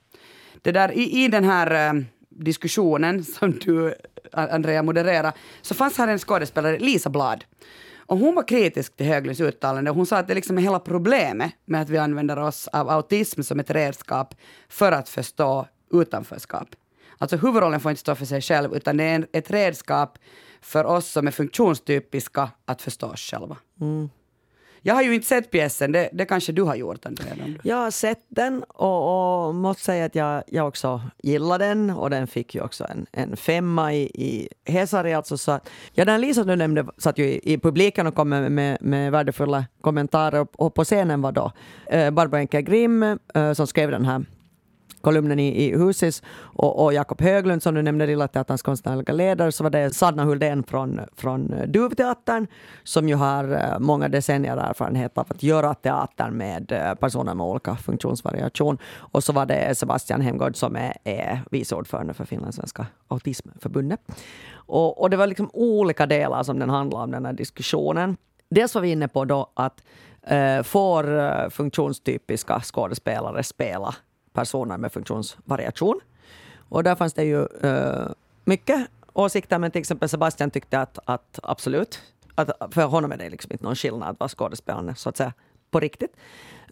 Det 0.62 0.72
där, 0.72 0.92
i, 0.92 1.24
I 1.24 1.28
den 1.28 1.44
här 1.44 1.94
eh, 1.94 2.02
diskussionen 2.36 3.24
som 3.38 3.58
du, 3.58 3.94
Andrea, 4.32 4.82
modererar, 4.82 5.32
så 5.62 5.74
fanns 5.74 5.98
här 5.98 6.08
en 6.08 6.18
skådespelare, 6.18 6.78
Lisa 6.78 7.10
Blad. 7.10 7.44
Och 8.06 8.18
hon 8.18 8.34
var 8.34 8.48
kritisk 8.48 8.96
till 8.96 9.06
Höglunds 9.06 9.40
uttalande 9.40 9.90
och 9.90 9.96
hon 9.96 10.06
sa 10.06 10.16
att 10.16 10.28
det 10.28 10.34
liksom 10.34 10.58
är 10.58 10.62
hela 10.62 10.78
problemet 10.78 11.52
med 11.64 11.82
att 11.82 11.88
vi 11.88 11.98
använder 11.98 12.38
oss 12.38 12.68
av 12.68 12.90
autism 12.90 13.42
som 13.42 13.60
ett 13.60 13.70
redskap 13.70 14.34
för 14.68 14.92
att 14.92 15.08
förstå 15.08 15.66
utanförskap. 15.92 16.68
Alltså 17.18 17.36
huvudrollen 17.36 17.80
får 17.80 17.90
inte 17.90 18.00
stå 18.00 18.14
för 18.14 18.24
sig 18.24 18.40
själv 18.40 18.76
utan 18.76 18.96
det 18.96 19.04
är 19.04 19.26
ett 19.32 19.50
redskap 19.50 20.18
för 20.60 20.84
oss 20.84 21.08
som 21.08 21.26
är 21.26 21.30
funktionstypiska 21.30 22.50
att 22.64 22.82
förstå 22.82 23.06
oss 23.06 23.20
själva. 23.20 23.56
Mm. 23.80 24.10
Jag 24.84 24.94
har 24.94 25.02
ju 25.02 25.14
inte 25.14 25.26
sett 25.26 25.50
pjäsen, 25.50 25.92
det, 25.92 26.08
det 26.12 26.24
kanske 26.24 26.52
du 26.52 26.62
har 26.62 26.74
gjort 26.74 27.06
Andrea? 27.06 27.34
Jag 27.62 27.76
har 27.76 27.90
sett 27.90 28.24
den 28.28 28.62
och, 28.68 29.46
och 29.46 29.54
måste 29.54 29.82
säga 29.82 30.04
att 30.04 30.14
jag, 30.14 30.42
jag 30.46 30.68
också 30.68 31.00
gillar 31.22 31.58
den 31.58 31.90
och 31.90 32.10
den 32.10 32.26
fick 32.26 32.54
ju 32.54 32.60
också 32.60 32.84
en, 32.84 33.06
en 33.12 33.36
femma 33.36 33.94
i, 33.94 34.02
i 34.02 34.48
Hesari. 34.64 35.14
Alltså, 35.14 35.38
så 35.38 35.52
att, 35.52 35.70
ja, 35.92 36.04
den 36.04 36.20
Lisa 36.20 36.44
du 36.44 36.56
nämnde 36.56 36.86
satt 36.98 37.18
ju 37.18 37.24
i, 37.24 37.52
i 37.52 37.58
publiken 37.58 38.06
och 38.06 38.14
kom 38.14 38.28
med, 38.28 38.52
med, 38.52 38.78
med 38.80 39.12
värdefulla 39.12 39.64
kommentarer 39.80 40.40
och, 40.40 40.50
och 40.56 40.74
på 40.74 40.84
scenen 40.84 41.22
var 41.22 41.32
då 41.32 41.52
eh, 41.86 42.10
Barbro 42.10 42.38
Enker-Grimm 42.38 43.18
eh, 43.34 43.52
som 43.52 43.66
skrev 43.66 43.90
den 43.90 44.04
här 44.04 44.24
kolumnen 45.02 45.38
i, 45.38 45.64
i 45.64 45.76
Husis 45.76 46.22
och, 46.42 46.84
och 46.84 46.92
Jakob 46.94 47.20
Höglund 47.20 47.62
som 47.62 47.74
du 47.74 47.82
nämnde, 47.82 48.06
Lilla 48.06 48.28
Teaterns 48.28 48.62
konstnärliga 48.62 49.12
ledare, 49.12 49.52
så 49.52 49.62
var 49.62 49.70
det 49.70 49.94
Sanna 49.94 50.24
Huldén 50.24 50.62
från, 50.62 51.00
från 51.16 51.54
Duvteatern 51.66 52.46
som 52.84 53.08
ju 53.08 53.14
har 53.14 53.52
eh, 53.52 53.78
många 53.78 54.08
decennier 54.08 54.56
erfarenhet 54.56 55.18
av 55.18 55.26
att 55.28 55.42
göra 55.42 55.74
teater 55.74 56.30
med 56.30 56.72
eh, 56.72 56.94
personer 56.94 57.34
med 57.34 57.46
olika 57.46 57.76
funktionsvariation. 57.76 58.78
Och 58.96 59.24
så 59.24 59.32
var 59.32 59.46
det 59.46 59.78
Sebastian 59.78 60.20
Hemgård 60.20 60.56
som 60.56 60.76
är, 60.76 60.96
är 61.04 61.40
vice 61.50 61.74
ordförande 61.74 62.14
för 62.14 62.24
Finlandssvenska 62.24 62.86
autismförbundet. 63.08 64.00
Och, 64.54 65.00
och 65.00 65.10
det 65.10 65.16
var 65.16 65.26
liksom 65.26 65.50
olika 65.52 66.06
delar 66.06 66.42
som 66.42 66.58
den 66.58 66.70
handlade 66.70 67.04
om, 67.04 67.10
den 67.10 67.26
här 67.26 67.32
diskussionen. 67.32 68.16
Dels 68.50 68.74
var 68.74 68.82
vi 68.82 68.90
inne 68.90 69.08
på 69.08 69.24
då 69.24 69.50
att 69.54 69.84
eh, 70.26 70.62
får 70.62 71.18
eh, 71.20 71.48
funktionstypiska 71.48 72.60
skådespelare 72.60 73.42
spela 73.42 73.94
personer 74.32 74.78
med 74.78 74.92
funktionsvariation. 74.92 76.00
Och 76.68 76.84
där 76.84 76.94
fanns 76.94 77.14
det 77.14 77.24
ju 77.24 77.48
uh, 77.64 78.08
mycket 78.44 78.88
åsikter, 79.12 79.58
men 79.58 79.70
till 79.70 79.80
exempel 79.80 80.08
Sebastian 80.08 80.50
tyckte 80.50 80.80
att, 80.80 80.98
att 81.04 81.38
absolut, 81.42 82.02
att 82.34 82.50
för 82.70 82.84
honom 82.84 83.12
är 83.12 83.16
det 83.16 83.30
liksom 83.30 83.52
inte 83.52 83.64
någon 83.64 83.76
skillnad 83.76 84.08
att 84.08 84.20
vara 84.20 84.28
skådespelare 84.28 84.94
så 84.94 85.08
att 85.08 85.16
säga 85.16 85.32
på 85.70 85.80
riktigt. 85.80 86.16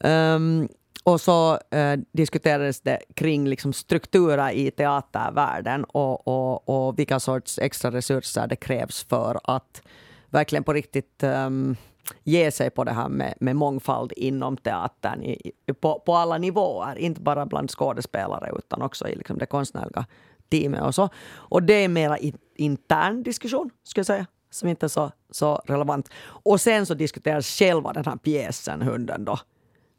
Um, 0.01 0.69
och 1.05 1.21
så 1.21 1.59
eh, 1.71 1.99
diskuterades 2.13 2.81
det 2.81 2.99
kring 3.15 3.49
liksom 3.49 3.73
strukturer 3.73 4.51
i 4.51 4.71
teatervärlden 4.71 5.85
och, 5.85 6.29
och, 6.29 6.69
och 6.69 6.99
vilka 6.99 7.21
sorts 7.21 7.59
extra 7.59 7.91
resurser 7.91 8.47
det 8.47 8.57
krävs 8.57 9.05
för 9.05 9.41
att 9.45 9.83
verkligen 10.29 10.65
på 10.65 10.73
riktigt 10.73 11.23
um, 11.23 11.77
ge 12.23 12.51
sig 12.51 12.71
på 12.71 12.85
det 12.85 12.93
här 12.93 13.09
med, 13.09 13.35
med 13.41 13.57
mångfald 13.57 14.13
inom 14.17 14.57
teatern 14.57 15.23
i, 15.23 15.53
på, 15.81 16.03
på 16.07 16.15
alla 16.15 16.39
nivåer. 16.39 16.99
Inte 16.99 17.21
bara 17.21 17.47
bland 17.47 17.71
skådespelare 17.71 18.53
utan 18.59 18.83
också 18.83 19.09
i 19.09 19.17
liksom 19.17 19.39
det 19.39 19.47
konstnärliga 19.47 20.07
teamet 20.51 20.83
och 20.83 20.95
så. 20.95 21.09
Och 21.35 21.63
det 21.63 21.85
är 21.85 21.89
mera 21.89 22.19
i, 22.19 22.35
intern 22.55 23.23
diskussion, 23.23 23.71
skulle 23.83 24.01
jag 24.01 24.07
säga, 24.07 24.27
som 24.51 24.69
inte 24.69 24.87
är 24.87 24.89
så, 24.89 25.13
så 25.31 25.63
relevant. 25.65 26.09
Och 26.23 26.61
sen 26.61 26.87
så 26.87 26.95
diskuteras 26.95 27.47
själva 27.47 27.93
den 27.93 28.05
här 28.05 28.17
pjäsen, 28.17 28.83
Hunden, 28.83 29.25
då, 29.25 29.33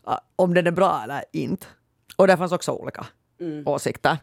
uh, 0.07 0.17
om 0.35 0.53
den 0.53 0.67
är 0.67 0.71
bra 0.71 1.01
eller 1.03 1.23
inte. 1.33 1.67
Och 2.15 2.27
där 2.27 2.37
fanns 2.37 2.51
också 2.51 2.71
olika 2.71 3.05
åsikter. 3.65 4.17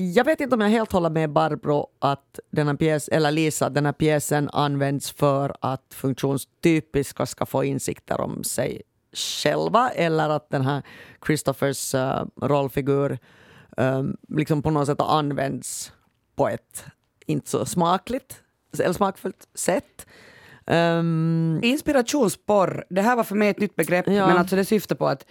Jag 0.00 0.24
vet 0.24 0.40
inte 0.40 0.54
om 0.54 0.60
jag 0.60 0.68
helt 0.68 0.92
håller 0.92 1.10
med 1.10 1.30
Barbro 1.30 1.86
att 1.98 2.40
den 2.50 2.66
här 2.66 2.74
pjäs, 2.74 3.08
eller 3.08 3.30
Lisa, 3.30 3.66
att 3.66 3.74
den 3.74 3.86
här 3.86 3.92
pjäsen 3.92 4.50
används 4.52 5.10
för 5.10 5.56
att 5.60 5.84
funktionstypiska 5.94 7.26
ska 7.26 7.46
få 7.46 7.64
insikter 7.64 8.20
om 8.20 8.44
sig 8.44 8.82
själva 9.12 9.90
eller 9.90 10.28
att 10.28 10.50
den 10.50 10.62
här 10.62 10.82
Christophers 11.26 11.94
uh, 11.94 12.24
rollfigur 12.42 13.18
um, 13.76 14.16
liksom 14.28 14.62
på 14.62 14.70
något 14.70 14.86
sätt 14.86 15.00
används 15.00 15.92
på 16.36 16.48
ett 16.48 16.84
inte 17.26 17.50
så 17.50 17.66
smakligt 17.66 18.42
eller 18.78 18.92
smakfullt 18.92 19.48
sätt. 19.54 20.06
Um, 20.66 21.60
Inspirationsporr, 21.62 22.84
det 22.90 23.02
här 23.02 23.16
var 23.16 23.24
för 23.24 23.34
mig 23.36 23.48
ett 23.48 23.60
nytt 23.60 23.76
begrepp, 23.76 24.06
Ja. 24.06 24.26
men 24.26 24.36
alltså 24.38 24.56
det 24.56 24.64
syftar 24.64 24.96
på 24.96 25.06
att 25.06 25.26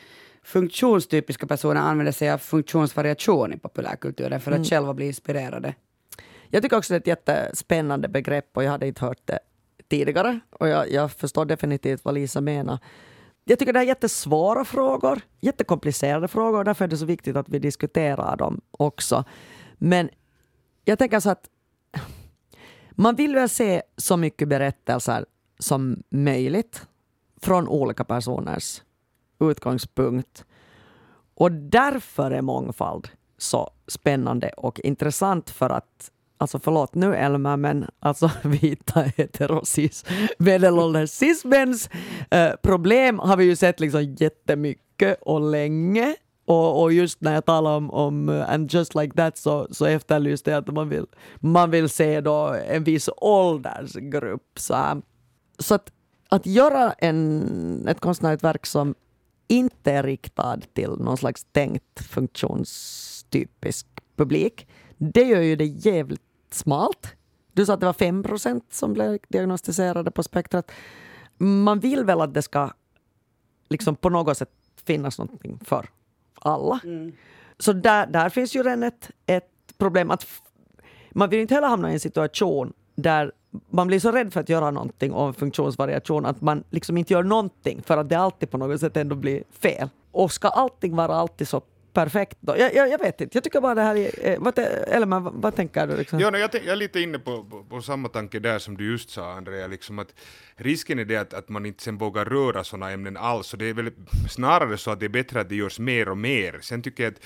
funktionstypiska 0.48 1.48
personer 1.48 1.82
använder 1.82 2.12
sig 2.12 2.32
av 2.32 2.38
funktionsvariation 2.38 3.54
i 3.54 3.58
populärkulturen 3.58 4.41
för 4.41 4.52
att 4.52 4.68
själva 4.68 4.93
bli 4.93 5.08
inspirerade. 5.08 5.76
Jag 6.50 6.64
tycker 6.64 6.78
också 6.78 6.93
det 6.93 6.95
är 6.95 7.00
ett 7.00 7.08
jättespännande 7.08 8.08
begrepp 8.08 8.58
och 8.58 8.64
jag 8.64 8.72
hade 8.72 8.88
inte 8.88 9.06
hört 9.06 9.22
det 9.26 9.39
tidigare. 9.89 10.39
Och 10.50 10.68
jag, 10.68 10.91
jag 10.91 11.12
förstår 11.12 11.45
definitivt 11.45 12.06
vad 12.06 12.14
Lisa 12.14 12.41
menar. 12.41 12.80
Jag 13.43 13.60
tycker 13.60 13.74
det 13.74 13.80
är 13.80 13.84
jättesvåra 13.84 14.66
frågor, 14.66 15.22
jättekomplicerade 15.41 16.28
frågor 16.28 16.58
och 16.58 16.66
därför 16.66 16.86
är 16.86 16.89
det 16.89 16.98
så 16.98 17.06
viktigt 17.06 17.36
att 17.36 17.50
vi 17.50 17.60
diskuterar 17.60 18.38
dem 18.38 18.62
också. 18.72 19.24
Men 19.78 20.10
jag 20.86 21.00
tänker 21.00 21.20
så 21.20 21.30
att 21.30 21.50
man 22.91 23.16
vill 23.16 23.36
väl 23.36 23.50
se 23.50 23.82
så 23.98 24.18
mycket 24.18 24.48
berättelser 24.48 25.26
som 25.60 26.04
möjligt 26.10 26.88
från 27.41 27.68
olika 27.68 28.04
personers 28.04 28.82
utgångspunkt. 29.39 30.45
Och 31.35 31.51
därför 31.51 32.31
är 32.31 32.41
mångfald 32.41 33.09
så 33.38 33.69
spännande 33.88 34.49
och 34.49 34.79
intressant 34.79 35.49
för 35.49 35.69
att 35.69 36.11
Alltså 36.39 36.59
förlåt 36.59 36.95
nu 36.95 37.15
Elma, 37.15 37.57
men 37.57 37.85
alltså 37.99 38.31
vita 38.43 39.01
heterosis 39.01 40.05
medelålders 40.38 41.09
cismens 41.09 41.89
eh, 42.31 42.51
problem 42.63 43.19
har 43.19 43.38
vi 43.38 43.45
ju 43.45 43.55
sett 43.55 43.79
liksom 43.79 44.15
jättemycket 44.19 45.19
och 45.21 45.41
länge. 45.41 46.15
Och, 46.45 46.81
och 46.81 46.93
just 46.93 47.21
när 47.21 47.33
jag 47.33 47.45
talar 47.45 47.77
om, 47.77 47.91
om 47.91 48.29
eh, 48.29 48.49
And 48.49 48.73
just 48.73 48.95
like 48.95 49.15
that 49.15 49.38
så, 49.38 49.67
så 49.71 49.85
efterlyste 49.85 50.51
jag 50.51 50.57
att 50.57 50.73
man 50.73 50.89
vill, 50.89 51.05
man 51.39 51.71
vill 51.71 51.89
se 51.89 52.21
då 52.21 52.55
en 52.67 52.83
viss 52.83 53.09
åldersgrupp. 53.17 54.59
Så, 54.59 55.01
så 55.59 55.75
att, 55.75 55.91
att 56.29 56.45
göra 56.45 56.91
en, 56.91 57.88
ett 57.88 57.99
konstnärligt 57.99 58.43
verk 58.43 58.65
som 58.65 58.95
inte 59.48 59.91
är 59.91 60.04
riktad 60.04 60.60
till 60.74 60.89
någon 60.89 61.18
slags 61.18 61.43
tänkt 61.52 62.06
funktionstypisk 62.06 63.88
publik, 64.16 64.68
det 64.98 65.24
gör 65.24 65.41
ju 65.41 65.56
det 65.56 65.66
jävligt 65.66 66.22
smalt. 66.52 67.16
Du 67.54 67.66
sa 67.66 67.74
att 67.74 67.80
det 67.80 67.86
var 67.86 67.93
5 67.93 68.24
procent 68.24 68.74
som 68.74 68.93
blev 68.93 69.20
diagnostiserade 69.28 70.12
på 70.12 70.24
spektrat. 70.24 70.72
Man 71.38 71.80
vill 71.80 72.04
väl 72.04 72.22
att 72.22 72.34
det 72.34 72.41
ska 72.41 72.72
liksom 73.70 73.95
på 73.95 74.10
något 74.10 74.38
sätt 74.38 74.52
finnas 74.86 75.20
någonting 75.20 75.60
för 75.66 75.89
alla. 76.34 76.80
Mm. 76.84 77.12
Så 77.60 77.74
där, 77.74 78.08
där 78.08 78.30
finns 78.30 78.56
ju 78.56 78.64
redan 78.64 78.84
ett, 78.84 79.12
ett 79.26 79.78
problem. 79.78 80.12
att 80.12 80.28
Man 81.12 81.30
vill 81.30 81.39
inte 81.39 81.54
heller 81.54 81.68
hamna 81.68 81.89
i 81.89 81.93
en 81.93 82.00
situation 82.00 82.74
där 82.98 83.32
man 83.70 83.88
blir 83.88 84.00
så 84.00 84.12
rädd 84.12 84.34
för 84.34 84.39
att 84.39 84.50
göra 84.50 84.72
någonting 84.72 85.14
om 85.14 85.34
funktionsvariation 85.34 86.26
att 86.26 86.41
man 86.41 86.64
liksom 86.70 86.98
inte 86.98 87.14
gör 87.14 87.24
någonting 87.24 87.82
för 87.86 87.98
att 87.98 88.10
det 88.10 88.16
alltid 88.16 88.52
på 88.52 88.58
något 88.58 88.80
sätt 88.80 88.98
ändå 88.98 89.16
blir 89.16 89.43
fel. 89.60 89.89
Och 90.12 90.32
ska 90.32 90.48
allting 90.48 90.95
vara 90.95 91.16
alltid 91.16 91.48
så 91.48 91.62
perfekt 91.93 92.38
då? 92.39 92.56
Jag, 92.58 92.76
jag, 92.76 92.89
jag 92.89 93.00
vet 93.00 93.22
inte, 93.22 93.38
jag 93.38 93.43
tycker 93.43 93.62
bara 93.62 93.76
det 93.76 93.82
här 93.82 93.95
är... 93.95 94.12
Eh, 94.30 94.39
vad, 94.39 94.60
eller 94.60 95.06
vad, 95.06 95.34
vad 95.34 95.56
tänker 95.56 95.88
du? 95.88 95.98
Liksom? 95.98 96.20
Ja, 96.20 96.30
no, 96.30 96.38
jag, 96.38 96.50
jag 96.54 96.68
är 96.68 96.76
lite 96.76 97.00
inne 97.00 97.20
på, 97.20 97.43
på, 97.43 97.64
på 97.64 97.82
samma 97.82 98.10
tanke 98.10 98.39
där 98.39 98.60
som 98.60 98.78
du 98.78 98.91
just 98.91 99.10
sa, 99.10 99.32
Andrea, 99.34 99.68
liksom 99.68 100.00
att 100.00 100.14
risken 100.56 101.00
är 101.00 101.06
det 101.06 101.18
att, 101.18 101.34
att 101.34 101.50
man 101.50 101.66
inte 101.66 101.84
sen 101.84 101.98
vågar 101.98 102.26
röra 102.26 102.64
sådana 102.64 102.91
ämnen 102.91 103.18
alls, 103.18 103.54
och 103.54 103.60
det 103.60 103.66
är 103.66 103.74
väl 103.74 103.91
snarare 104.30 104.78
så 104.78 104.91
att 104.91 105.00
det 105.00 105.06
är 105.06 105.10
bättre 105.10 105.41
att 105.41 105.50
det 105.50 105.56
görs 105.56 105.80
mer 105.80 106.10
och 106.10 106.18
mer. 106.18 106.60
Sen 106.62 106.82
tycker 106.82 107.04
jag 107.04 107.14
att 107.14 107.20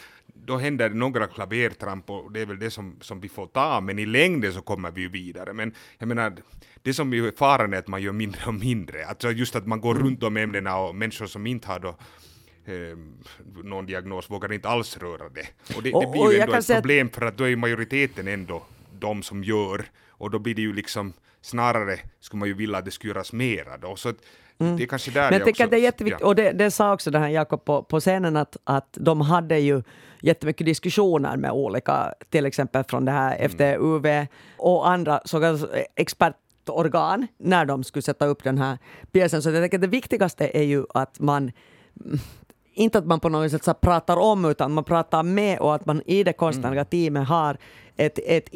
då 0.45 0.57
händer 0.57 0.89
det 0.89 0.95
några 0.95 1.27
klavertramp 1.27 2.09
och 2.09 2.31
det 2.31 2.39
är 2.41 2.45
väl 2.45 2.59
det 2.59 2.71
som, 2.71 2.95
som 3.01 3.19
vi 3.21 3.29
får 3.29 3.47
ta, 3.47 3.81
men 3.81 3.99
i 3.99 4.05
längden 4.05 4.53
så 4.53 4.61
kommer 4.61 4.91
vi 4.91 5.01
ju 5.01 5.09
vidare. 5.09 5.53
Men 5.53 5.73
jag 5.97 6.07
menar, 6.07 6.33
det 6.81 6.93
som 6.93 7.13
är 7.13 7.37
faran 7.37 7.73
är 7.73 7.77
att 7.77 7.87
man 7.87 8.01
gör 8.01 8.11
mindre 8.11 8.41
och 8.47 8.53
mindre, 8.53 9.05
alltså 9.05 9.31
just 9.31 9.55
att 9.55 9.67
man 9.67 9.81
går 9.81 9.95
runt 9.95 10.19
de 10.19 10.37
ämnena 10.37 10.77
och 10.77 10.95
människor 10.95 11.25
som 11.25 11.47
inte 11.47 11.67
har 11.67 11.79
då 11.79 11.89
eh, 12.65 12.97
någon 13.63 13.85
diagnos 13.85 14.29
vågar 14.29 14.53
inte 14.53 14.69
alls 14.69 14.97
röra 14.97 15.29
det. 15.29 15.47
Och 15.77 15.83
det, 15.83 15.93
Och- 15.93 16.03
det 16.05 16.11
blir 16.11 16.31
ju 16.33 16.39
ändå 16.39 16.53
ett 16.53 16.65
säga 16.65 16.77
att- 16.77 16.83
problem 16.83 17.09
för 17.09 17.25
att 17.25 17.37
då 17.37 17.43
är 17.49 17.55
majoriteten 17.55 18.27
ändå 18.27 18.63
de 18.99 19.23
som 19.23 19.43
gör 19.43 19.85
och 20.09 20.31
då 20.31 20.39
blir 20.39 20.55
det 20.55 20.61
ju 20.61 20.73
liksom 20.73 21.13
snarare 21.41 21.99
skulle 22.19 22.39
man 22.39 22.47
ju 22.47 22.53
vilja 22.53 22.77
att 22.77 22.85
det 22.85 22.91
skulle 22.91 23.13
göras 23.13 23.33
mera 23.33 23.77
då. 23.77 23.95
Så 23.95 24.09
att 24.09 24.15
det 24.57 24.83
är 24.83 24.87
kanske 24.87 25.11
där 25.11 25.19
Mm. 25.19 25.29
Men 25.29 25.39
jag 25.39 25.47
tycker 25.47 25.63
att 25.63 25.69
det 25.69 25.77
är 25.77 25.81
jätteviktigt, 25.81 26.21
ja. 26.21 26.27
och 26.27 26.35
det, 26.35 26.51
det 26.51 26.71
sa 26.71 26.93
också 26.93 27.11
det 27.11 27.19
här 27.19 27.29
Jakob 27.29 27.65
på, 27.65 27.83
på 27.83 27.99
scenen, 27.99 28.37
att, 28.37 28.57
att 28.63 28.97
de 28.99 29.21
hade 29.21 29.59
ju 29.59 29.83
jättemycket 30.21 30.65
diskussioner 30.65 31.37
med 31.37 31.51
olika, 31.51 32.13
till 32.29 32.45
exempel 32.45 32.83
från 32.83 33.05
det 33.05 33.11
här 33.11 33.47
FTUV 33.47 34.27
och 34.57 34.89
andra 34.89 35.21
så 35.25 35.67
expertorgan 35.95 37.27
när 37.37 37.65
de 37.65 37.83
skulle 37.83 38.03
sätta 38.03 38.25
upp 38.25 38.43
den 38.43 38.57
här 38.57 38.77
pjäsen. 39.11 39.41
Så 39.41 39.49
jag 39.49 39.63
tänker 39.63 39.77
att 39.77 39.81
det 39.81 39.87
viktigaste 39.87 40.57
är 40.57 40.63
ju 40.63 40.85
att 40.93 41.19
man 41.19 41.51
inte 42.73 42.97
att 42.97 43.05
man 43.05 43.19
på 43.19 43.29
något 43.29 43.51
sätt 43.51 43.63
så 43.63 43.73
pratar 43.73 44.17
om, 44.17 44.45
utan 44.45 44.73
man 44.73 44.83
pratar 44.83 45.23
med 45.23 45.59
och 45.59 45.75
att 45.75 45.85
man 45.85 46.01
i 46.05 46.23
det 46.23 46.33
konstnärliga 46.33 46.85
teamet 46.85 47.27
har 47.27 47.57
ett, 47.97 48.19
ett 48.25 48.49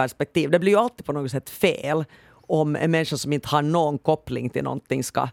inside-perspektiv. 0.00 0.50
Det 0.50 0.58
blir 0.58 0.72
ju 0.72 0.78
alltid 0.78 1.06
på 1.06 1.12
något 1.12 1.30
sätt 1.30 1.50
fel 1.50 2.04
om 2.32 2.76
en 2.76 2.90
människa 2.90 3.16
som 3.16 3.32
inte 3.32 3.48
har 3.48 3.62
någon 3.62 3.98
koppling 3.98 4.50
till 4.50 4.64
någonting 4.64 5.04
ska... 5.04 5.28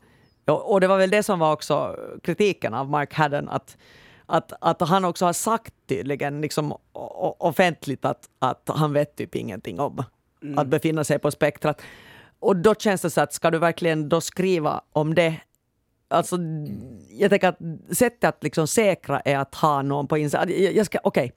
Och 0.45 0.81
det 0.81 0.87
var 0.87 0.97
väl 0.97 1.09
det 1.09 1.23
som 1.23 1.39
var 1.39 1.53
också 1.53 1.95
kritiken 2.23 2.73
av 2.73 2.89
Mark 2.89 3.13
Haddon, 3.13 3.49
att, 3.49 3.77
att, 4.25 4.53
att 4.61 4.89
han 4.89 5.05
också 5.05 5.25
har 5.25 5.33
sagt 5.33 5.73
tydligen 5.87 6.41
liksom 6.41 6.73
offentligt 7.39 8.05
att, 8.05 8.29
att 8.39 8.69
han 8.75 8.93
vet 8.93 9.15
typ 9.15 9.35
ingenting 9.35 9.79
om 9.79 10.03
att 10.55 10.67
befinna 10.67 11.03
sig 11.03 11.19
på 11.19 11.31
spektrat. 11.31 11.81
Och 12.39 12.55
då 12.55 12.75
känns 12.75 13.01
det 13.01 13.09
så 13.09 13.21
att 13.21 13.33
ska 13.33 13.51
du 13.51 13.59
verkligen 13.59 14.09
då 14.09 14.21
skriva 14.21 14.81
om 14.93 15.15
det 15.15 15.35
Alltså, 16.09 16.37
jag 17.09 17.29
tänker 17.29 17.47
att 17.47 17.59
sättet 17.97 18.23
att 18.23 18.43
liksom 18.43 18.67
säkra 18.67 19.19
är 19.19 19.37
att 19.37 19.55
ha 19.55 19.81
någon 19.81 20.07
på 20.07 20.17
insidan. 20.17 20.49
Okej, 21.03 21.33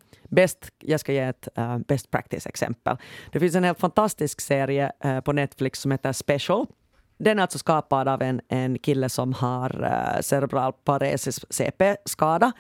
jag 0.79 1.01
ska 1.01 1.13
ge 1.13 1.19
ett 1.19 1.49
uh, 1.59 1.79
best 1.79 2.11
practice-exempel. 2.11 2.97
Det 3.33 3.41
finns 3.41 3.55
en 3.55 3.65
helt 3.65 3.81
fantastisk 3.81 4.41
serie 4.41 4.93
uh, 5.05 5.21
på 5.21 5.33
Netflix 5.33 5.81
som 5.81 5.91
heter 5.91 6.13
Special. 6.13 6.67
Den 7.19 7.39
är 7.39 7.43
alltså 7.43 7.59
skapad 7.59 8.09
av 8.09 8.23
en, 8.23 8.41
en 8.49 8.79
kille 8.79 9.09
som 9.09 9.33
har 9.33 9.85
eh, 9.85 10.17
uh, 10.17 10.21
cerebral 10.21 10.73
paresis 10.73 11.45
CP-skada. 11.51 12.53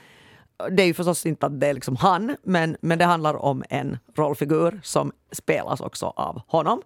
Det 0.71 0.83
är 0.83 0.87
ju 0.87 0.95
förstås 0.95 1.27
inte 1.27 1.47
att 1.47 1.61
det 1.61 1.67
är 1.67 1.75
liksom 1.75 1.97
han, 1.97 2.37
men, 2.43 2.77
men 2.81 2.99
det 2.99 3.05
handlar 3.05 3.35
om 3.37 3.65
en 3.69 3.99
rollfigur 4.17 4.81
som 4.83 5.13
spelas 5.33 5.81
också 5.81 6.07
av 6.17 6.43
honom 6.47 6.83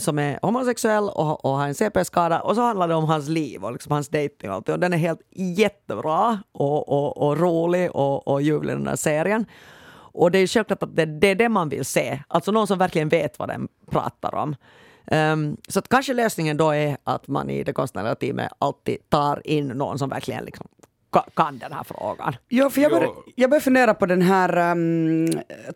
som 0.00 0.18
är 0.18 0.38
homosexuell 0.42 1.04
och, 1.04 1.44
och 1.44 1.50
har 1.50 1.66
en 1.66 1.74
CP-skada. 1.74 2.40
Och 2.40 2.54
så 2.54 2.60
handlar 2.60 2.88
det 2.88 2.94
om 2.94 3.04
hans 3.04 3.28
liv 3.28 3.64
och 3.64 3.72
liksom 3.72 3.92
hans 3.92 4.08
dejting 4.08 4.50
och 4.50 4.56
allt. 4.56 4.68
Och 4.68 4.78
den 4.78 4.92
är 4.92 4.96
helt 4.96 5.20
jättebra 5.30 6.42
och, 6.52 6.88
och, 6.88 7.28
och 7.28 7.38
rolig 7.38 7.90
och, 7.96 8.28
och 8.28 8.42
ljuvlig 8.42 8.76
den 8.76 8.84
där 8.84 8.96
serien. 8.96 9.46
Och 10.14 10.30
det 10.30 10.38
är 10.38 10.46
självklart 10.46 10.82
att 10.82 10.96
det, 10.96 11.06
det 11.06 11.28
är 11.28 11.34
det 11.34 11.48
man 11.48 11.68
vill 11.68 11.84
se. 11.84 12.22
Alltså 12.28 12.52
någon 12.52 12.66
som 12.66 12.78
verkligen 12.78 13.08
vet 13.08 13.38
vad 13.38 13.48
den 13.48 13.68
pratar 13.90 14.34
om. 14.34 14.56
Um, 15.06 15.56
så 15.68 15.78
att 15.78 15.88
kanske 15.88 16.14
lösningen 16.14 16.56
då 16.56 16.70
är 16.70 16.96
att 17.04 17.28
man 17.28 17.50
i 17.50 17.64
det 17.64 17.72
konstnärliga 17.72 18.14
teamet 18.14 18.52
alltid 18.58 18.96
tar 19.08 19.46
in 19.46 19.68
någon 19.68 19.98
som 19.98 20.08
verkligen 20.08 20.44
liksom 20.44 20.66
kan 21.34 21.58
den 21.58 21.72
här 21.72 21.84
frågan. 21.84 22.34
Ja, 22.48 22.70
för 22.70 22.80
jag 22.80 22.92
Ja. 22.92 22.96
började, 22.98 23.14
jag 23.34 23.50
började 23.50 23.64
fundera 23.64 23.94
på 23.94 24.06
den 24.06 24.22
här 24.22 24.72
um, 24.72 25.28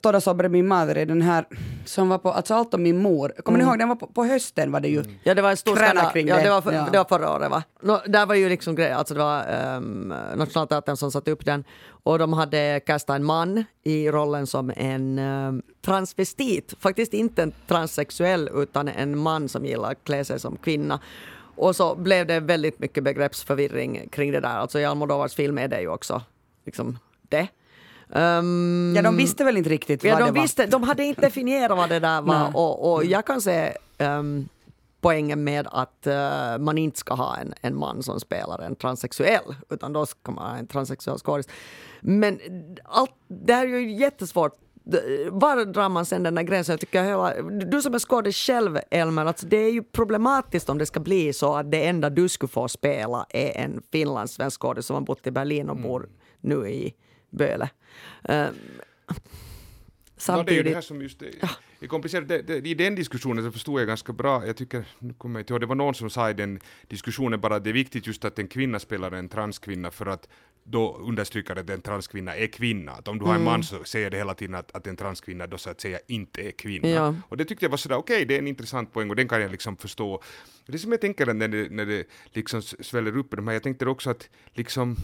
Toda 0.02 0.20
sobre 0.20 0.48
mi 0.48 0.62
madre, 0.62 1.04
den 1.04 1.22
här 1.22 1.44
som 1.84 2.08
var 2.08 2.18
på, 2.18 2.32
alltså 2.32 2.54
allt 2.54 2.74
om 2.74 2.82
min 2.82 2.98
mor. 3.02 3.32
Kommer 3.44 3.58
ni 3.58 3.64
ihåg, 3.64 3.78
den 3.78 3.88
var 3.88 3.96
på, 3.96 4.06
på 4.06 4.24
hösten 4.24 4.72
var 4.72 4.80
det 4.80 4.88
ju. 4.88 5.04
Ja, 5.24 5.34
det 5.34 5.42
var 5.42 5.50
en 5.50 5.56
stor 5.56 5.76
skala. 5.76 6.10
kring 6.10 6.28
ja, 6.28 6.36
det. 6.42 6.50
var 6.50 6.60
för, 6.60 6.72
Ja. 6.72 6.88
det 6.92 6.98
var 6.98 7.04
förra 7.04 7.32
året 7.32 7.50
va? 7.50 7.62
Nå, 7.82 8.00
där 8.06 8.26
var 8.26 8.34
ju 8.34 8.48
liksom 8.48 8.74
grej, 8.74 8.92
alltså 8.92 9.14
det 9.14 9.20
var 9.20 9.44
um, 9.76 10.14
Nationalteatern 10.36 10.96
som 10.96 11.12
satte 11.12 11.30
upp 11.30 11.44
den 11.44 11.64
och 11.88 12.18
de 12.18 12.32
hade 12.32 12.80
kastat 12.86 13.16
en 13.16 13.24
man 13.24 13.64
i 13.84 14.10
rollen 14.10 14.46
som 14.46 14.72
en 14.76 15.18
um, 15.18 15.62
transvestit. 15.84 16.74
Faktiskt 16.80 17.14
inte 17.14 17.42
en 17.42 17.52
transsexuell 17.66 18.50
utan 18.54 18.88
en 18.88 19.18
man 19.18 19.48
som 19.48 19.64
gillar 19.64 19.90
att 19.92 20.04
klä 20.04 20.24
sig 20.24 20.40
som 20.40 20.56
kvinna. 20.56 21.00
Och 21.56 21.76
så 21.76 21.94
blev 21.94 22.26
det 22.26 22.40
väldigt 22.40 22.78
mycket 22.78 23.04
begreppsförvirring 23.04 24.08
kring 24.12 24.32
det 24.32 24.40
där. 24.40 24.56
Alltså 24.56 24.80
i 24.80 24.84
Almodovars 24.84 25.34
film 25.34 25.58
är 25.58 25.68
det 25.68 25.80
ju 25.80 25.88
också 25.88 26.22
liksom 26.64 26.98
det. 27.28 27.48
Um, 28.08 28.94
Ja, 28.96 29.02
de 29.02 29.16
visste 29.16 29.44
väl 29.44 29.56
inte 29.56 29.70
riktigt 29.70 30.04
Ja, 30.04 30.12
vad 30.14 30.28
de, 30.28 30.34
det 30.34 30.40
visste, 30.40 30.66
de 30.66 30.82
hade 30.82 31.04
inte 31.04 31.20
definierat 31.20 31.78
vad 31.78 31.88
det 31.88 31.98
där 31.98 32.22
var 32.22 32.50
och, 32.56 32.92
och 32.92 33.04
jag 33.04 33.26
kan 33.26 33.40
se 33.40 33.72
um, 33.98 34.48
poängen 35.00 35.44
med 35.44 35.66
att 35.72 36.06
eh, 36.06 36.58
man 36.58 36.78
inte 36.78 36.98
ska 36.98 37.14
ha 37.14 37.36
en, 37.36 37.54
en 37.60 37.76
man 37.76 38.02
som 38.02 38.20
spelar 38.20 38.58
en 38.58 38.76
transsexuell 38.76 39.54
utan 39.70 39.92
då 39.92 40.06
ska 40.06 40.32
man 40.32 40.50
ha 40.50 40.56
en 40.56 40.66
transsexuell 40.66 41.18
skådis. 41.18 41.48
Men 42.00 42.40
allt, 42.84 43.10
det 43.28 43.54
här 43.54 43.64
är 43.64 43.78
ju 43.78 43.92
jättesvårt. 43.92 44.52
Var 45.30 45.64
drar 45.64 45.88
man 45.88 46.06
sen 46.06 46.22
den 46.22 46.34
där 46.34 46.42
gränsen? 46.42 46.72
Jag 46.72 46.80
tycker 46.80 47.02
hela, 47.02 47.42
du 47.50 47.82
som 47.82 47.94
är 47.94 47.98
skådis 47.98 48.36
själv, 48.36 48.78
Elmer, 48.90 49.26
alltså 49.26 49.46
det 49.46 49.56
är 49.56 49.72
ju 49.72 49.82
problematiskt 49.82 50.68
om 50.68 50.78
det 50.78 50.86
ska 50.86 51.00
bli 51.00 51.32
så 51.32 51.54
att 51.54 51.70
det 51.70 51.86
enda 51.86 52.10
du 52.10 52.28
skulle 52.28 52.48
få 52.48 52.68
spela 52.68 53.26
är 53.30 53.56
en 53.56 53.82
finlandssvensk 53.92 54.60
skådis 54.60 54.86
som 54.86 54.94
har 54.94 55.00
bott 55.00 55.26
i 55.26 55.30
Berlin 55.30 55.70
och 55.70 55.76
bor 55.76 56.08
nu 56.40 56.68
i 56.68 56.94
Böle. 57.30 57.70
Um, 58.22 58.54
Ja, 60.28 60.42
det 60.42 60.52
är 60.52 60.56
ju 60.56 60.62
det 60.62 60.74
här 60.74 60.80
samtidigt... 60.80 60.84
som 60.84 61.02
just 61.02 61.22
är, 61.22 61.50
är 61.80 61.86
komplicerat. 61.86 62.28
Det, 62.28 62.42
det, 62.42 62.68
I 62.68 62.74
den 62.74 62.94
diskussionen 62.94 63.44
så 63.44 63.52
förstod 63.52 63.80
jag 63.80 63.86
ganska 63.86 64.12
bra, 64.12 64.46
jag 64.46 64.56
tycker, 64.56 64.84
nu 64.98 65.14
kommer 65.14 65.38
jag 65.38 65.42
inte 65.42 65.52
ihåg, 65.52 65.60
det 65.60 65.66
var 65.66 65.74
någon 65.74 65.94
som 65.94 66.10
sa 66.10 66.30
i 66.30 66.32
den 66.32 66.60
diskussionen 66.88 67.40
bara 67.40 67.56
att 67.56 67.64
det 67.64 67.70
är 67.70 67.74
viktigt 67.74 68.06
just 68.06 68.24
att 68.24 68.38
en 68.38 68.48
kvinna 68.48 68.78
spelar 68.78 69.12
en 69.12 69.28
transkvinna 69.28 69.90
för 69.90 70.06
att 70.06 70.28
då 70.68 70.96
understryker 70.96 71.56
att 71.56 71.70
en 71.70 71.80
transkvinna 71.80 72.36
är 72.36 72.46
kvinna. 72.46 72.92
Att 72.92 73.08
om 73.08 73.18
du 73.18 73.24
har 73.24 73.34
en 73.34 73.44
man 73.44 73.62
så 73.62 73.84
säger 73.84 74.10
det 74.10 74.16
hela 74.16 74.34
tiden 74.34 74.54
att, 74.54 74.76
att 74.76 74.86
en 74.86 74.96
transkvinna 74.96 75.46
då 75.46 75.58
så 75.58 75.70
att 75.70 75.80
säga 75.80 75.98
inte 76.06 76.48
är 76.48 76.50
kvinna. 76.50 76.88
Ja. 76.88 77.14
Och 77.28 77.36
det 77.36 77.44
tyckte 77.44 77.64
jag 77.64 77.70
var 77.70 77.76
sådär, 77.76 77.96
okej, 77.96 78.24
det 78.24 78.34
är 78.34 78.38
en 78.38 78.48
intressant 78.48 78.92
poäng 78.92 79.10
och 79.10 79.16
den 79.16 79.28
kan 79.28 79.42
jag 79.42 79.50
liksom 79.50 79.76
förstå. 79.76 80.22
Det 80.66 80.78
som 80.78 80.90
jag 80.92 81.00
tänker 81.00 81.34
när 81.34 81.48
det, 81.48 81.72
när 81.72 81.86
det 81.86 82.04
liksom 82.32 82.62
sväller 82.62 83.16
upp 83.16 83.32
i 83.32 83.36
de 83.36 83.46
här, 83.46 83.54
jag 83.54 83.62
tänkte 83.62 83.86
också 83.86 84.10
att 84.10 84.30
liksom 84.54 84.96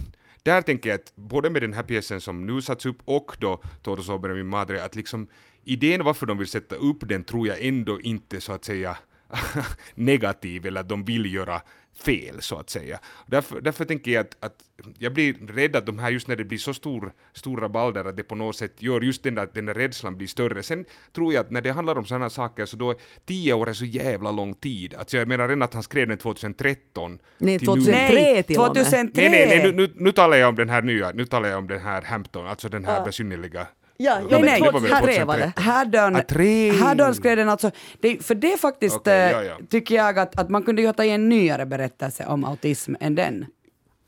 där 0.43 0.63
tänker 0.63 0.91
jag 0.91 1.01
att 1.01 1.13
både 1.17 1.51
med 1.51 1.63
den 1.63 1.73
här 1.73 1.83
pjäsen 1.83 2.21
som 2.21 2.47
nu 2.47 2.63
satts 2.63 2.87
upp 2.87 2.99
och 3.05 3.37
då 3.39 3.63
Todo 3.83 4.03
sobre 4.03 4.35
min 4.35 4.47
madre, 4.47 4.85
att 4.85 4.95
liksom 4.95 5.29
idén 5.65 6.05
varför 6.05 6.27
de 6.27 6.39
vill 6.39 6.49
sätta 6.49 6.77
upp 6.77 7.09
den 7.09 7.25
tror 7.25 7.49
jag 7.49 7.65
ändå 7.65 8.01
inte 8.01 8.41
så 8.41 8.53
att 8.53 8.65
säga 8.65 8.97
negativ 9.95 10.67
eller 10.67 10.81
att 10.81 10.89
de 10.89 11.05
vill 11.05 11.35
göra 11.35 11.63
fel 11.97 12.43
så 12.43 12.57
att 12.59 12.71
säga. 12.71 12.99
Därför, 13.27 13.61
därför 13.61 13.85
tänker 13.85 14.11
jag 14.11 14.21
att, 14.21 14.37
att 14.41 14.55
jag 14.99 15.15
blir 15.15 15.35
rädd 15.47 15.77
att 15.77 15.87
de 15.87 15.99
här, 15.99 16.11
just 16.11 16.29
när 16.29 16.37
det 16.37 16.45
blir 16.45 16.59
så 16.59 16.75
stor, 16.75 17.13
stora 17.33 17.69
balder, 17.69 18.05
att 18.05 18.17
det 18.17 18.23
på 18.23 18.35
något 18.35 18.57
sätt 18.57 18.83
gör 18.83 19.01
just 19.01 19.23
den 19.23 19.35
där, 19.35 19.49
den 19.55 19.67
där 19.67 19.75
rädslan 19.75 20.17
blir 20.17 20.27
större. 20.29 20.63
Sen 20.63 20.85
tror 21.13 21.33
jag 21.33 21.41
att 21.41 21.51
när 21.51 21.61
det 21.61 21.71
handlar 21.71 21.99
om 21.99 22.05
sådana 22.05 22.31
saker 22.31 22.67
så 22.67 22.77
då 22.77 22.91
är 22.91 22.97
tio 23.27 23.53
år 23.53 23.69
är 23.69 23.73
så 23.73 23.85
jävla 23.85 24.31
lång 24.31 24.55
tid. 24.55 24.95
Alltså 24.95 25.17
jag 25.17 25.29
menar 25.29 25.49
redan 25.49 25.63
att 25.63 25.75
han 25.75 25.83
skrev 25.83 26.09
den 26.09 26.19
2013. 26.19 27.19
Nej, 27.39 27.59
till 27.59 27.69
nu. 27.69 27.75
2003 27.75 27.95
Nej, 27.99 28.43
till 28.43 28.59
och 28.59 28.77
med. 28.77 28.85
2003! 28.85 29.11
Nej, 29.15 29.31
nej, 29.31 29.47
nej 29.47 29.73
nu, 29.73 29.73
nu, 29.73 29.93
nu 29.97 30.13
talar 30.13 30.37
jag 30.37 30.49
om 30.49 30.55
den 30.55 30.69
här 30.69 30.83
nya, 30.83 31.11
nu 31.11 31.27
talar 31.27 31.49
jag 31.49 31.59
om 31.59 31.67
den 31.69 31.81
här 31.81 32.03
Hampton, 32.03 32.47
alltså 32.47 32.69
den 32.69 32.85
här 32.85 33.05
besynnerliga. 33.05 33.67
Ja, 34.05 34.19
Nej, 34.19 34.27
ja, 34.31 34.39
nej, 34.39 34.61
men 34.61 34.63
det 34.63 34.71
var 34.71 34.81
väl 34.81 34.91
2003 34.91 35.25
var 35.25 35.39
det. 35.39 35.53
2003. 35.53 35.63
Härdön, 35.63 36.17
Ah, 36.17 36.23
tre. 36.23 36.73
Härdön 36.73 37.15
skrev 37.15 37.37
den 37.37 37.49
alltså, 37.49 37.71
det, 38.01 38.25
för 38.25 38.35
det 38.35 38.53
är 38.53 38.57
faktiskt, 38.59 38.97
Okej, 38.97 39.13
eh, 39.15 39.31
ja, 39.31 39.43
ja. 39.43 39.59
tycker 39.71 39.95
jag 39.95 40.19
att, 40.19 40.39
att 40.39 40.51
man 40.51 40.63
kunde 40.63 40.83
ju 40.83 40.89
ha 40.89 40.93
tagit 40.93 41.11
en 41.13 41.29
nyare 41.29 41.67
berättelse 41.67 42.27
om 42.27 42.45
autism 42.45 42.95
än 43.01 43.15
den. 43.15 43.47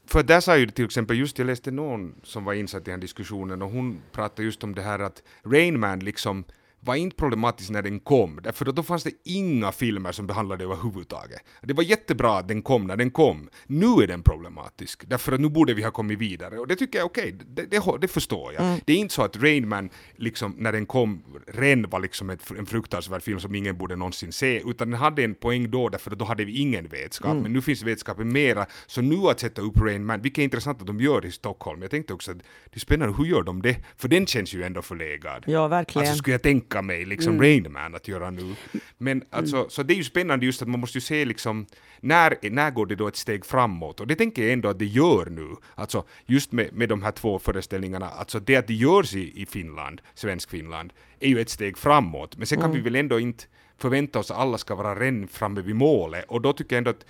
För 0.06 0.22
där 0.22 0.40
sa 0.40 0.56
ju 0.56 0.66
till 0.66 0.84
exempel, 0.84 1.18
just 1.18 1.38
jag 1.38 1.46
läste 1.46 1.70
någon 1.70 2.14
som 2.22 2.44
var 2.44 2.52
insatt 2.54 2.82
i 2.82 2.84
den 2.84 2.94
här 2.94 3.00
diskussionen 3.00 3.62
och 3.62 3.70
hon 3.70 3.98
pratade 4.12 4.42
just 4.42 4.64
om 4.64 4.74
det 4.74 4.82
här 4.82 4.98
att 4.98 5.22
Rain 5.46 5.80
Man 5.80 5.98
liksom 5.98 6.44
var 6.84 6.94
inte 6.94 7.16
problematisk 7.16 7.70
när 7.70 7.82
den 7.82 8.00
kom, 8.00 8.40
därför 8.42 8.68
att 8.68 8.76
då 8.76 8.82
fanns 8.82 9.04
det 9.04 9.12
inga 9.24 9.72
filmer 9.72 10.12
som 10.12 10.26
behandlade 10.26 10.64
det 10.64 10.64
överhuvudtaget. 10.64 11.40
Det 11.62 11.74
var 11.74 11.82
jättebra 11.82 12.38
att 12.38 12.48
den 12.48 12.62
kom 12.62 12.86
när 12.86 12.96
den 12.96 13.10
kom. 13.10 13.48
Nu 13.66 13.86
är 13.86 14.06
den 14.06 14.22
problematisk, 14.22 15.04
därför 15.06 15.32
att 15.32 15.40
nu 15.40 15.48
borde 15.48 15.74
vi 15.74 15.82
ha 15.82 15.90
kommit 15.90 16.18
vidare. 16.18 16.58
Och 16.58 16.66
det 16.66 16.76
tycker 16.76 16.98
jag 16.98 17.04
är 17.04 17.08
okej, 17.08 17.36
det, 17.46 17.62
det, 17.62 17.98
det 18.00 18.08
förstår 18.08 18.52
jag. 18.52 18.80
Det 18.84 18.92
är 18.92 18.96
inte 18.96 19.14
så 19.14 19.22
att 19.22 19.36
Rain 19.36 19.68
Man, 19.68 19.90
liksom, 20.16 20.54
när 20.58 20.72
den 20.72 20.86
kom, 20.86 21.22
Ren 21.46 21.90
var 21.90 22.00
liksom 22.00 22.30
ett, 22.30 22.50
en 22.58 22.66
fruktansvärd 22.66 23.22
film 23.22 23.40
som 23.40 23.54
ingen 23.54 23.76
borde 23.76 23.96
någonsin 23.96 24.32
se, 24.32 24.62
utan 24.70 24.90
den 24.90 25.00
hade 25.00 25.24
en 25.24 25.34
poäng 25.34 25.70
då, 25.70 25.88
därför 25.88 26.10
att 26.10 26.18
då 26.18 26.24
hade 26.24 26.44
vi 26.44 26.58
ingen 26.58 26.88
vetskap. 26.88 27.36
Men 27.42 27.52
nu 27.52 27.62
finns 27.62 27.82
vetskapen 27.82 28.32
mera, 28.32 28.66
så 28.86 29.00
nu 29.00 29.16
att 29.16 29.40
sätta 29.40 29.62
upp 29.62 29.76
Rain 29.76 30.06
Man, 30.06 30.22
vilket 30.22 30.38
är 30.38 30.44
intressant 30.44 30.80
att 30.80 30.86
de 30.86 31.00
gör 31.00 31.20
det 31.20 31.28
i 31.28 31.32
Stockholm. 31.32 31.82
Jag 31.82 31.90
tänkte 31.90 32.14
också 32.14 32.30
att 32.30 32.38
det 32.38 32.76
är 32.76 32.80
spännande, 32.80 33.14
hur 33.18 33.24
gör 33.24 33.42
de 33.42 33.62
det? 33.62 33.76
För 33.96 34.08
den 34.08 34.26
känns 34.26 34.54
ju 34.54 34.62
ändå 34.62 34.82
förlegad. 34.82 35.44
Ja, 35.46 35.68
verkligen. 35.68 36.08
Alltså 36.08 36.18
skulle 36.18 36.34
jag 36.34 36.42
tänka 36.42 36.73
mig 36.82 37.04
liksom 37.04 37.40
Rain 37.40 37.72
Man 37.72 37.94
att 37.94 38.08
göra 38.08 38.30
nu. 38.30 38.54
Men 38.98 39.24
alltså, 39.30 39.68
så 39.68 39.82
det 39.82 39.94
är 39.94 39.96
ju 39.96 40.04
spännande 40.04 40.46
just 40.46 40.62
att 40.62 40.68
man 40.68 40.80
måste 40.80 40.98
ju 40.98 41.02
se 41.02 41.24
liksom, 41.24 41.66
när, 42.00 42.50
när 42.50 42.70
går 42.70 42.86
det 42.86 42.94
då 42.94 43.08
ett 43.08 43.16
steg 43.16 43.46
framåt? 43.46 44.00
Och 44.00 44.06
det 44.06 44.14
tänker 44.14 44.42
jag 44.42 44.52
ändå 44.52 44.68
att 44.68 44.78
det 44.78 44.86
gör 44.86 45.26
nu. 45.26 45.56
Alltså 45.74 46.04
just 46.26 46.52
med, 46.52 46.72
med 46.72 46.88
de 46.88 47.02
här 47.02 47.12
två 47.12 47.38
föreställningarna, 47.38 48.08
alltså 48.08 48.40
det 48.40 48.56
att 48.56 48.66
det 48.66 48.74
görs 48.74 49.14
i, 49.14 49.42
i 49.42 49.46
Finland, 49.46 50.00
svensk 50.14 50.50
Finland, 50.50 50.92
är 51.20 51.28
ju 51.28 51.40
ett 51.40 51.50
steg 51.50 51.78
framåt. 51.78 52.36
Men 52.36 52.46
sen 52.46 52.60
kan 52.60 52.72
vi 52.72 52.80
väl 52.80 52.96
ändå 52.96 53.20
inte 53.20 53.44
förvänta 53.78 54.18
oss 54.18 54.30
att 54.30 54.38
alla 54.38 54.58
ska 54.58 54.74
vara 54.74 54.94
redan 54.94 55.28
framme 55.28 55.60
vid 55.60 55.76
målet. 55.76 56.24
Och 56.28 56.40
då 56.40 56.52
tycker 56.52 56.76
jag 56.76 56.78
ändå 56.78 56.90
att 56.90 57.04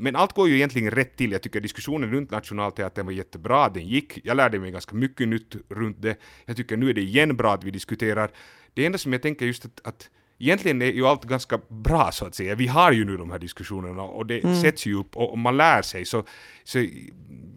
men 0.00 0.16
allt 0.16 0.32
går 0.32 0.48
ju 0.48 0.54
egentligen 0.54 0.90
rätt 0.90 1.16
till. 1.16 1.32
Jag 1.32 1.42
tycker 1.42 1.60
diskussionen 1.60 2.10
runt 2.10 2.30
Nationalteatern 2.30 3.06
var 3.06 3.12
jättebra, 3.12 3.68
den 3.68 3.88
gick. 3.88 4.18
Jag 4.24 4.36
lärde 4.36 4.58
mig 4.58 4.70
ganska 4.70 4.94
mycket 4.94 5.28
nytt 5.28 5.56
runt 5.68 6.02
det. 6.02 6.16
Jag 6.44 6.56
tycker 6.56 6.76
nu 6.76 6.90
är 6.90 6.94
det 6.94 7.00
igen 7.00 7.36
bra 7.36 7.54
att 7.54 7.64
vi 7.64 7.70
diskuterar. 7.70 8.30
Det 8.74 8.86
enda 8.86 8.98
som 8.98 9.12
jag 9.12 9.22
tänker 9.22 9.46
just 9.46 9.64
att, 9.64 9.80
att 9.84 10.10
egentligen 10.38 10.82
är 10.82 10.86
ju 10.92 11.06
allt 11.06 11.24
ganska 11.24 11.60
bra 11.68 12.10
så 12.12 12.26
att 12.26 12.34
säga. 12.34 12.54
Vi 12.54 12.66
har 12.66 12.92
ju 12.92 13.04
nu 13.04 13.16
de 13.16 13.30
här 13.30 13.38
diskussionerna 13.38 14.02
och 14.02 14.26
det 14.26 14.44
Mm. 14.44 14.60
sätts 14.62 14.86
ju 14.86 14.94
upp 14.94 15.16
och, 15.16 15.30
och 15.30 15.38
man 15.38 15.56
lär 15.56 15.82
sig. 15.82 16.04
Så, 16.04 16.24
så 16.64 16.86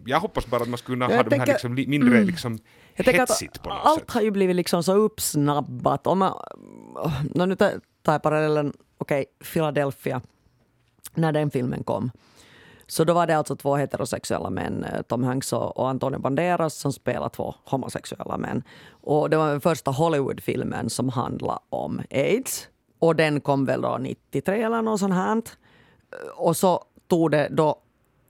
jag 0.06 0.20
hoppas 0.20 0.48
bara 0.48 0.62
att 0.62 0.70
man 0.70 0.78
skulle 0.78 0.96
kunna 0.96 1.06
Jag 1.12 1.18
ha 1.18 1.24
de 1.24 1.30
här 1.30 1.46
tänker- 1.46 1.54
liksom, 1.54 1.76
li- 1.76 1.88
mindre 1.88 2.24
liksom, 2.24 2.60
Jag 2.96 3.06
tänker 3.06 3.22
att 3.24 3.30
hetsigt 3.30 3.64
på 3.64 3.70
något 3.70 3.80
allt 3.84 4.00
sätt. 4.00 4.12
har 4.12 4.22
ju 4.22 4.32
blivit 4.32 4.56
liksom 4.56 4.84
så 4.84 4.94
uppsnabbat. 4.94 6.08
Om 6.08 6.20
man, 6.20 6.34
no, 7.36 7.46
nu 7.46 7.56
tar 7.56 7.80
jag 8.06 8.22
parallellen, 8.24 8.74
okej, 8.98 9.26
Philadelphia, 9.54 10.22
när 11.16 11.32
den 11.32 11.52
filmen 11.52 11.84
kom. 11.84 12.12
Så 12.88 13.04
då 13.04 13.14
var 13.14 13.28
det 13.28 13.38
alltså 13.38 13.56
två 13.56 13.76
heterosexuella 13.76 14.50
män, 14.50 14.84
eh, 14.84 15.02
Tom 15.02 15.24
Hanks 15.24 15.54
och 15.54 15.78
och 15.78 15.90
Antonio 15.90 16.20
Banderas, 16.20 16.76
som 16.76 16.94
spelar 16.94 17.30
två 17.30 17.56
homosexuella 17.66 18.38
män. 18.38 18.64
Och 18.90 19.30
det 19.30 19.38
var 19.38 19.48
den 19.48 19.62
första 19.62 19.92
Hollywoodfilmen 19.92 20.90
som 20.90 21.10
handlade 21.10 21.60
om 21.70 22.02
aids. 22.12 22.68
Och 23.00 23.16
den 23.16 23.42
kom 23.42 23.66
väl 23.66 23.82
då 23.82 23.98
93 23.98 24.64
eller 24.64 24.82
något 24.82 25.00
sånt 25.00 25.14
här. 25.14 25.38
Eh, 25.38 25.42
och 26.36 26.58
så 26.58 26.84
tog 27.08 27.32
det 27.32 27.48
då 27.52 27.76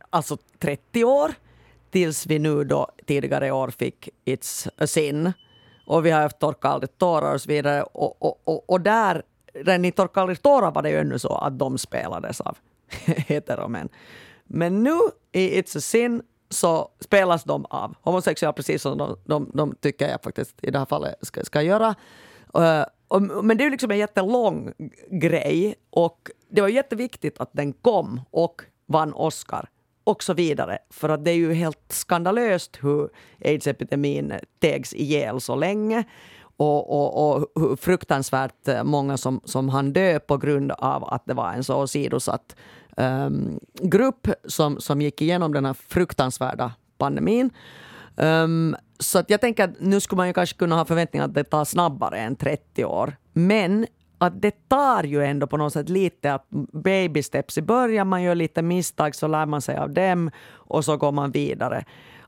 alltså 0.09 0.37
30 0.59 1.03
år 1.03 1.33
tills 1.91 2.25
vi 2.25 2.39
nu 2.39 2.63
då 2.63 2.87
tidigare 3.05 3.47
i 3.47 3.51
år 3.51 3.67
fick 3.67 4.09
It's 4.25 4.69
a 4.77 4.87
sin. 4.87 5.33
Och 5.85 6.05
vi 6.05 6.11
har 6.11 6.21
haft 6.21 6.39
Torka 6.39 6.67
aldrig 6.67 6.97
tårar 6.97 7.33
och 7.33 7.41
så 7.41 7.47
vidare. 7.47 7.83
Och, 7.83 8.21
och, 8.21 8.41
och, 8.43 8.69
och 8.69 8.81
där, 8.81 9.23
redan 9.53 9.85
i 9.85 9.91
Torka 9.91 10.21
aldrig 10.21 10.41
tårar 10.41 10.71
var 10.71 10.81
det 10.81 10.89
ju 10.89 10.97
ännu 10.97 11.19
så 11.19 11.35
att 11.35 11.59
de 11.59 11.77
spelades 11.77 12.41
av 12.41 12.57
heteromän. 13.05 13.89
Men 14.53 14.83
nu 14.83 14.97
i 15.31 15.61
It's 15.61 15.77
a 15.77 15.81
sin 15.81 16.21
så 16.49 16.91
spelas 16.99 17.43
de 17.43 17.65
av 17.65 17.95
homosexuella 18.01 18.53
precis 18.53 18.81
som 18.81 18.97
de, 18.97 19.17
de, 19.25 19.51
de 19.53 19.75
tycker 19.81 20.09
jag 20.09 20.23
faktiskt 20.23 20.63
i 20.63 20.71
det 20.71 20.79
här 20.79 20.85
fallet 20.85 21.15
ska, 21.21 21.43
ska 21.43 21.61
göra. 21.61 21.95
Uh, 22.57 22.83
och, 23.07 23.21
men 23.21 23.57
det 23.57 23.61
är 23.61 23.65
ju 23.65 23.71
liksom 23.71 23.91
en 23.91 23.97
jättelång 23.97 24.73
grej 25.11 25.75
och 25.89 26.29
det 26.49 26.61
var 26.61 26.67
jätteviktigt 26.67 27.39
att 27.39 27.49
den 27.53 27.73
kom 27.73 28.21
och 28.31 28.61
vann 28.85 29.13
Oscar 29.13 29.69
och 30.03 30.23
så 30.23 30.33
vidare. 30.33 30.77
För 30.89 31.09
att 31.09 31.25
det 31.25 31.31
är 31.31 31.35
ju 31.35 31.53
helt 31.53 31.83
skandalöst 31.89 32.77
hur 32.81 33.09
aids-epidemin 33.39 34.39
tegs 34.59 34.93
ihjäl 34.93 35.41
så 35.41 35.55
länge 35.55 36.03
och, 36.57 36.89
och, 36.89 37.35
och 37.35 37.51
hur 37.55 37.75
fruktansvärt 37.75 38.67
eh, 38.67 38.83
många 38.83 39.17
som, 39.17 39.41
som 39.45 39.69
han 39.69 39.93
dö 39.93 40.19
på 40.19 40.37
grund 40.37 40.71
av 40.71 41.03
att 41.03 41.25
det 41.25 41.33
var 41.33 41.53
en 41.53 41.63
så 41.63 41.75
åsidosatt 41.75 42.55
um, 42.97 43.59
grupp 43.81 44.27
som, 44.47 44.79
som 44.79 45.01
gick 45.01 45.21
igenom 45.21 45.53
den 45.53 45.65
här 45.65 45.73
fruktansvärda 45.73 46.71
pandemin. 46.97 47.49
Um, 48.15 48.75
så 48.99 49.19
att 49.19 49.29
jag 49.29 49.41
tänker 49.41 49.63
att 49.63 49.79
nu 49.79 49.99
skulle 49.99 50.17
man 50.17 50.27
ju 50.27 50.33
kanske 50.33 50.57
kunna 50.57 50.75
ha 50.75 50.85
förväntningar 50.85 51.25
att 51.25 51.33
det 51.33 51.43
tar 51.43 51.65
snabbare 51.65 52.19
än 52.19 52.35
30 52.35 52.85
år. 52.85 53.15
Men 53.33 53.85
att 54.17 54.41
det 54.41 54.69
tar 54.69 55.03
ju 55.03 55.23
ändå 55.23 55.47
på 55.47 55.57
något 55.57 55.73
sätt 55.73 55.89
lite 55.89 56.33
att 56.33 56.47
baby 56.73 57.23
steps 57.23 57.57
i 57.57 57.61
början, 57.61 58.07
man 58.07 58.23
gör 58.23 58.35
lite 58.35 58.61
misstag 58.61 59.15
så 59.15 59.27
lär 59.27 59.45
man 59.45 59.61
sig 59.61 59.77
av 59.77 59.89
dem 59.93 60.31
och 60.51 60.85
så 60.85 60.97
går 60.97 61.11
man 61.11 61.31
vidare. 61.31 61.85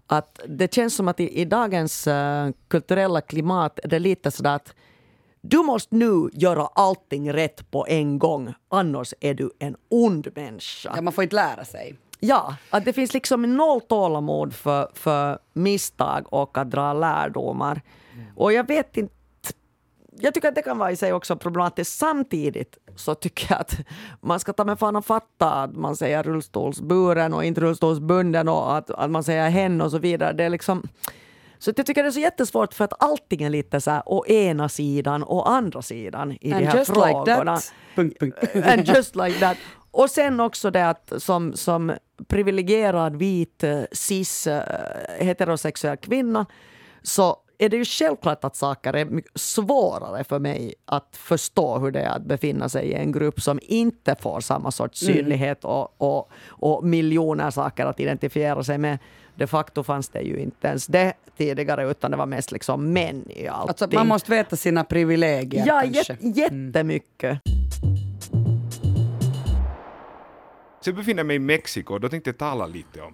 Att 0.08 0.40
det 0.48 0.74
känns 0.74 0.96
som 0.96 1.08
att 1.08 1.20
i, 1.20 1.42
i 1.42 1.46
dagens 1.46 2.08
eh, 2.08 2.50
kulturella 2.68 3.22
klimat 3.22 3.80
är 3.84 3.88
det 3.88 4.00
lite 4.00 4.32
sådär 4.32 4.56
att 4.56 4.76
du 5.42 5.58
måste 5.58 5.96
nu 5.96 6.30
göra 6.34 6.68
allting 6.76 7.34
rätt 7.34 7.72
på 7.72 7.88
en 7.88 8.20
gång, 8.20 8.54
annars 8.70 9.14
är 9.20 9.34
du 9.34 9.52
en 9.60 9.76
ond 9.90 10.28
människa. 10.36 10.92
Ja, 10.96 11.02
man 11.02 11.14
får 11.14 11.24
inte 11.24 11.36
lära 11.36 11.66
sig. 11.66 11.96
Ja, 12.20 12.56
att 12.70 12.86
det 12.86 12.94
finns 12.94 13.14
liksom 13.14 13.58
noll 13.58 13.82
tålamod 13.82 14.54
för, 14.54 14.92
för 14.94 15.40
misstag 15.54 16.34
och 16.34 16.58
att 16.58 16.72
dra 16.72 16.94
lärdomar. 16.94 17.82
Och 18.36 18.54
jag 18.54 18.68
vet 18.68 18.98
inte 18.98 19.15
jag 20.20 20.34
tycker 20.34 20.48
att 20.48 20.56
det 20.56 20.62
kan 20.62 20.78
vara 20.78 20.92
i 20.92 20.96
sig 20.96 21.14
också 21.14 21.36
problematiskt. 21.36 21.98
Samtidigt 22.00 22.78
så 22.96 23.16
tycker 23.16 23.48
jag 23.50 23.62
att 23.62 23.78
man 24.22 24.40
ska 24.40 24.54
ta 24.54 24.66
med 24.66 24.80
fan 24.80 24.96
och 24.96 25.06
fatta 25.06 25.52
att 25.52 25.76
man 25.76 25.96
säger 25.96 26.24
rullstolsburen 26.24 27.34
och 27.34 27.46
inte 27.46 27.62
rullstolsbunden 27.62 28.48
och 28.48 28.78
att, 28.78 28.90
att 28.90 29.12
man 29.12 29.24
säger 29.24 29.50
hen 29.50 29.82
och 29.82 29.92
så 29.92 29.98
vidare. 29.98 30.34
Det 30.34 30.44
är 30.44 30.50
liksom... 30.50 30.88
Så 31.60 31.74
jag 31.76 31.86
tycker 31.86 32.04
det 32.04 32.10
är 32.10 32.12
så 32.12 32.20
jättesvårt 32.20 32.74
för 32.74 32.86
att 32.86 33.04
allting 33.04 33.44
är 33.44 33.50
lite 33.50 33.82
så 33.82 33.92
här 33.92 34.04
å 34.06 34.26
ena 34.26 34.70
sidan 34.70 35.24
och 35.24 35.50
andra 35.50 35.82
sidan 35.82 36.32
i 36.32 36.38
de 36.50 36.54
And 36.54 36.66
här 36.66 36.78
just 36.78 36.90
like 36.90 37.02
frågorna. 37.02 37.56
that. 37.56 37.74
Punkt, 37.96 38.20
punkt. 38.20 38.38
And 38.66 38.88
just 38.88 39.16
like 39.16 39.40
that. 39.40 39.58
Och 39.92 40.10
sen 40.10 40.40
också 40.40 40.72
det 40.72 40.90
att 40.90 41.14
som, 41.18 41.54
som 41.54 41.94
privilegierad 42.28 43.16
vit 43.16 43.64
eh, 43.64 43.82
cis 43.92 44.48
eh, 44.48 44.64
heterosexuell 45.20 45.98
kvinna 45.98 46.46
så 47.02 47.38
är 47.60 47.70
det 47.70 47.78
ju 47.78 47.86
självklart 47.86 48.44
att 48.46 48.56
saker 48.56 48.94
är 48.96 49.22
svårare 49.36 50.24
för 50.24 50.40
mig 50.40 50.74
att 50.86 51.10
förstå 51.18 51.78
hur 51.80 51.92
det 51.92 52.00
är 52.00 52.10
att 52.10 52.22
befinna 52.26 52.70
sig 52.70 52.86
i 52.88 52.94
en 52.94 53.12
grupp 53.12 53.42
som 53.42 53.60
inte 53.64 54.16
får 54.20 54.40
samma 54.40 54.72
sorts 54.72 55.00
synlighet 55.00 55.66
och, 55.66 56.02
och, 56.02 56.30
och 56.48 56.84
miljoner 56.84 57.52
saker 57.52 57.86
att 57.86 58.00
identifiera 58.00 58.64
sig 58.64 58.78
med. 58.78 58.98
De 59.36 59.48
facto 59.48 59.84
fanns 59.84 60.10
det 60.10 60.22
ju 60.22 60.38
inte 60.40 60.68
ens 60.68 60.88
det 60.88 61.14
tidigare 61.38 61.90
utan 61.92 62.12
det 62.12 62.18
var 62.18 62.26
mest 62.26 62.52
liksom 62.52 62.94
män 62.94 63.30
i 63.30 63.48
allting. 63.48 63.70
Alltså, 63.70 63.88
man 64.00 64.08
måste 64.08 64.32
veta 64.32 64.56
sina 64.56 64.84
privilegier 64.84 65.64
Ja, 65.68 65.82
kanske. 65.84 66.14
jät- 66.14 66.38
jättemycket. 66.38 67.40
Så 70.82 70.90
jag 70.90 70.96
befinner 70.96 71.24
mig 71.24 71.36
i 71.36 71.40
Mexiko 71.40 71.94
och 71.94 72.00
då 72.00 72.10
tänkte 72.10 72.30
jag 72.30 72.38
tala 72.38 72.66
lite 72.68 73.02
om 73.02 73.14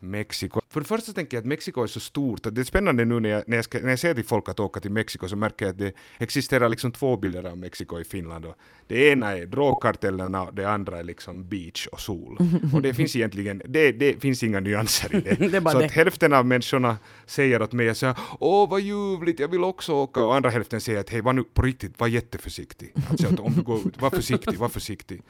Mexiko. 0.00 0.60
För 0.68 0.80
det 0.80 0.86
första 0.86 1.12
tänker 1.12 1.36
jag 1.36 1.42
att 1.42 1.46
Mexiko 1.46 1.82
är 1.82 1.86
så 1.86 2.00
stort 2.00 2.46
att 2.46 2.54
det 2.54 2.60
är 2.60 2.64
spännande 2.64 3.04
nu 3.04 3.20
när 3.20 3.28
jag, 3.28 3.42
när 3.46 3.56
jag, 3.56 3.64
ska, 3.64 3.78
när 3.78 3.90
jag 3.90 3.98
säger 3.98 4.14
till 4.14 4.24
folk 4.24 4.48
att 4.48 4.60
åka 4.60 4.80
till 4.80 4.90
Mexiko 4.90 5.28
så 5.28 5.36
märker 5.36 5.64
jag 5.64 5.72
att 5.72 5.78
det 5.78 5.92
existerar 6.18 6.68
liksom 6.68 6.92
två 6.92 7.16
bilder 7.16 7.44
av 7.44 7.58
Mexiko 7.58 8.00
i 8.00 8.04
Finland. 8.04 8.46
Och 8.46 8.56
det 8.86 9.08
ena 9.12 9.36
är 9.36 9.46
drogkartellerna 9.46 10.42
och 10.42 10.54
det 10.54 10.70
andra 10.70 10.98
är 10.98 11.02
liksom 11.02 11.48
beach 11.48 11.86
och 11.86 12.00
sol. 12.00 12.38
Och 12.74 12.82
det 12.82 12.94
finns 12.94 13.16
egentligen, 13.16 13.62
det, 13.64 13.92
det 13.92 14.20
finns 14.20 14.42
inga 14.42 14.60
nyanser 14.60 15.16
i 15.16 15.20
det. 15.20 15.34
Det 15.50 15.70
så 15.70 15.78
det. 15.78 15.84
att 15.84 15.92
hälften 15.92 16.32
av 16.32 16.46
människorna 16.46 16.96
säger 17.26 17.62
åt 17.62 17.72
mig 17.72 17.94
så 17.94 18.14
åh 18.40 18.70
vad 18.70 18.80
ljuvligt, 18.80 19.40
jag 19.40 19.48
vill 19.48 19.64
också 19.64 19.92
åka. 19.92 20.24
Och 20.24 20.34
andra 20.34 20.50
hälften 20.50 20.80
säger 20.80 21.00
att 21.00 21.10
hej, 21.10 21.20
var 21.20 21.32
nu 21.32 21.44
på 21.44 21.62
riktigt, 21.62 22.00
var 22.00 22.06
jätteförsiktig. 22.06 22.92
Alltså 23.10 23.26
att 23.26 23.40
om 23.40 23.52
du 23.52 23.62
går 23.62 23.86
ut, 23.86 24.00
var 24.00 24.10
försiktig, 24.10 24.58
var 24.58 24.68
försiktig. 24.68 25.22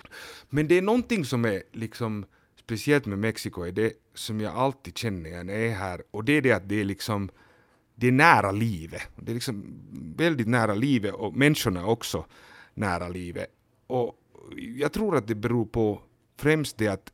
Men 0.49 0.69
det 0.69 0.79
är 0.79 0.83
någonting 0.83 1.25
som 1.25 1.45
är 1.45 1.63
liksom 1.73 2.25
speciellt 2.71 3.07
med 3.07 3.19
Mexiko 3.19 3.63
är 3.63 3.73
det 3.73 3.93
som 4.15 4.41
jag 4.41 4.57
alltid 4.57 4.99
känner 4.99 5.45
när 5.45 5.53
jag 5.53 5.67
är 5.67 5.75
här 5.75 6.03
och 6.11 6.25
det 6.25 6.33
är 6.33 6.43
det 6.43 6.53
att 6.53 6.69
det 6.69 6.81
är 6.81 6.85
liksom 6.85 7.31
det 7.95 8.09
är 8.09 8.13
nära 8.13 8.53
livet. 8.53 9.03
Det 9.17 9.33
är 9.33 9.35
liksom 9.35 9.65
väldigt 10.17 10.49
nära 10.49 10.75
livet 10.75 11.15
och 11.15 11.37
människorna 11.37 11.81
är 11.81 11.89
också 11.89 12.27
nära 12.75 13.09
livet. 13.09 13.47
Och 13.87 14.15
jag 14.57 14.93
tror 14.93 15.17
att 15.17 15.27
det 15.27 15.35
beror 15.35 15.67
på 15.67 16.03
främst 16.37 16.79
det 16.79 16.89
att, 16.89 17.13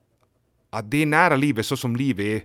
att 0.71 0.91
det 0.91 1.03
är 1.03 1.07
nära 1.07 1.37
livet 1.37 1.67
så 1.67 1.77
som 1.77 1.97
livet 1.97 2.27
är 2.27 2.43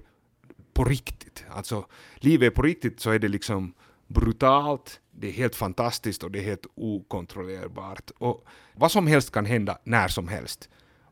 på 0.74 0.84
riktigt. 0.84 1.46
Alltså, 1.50 1.86
livet 2.16 2.52
är 2.52 2.56
på 2.56 2.62
riktigt 2.62 3.00
så 3.00 3.12
är 3.12 3.20
det 3.20 3.28
liksom 3.28 3.74
brutalt, 4.08 5.02
det 5.12 5.28
är 5.28 5.32
helt 5.32 5.56
fantastiskt 5.56 6.24
och 6.24 6.32
det 6.32 6.40
är 6.40 6.44
helt 6.44 6.66
okontrollerbart. 6.76 8.12
Och 8.18 8.48
vad 8.76 8.92
som 8.92 9.08
helst 9.08 9.32
kan 9.32 9.46
hända 9.46 9.78
när 9.84 10.08
som 10.08 10.28
helst. 10.28 10.70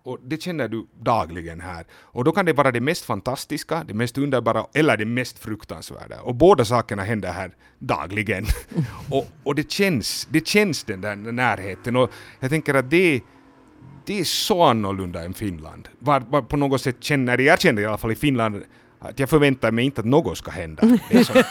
Och 0.09 0.19
det 0.23 0.41
känner 0.41 0.67
du 0.67 0.87
dagligen 1.01 1.61
här. 1.61 1.85
Och 1.93 2.23
då 2.23 2.31
kan 2.31 2.45
det 2.45 2.53
vara 2.53 2.71
det 2.71 2.81
mest 2.81 3.05
fantastiska, 3.05 3.83
det 3.87 3.93
mest 3.93 4.17
underbara 4.17 4.65
eller 4.73 4.97
det 4.97 5.05
mest 5.05 5.39
fruktansvärda. 5.39 6.21
Och 6.21 6.35
båda 6.35 6.65
sakerna 6.65 7.03
händer 7.03 7.31
här 7.31 7.51
dagligen. 7.79 8.45
och, 9.09 9.27
och 9.43 9.55
det 9.55 9.71
känns, 9.71 10.27
det 10.31 10.47
känns 10.47 10.83
den 10.83 11.01
där 11.01 11.15
närheten. 11.15 11.95
Och 11.95 12.11
jag 12.39 12.49
tänker 12.49 12.73
att 12.73 12.89
det 12.89 13.21
det 14.05 14.19
är 14.19 14.23
så 14.23 14.63
annorlunda 14.63 15.23
än 15.23 15.33
Finland. 15.33 15.87
Var, 15.99 16.19
var 16.19 16.41
på 16.41 16.57
något 16.57 16.81
sätt 16.81 16.95
känner 16.99 17.37
jag 17.37 17.61
känner 17.61 17.81
i 17.81 17.85
alla 17.85 17.97
fall 17.97 18.11
i 18.11 18.15
Finland 18.15 18.63
att 18.99 19.19
jag 19.19 19.29
förväntar 19.29 19.71
mig 19.71 19.85
inte 19.85 20.01
att 20.01 20.07
något 20.07 20.37
ska 20.37 20.51
hända. 20.51 20.97
Det 21.09 21.17
är 21.17 21.23
så, 21.23 21.33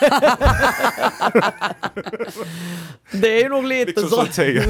Det 3.11 3.43
är 3.43 3.49
nog 3.49 3.65
lite 3.65 3.85
liksom 3.85 4.09
så. 4.09 4.27
så. 4.27 4.43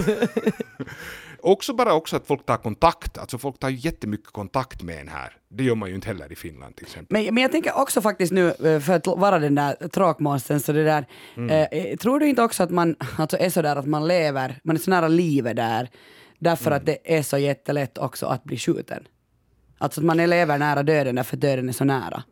Också 1.41 1.75
bara 1.75 1.95
också 1.95 2.17
att 2.17 2.27
folk 2.27 2.47
tar 2.47 2.57
kontakt, 2.57 3.19
alltså 3.19 3.39
folk 3.39 3.59
tar 3.59 3.69
ju 3.69 3.77
jättemycket 3.77 4.27
kontakt 4.27 4.83
med 4.83 5.01
en 5.01 5.09
här. 5.09 5.33
Det 5.49 5.65
gör 5.65 5.75
man 5.75 5.89
ju 5.89 5.95
inte 5.95 6.09
heller 6.09 6.33
i 6.33 6.37
Finland 6.37 6.77
till 6.77 6.87
exempel. 6.87 7.07
Men, 7.23 7.35
men 7.35 7.43
jag 7.43 7.53
tänker 7.53 7.79
också 7.79 8.01
faktiskt 8.01 8.33
nu, 8.33 8.49
eh, 8.49 8.81
för 8.81 8.93
att 8.93 9.07
vara 9.07 9.39
den 9.39 9.55
där 9.55 9.89
tråkmånsen, 9.89 10.61
så 10.61 10.73
det 10.73 10.85
där, 10.85 11.07
eh, 11.73 11.97
tror 11.97 12.21
du 12.21 12.29
inte 12.29 12.43
också 12.43 12.63
att 12.63 12.71
man 12.71 12.97
alltså 13.19 13.37
är 13.37 13.51
så 13.51 13.63
där 13.63 13.77
att 13.77 13.87
man 13.87 14.09
lever, 14.09 14.61
man 14.63 14.77
är 14.77 14.81
så 14.81 14.91
nära 14.91 15.09
livet 15.09 15.57
där, 15.57 15.91
därför 16.39 16.71
att 16.71 16.87
det 16.87 17.17
är 17.19 17.23
så 17.23 17.39
jättelätt 17.39 17.99
också 17.99 18.27
att 18.27 18.45
bli 18.45 18.57
skjuten? 18.57 19.07
Alltså 19.79 20.01
att 20.01 20.05
man 20.05 20.17
lever 20.17 20.59
nära 20.59 20.83
döden 20.83 21.15
därför 21.15 21.37
att 21.37 21.41
döden 21.41 21.69
är 21.69 21.73
så 21.73 21.85
nära. 21.85 22.23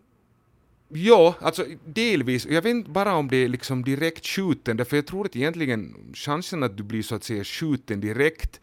Ja, 0.88 1.34
alltså 1.40 1.64
delvis. 1.84 2.46
Jag 2.46 2.62
vet 2.62 2.70
inte 2.70 2.90
bara 2.90 3.14
om 3.14 3.28
det 3.28 3.36
är 3.36 3.48
liksom 3.48 3.84
direkt 3.84 4.26
skjuten, 4.26 4.76
därför 4.76 4.96
jag 4.96 5.06
tror 5.06 5.26
att 5.26 5.36
egentligen 5.36 5.94
chansen 6.14 6.62
att 6.62 6.76
du 6.76 6.82
blir 6.82 7.02
så 7.02 7.14
att 7.14 7.24
säga 7.24 7.44
skjuten 7.44 8.00
direkt 8.00 8.60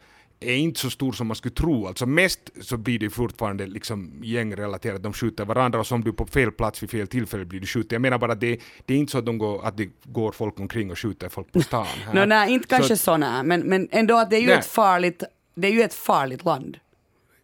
är 0.50 0.56
inte 0.56 0.80
så 0.80 0.90
stor 0.90 1.12
som 1.12 1.26
man 1.26 1.36
skulle 1.36 1.54
tro. 1.54 1.86
Alltså 1.86 2.06
mest 2.06 2.40
så 2.60 2.76
blir 2.76 2.98
det 2.98 3.10
fortfarande 3.10 3.66
liksom 3.66 4.12
gängrelaterat, 4.22 5.02
de 5.02 5.12
skjuter 5.12 5.44
varandra 5.44 5.80
och 5.80 5.86
som 5.86 6.04
du 6.04 6.10
är 6.10 6.14
på 6.14 6.26
fel 6.26 6.52
plats 6.52 6.82
vid 6.82 6.90
fel 6.90 7.06
tillfälle 7.06 7.44
blir 7.44 7.60
du 7.60 7.66
skjuten. 7.66 7.88
Jag 7.94 8.02
menar 8.02 8.18
bara 8.18 8.32
att 8.32 8.40
det, 8.40 8.60
det 8.86 8.94
är 8.94 8.98
inte 8.98 9.12
så 9.12 9.18
att, 9.18 9.26
de 9.26 9.38
går, 9.38 9.66
att 9.66 9.76
det 9.76 9.88
går 10.04 10.32
folk 10.32 10.60
omkring 10.60 10.90
och 10.90 10.98
skjuter 10.98 11.28
folk 11.28 11.52
på 11.52 11.62
stan. 11.62 11.86
Nå, 12.14 12.24
nej, 12.24 12.52
inte 12.52 12.68
kanske 12.68 12.96
Så- 12.96 13.18
men, 13.18 13.60
men 13.60 13.88
ändå 13.90 14.16
att 14.18 14.30
det 14.30 14.36
är 14.36 14.40
ju 14.40 14.46
Nej. 14.46 14.56
ett 14.58 14.66
farligt, 14.66 15.22
det 15.54 15.68
är 15.68 15.72
ju 15.72 15.82
ett 15.82 15.94
farligt 15.94 16.44
land. 16.44 16.76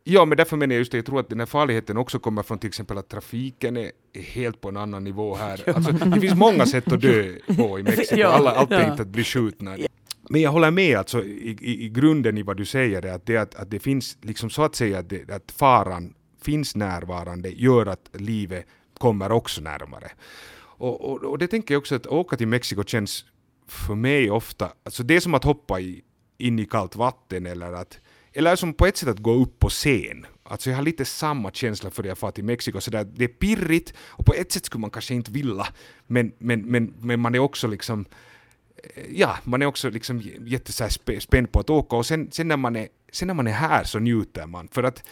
Ja, 0.05 0.25
men 0.25 0.37
därför 0.39 0.57
menar 0.57 0.75
jag 0.75 0.79
just 0.79 0.93
det, 0.93 0.99
jag 0.99 1.07
tror 1.07 1.21
att 1.21 1.29
den 1.29 1.39
här 1.39 1.47
farligheten 1.47 1.97
också 1.97 2.19
kommer 2.19 2.43
från 2.43 2.59
till 2.59 2.69
exempel 2.69 2.99
att 2.99 3.09
trafiken 3.09 3.77
är, 3.77 3.91
är 4.13 4.23
helt 4.23 4.61
på 4.61 4.69
en 4.69 4.77
annan 4.77 5.05
nivå 5.05 5.35
här. 5.37 5.63
Alltså, 5.75 5.93
det 5.93 6.21
finns 6.21 6.35
många 6.35 6.67
sätt 6.67 6.93
att 6.93 7.01
dö 7.01 7.33
på 7.57 7.79
i 7.79 7.83
Mexiko, 7.97 8.27
Alla, 8.27 8.51
allt 8.51 8.73
är 8.73 8.91
inte 8.91 9.03
att 9.03 9.09
bli 9.09 9.25
skjutna. 9.25 9.77
Men 10.33 10.41
jag 10.41 10.51
håller 10.51 10.71
med 10.71 10.99
alltså, 10.99 11.25
i, 11.25 11.57
i, 11.61 11.85
i 11.85 11.89
grunden 11.89 12.39
i 12.39 12.43
vad 12.43 12.57
du 12.57 12.65
säger, 12.65 13.07
att, 13.07 13.27
det, 13.27 13.37
att, 13.37 13.55
att 13.55 13.71
det 13.71 13.79
finns 13.79 14.19
liksom 14.23 14.51
så 14.51 14.63
att 14.63 14.75
säga 14.75 14.99
att, 14.99 15.09
det, 15.09 15.31
att 15.31 15.53
faran 15.53 16.15
finns 16.43 16.77
närvarande 16.77 17.49
gör 17.49 17.87
att 17.87 18.11
livet 18.13 18.67
kommer 18.99 19.33
också 19.33 19.61
närmare. 19.61 20.11
Och, 20.61 21.01
och, 21.01 21.25
och 21.25 21.39
det 21.39 21.49
tänker 21.49 21.75
jag 21.75 21.79
också 21.81 21.95
att 21.95 22.07
åka 22.07 22.37
till 22.37 22.49
Mexiko 22.49 22.85
känns 22.85 23.25
för 23.69 23.95
mig 23.95 24.31
ofta, 24.31 24.73
alltså 24.85 25.03
det 25.03 25.17
är 25.17 25.21
som 25.21 25.35
att 25.35 25.45
hoppa 25.45 25.81
i, 25.81 26.03
in 26.39 26.59
i 26.59 26.67
kallt 26.67 26.97
vatten 26.97 27.47
eller 27.47 27.73
att 27.73 27.99
eller 28.33 28.57
som 28.57 28.75
på 28.75 28.87
ett 28.87 28.97
sätt 28.97 29.09
att 29.09 29.19
gå 29.19 29.33
upp 29.33 29.59
på 29.59 29.69
scen. 29.69 30.27
Alltså 30.43 30.71
jag 30.71 30.77
har 30.77 30.83
lite 30.83 31.05
samma 31.05 31.51
känsla 31.51 31.91
för 31.91 32.03
det 32.03 32.09
jag 32.09 32.19
far 32.19 32.31
till 32.31 32.45
Mexiko. 32.45 32.81
Så 32.81 32.91
där, 32.91 33.05
det 33.05 33.25
är 33.25 33.29
pirrigt 33.29 33.95
och 33.99 34.27
på 34.27 34.35
ett 34.35 34.53
sätt 34.53 34.65
skulle 34.65 34.81
man 34.81 34.91
kanske 34.91 35.15
inte 35.15 35.31
vilja. 35.31 35.67
Men, 36.07 36.33
men, 36.39 36.61
men, 36.61 36.95
men 36.99 37.21
man 37.21 37.35
är 37.35 37.39
också 37.39 37.69
liksom 37.69 38.05
Ja, 39.11 39.39
man 39.45 39.63
är 39.63 39.67
också 39.67 39.91
liksom 39.91 40.23
jättespänd 40.41 41.53
på 41.53 41.61
att 41.61 41.71
åka 41.71 41.97
och 41.97 42.07
sen, 42.07 42.31
sen, 42.31 42.49
när 42.49 42.57
man 42.57 42.77
är, 42.77 42.89
sen 43.13 43.27
när 43.27 43.35
man 43.35 43.47
är 43.47 43.53
här 43.53 43.85
så 43.85 43.99
njuter 43.99 44.47
man. 44.47 44.69
För 44.69 44.83
att 44.83 45.03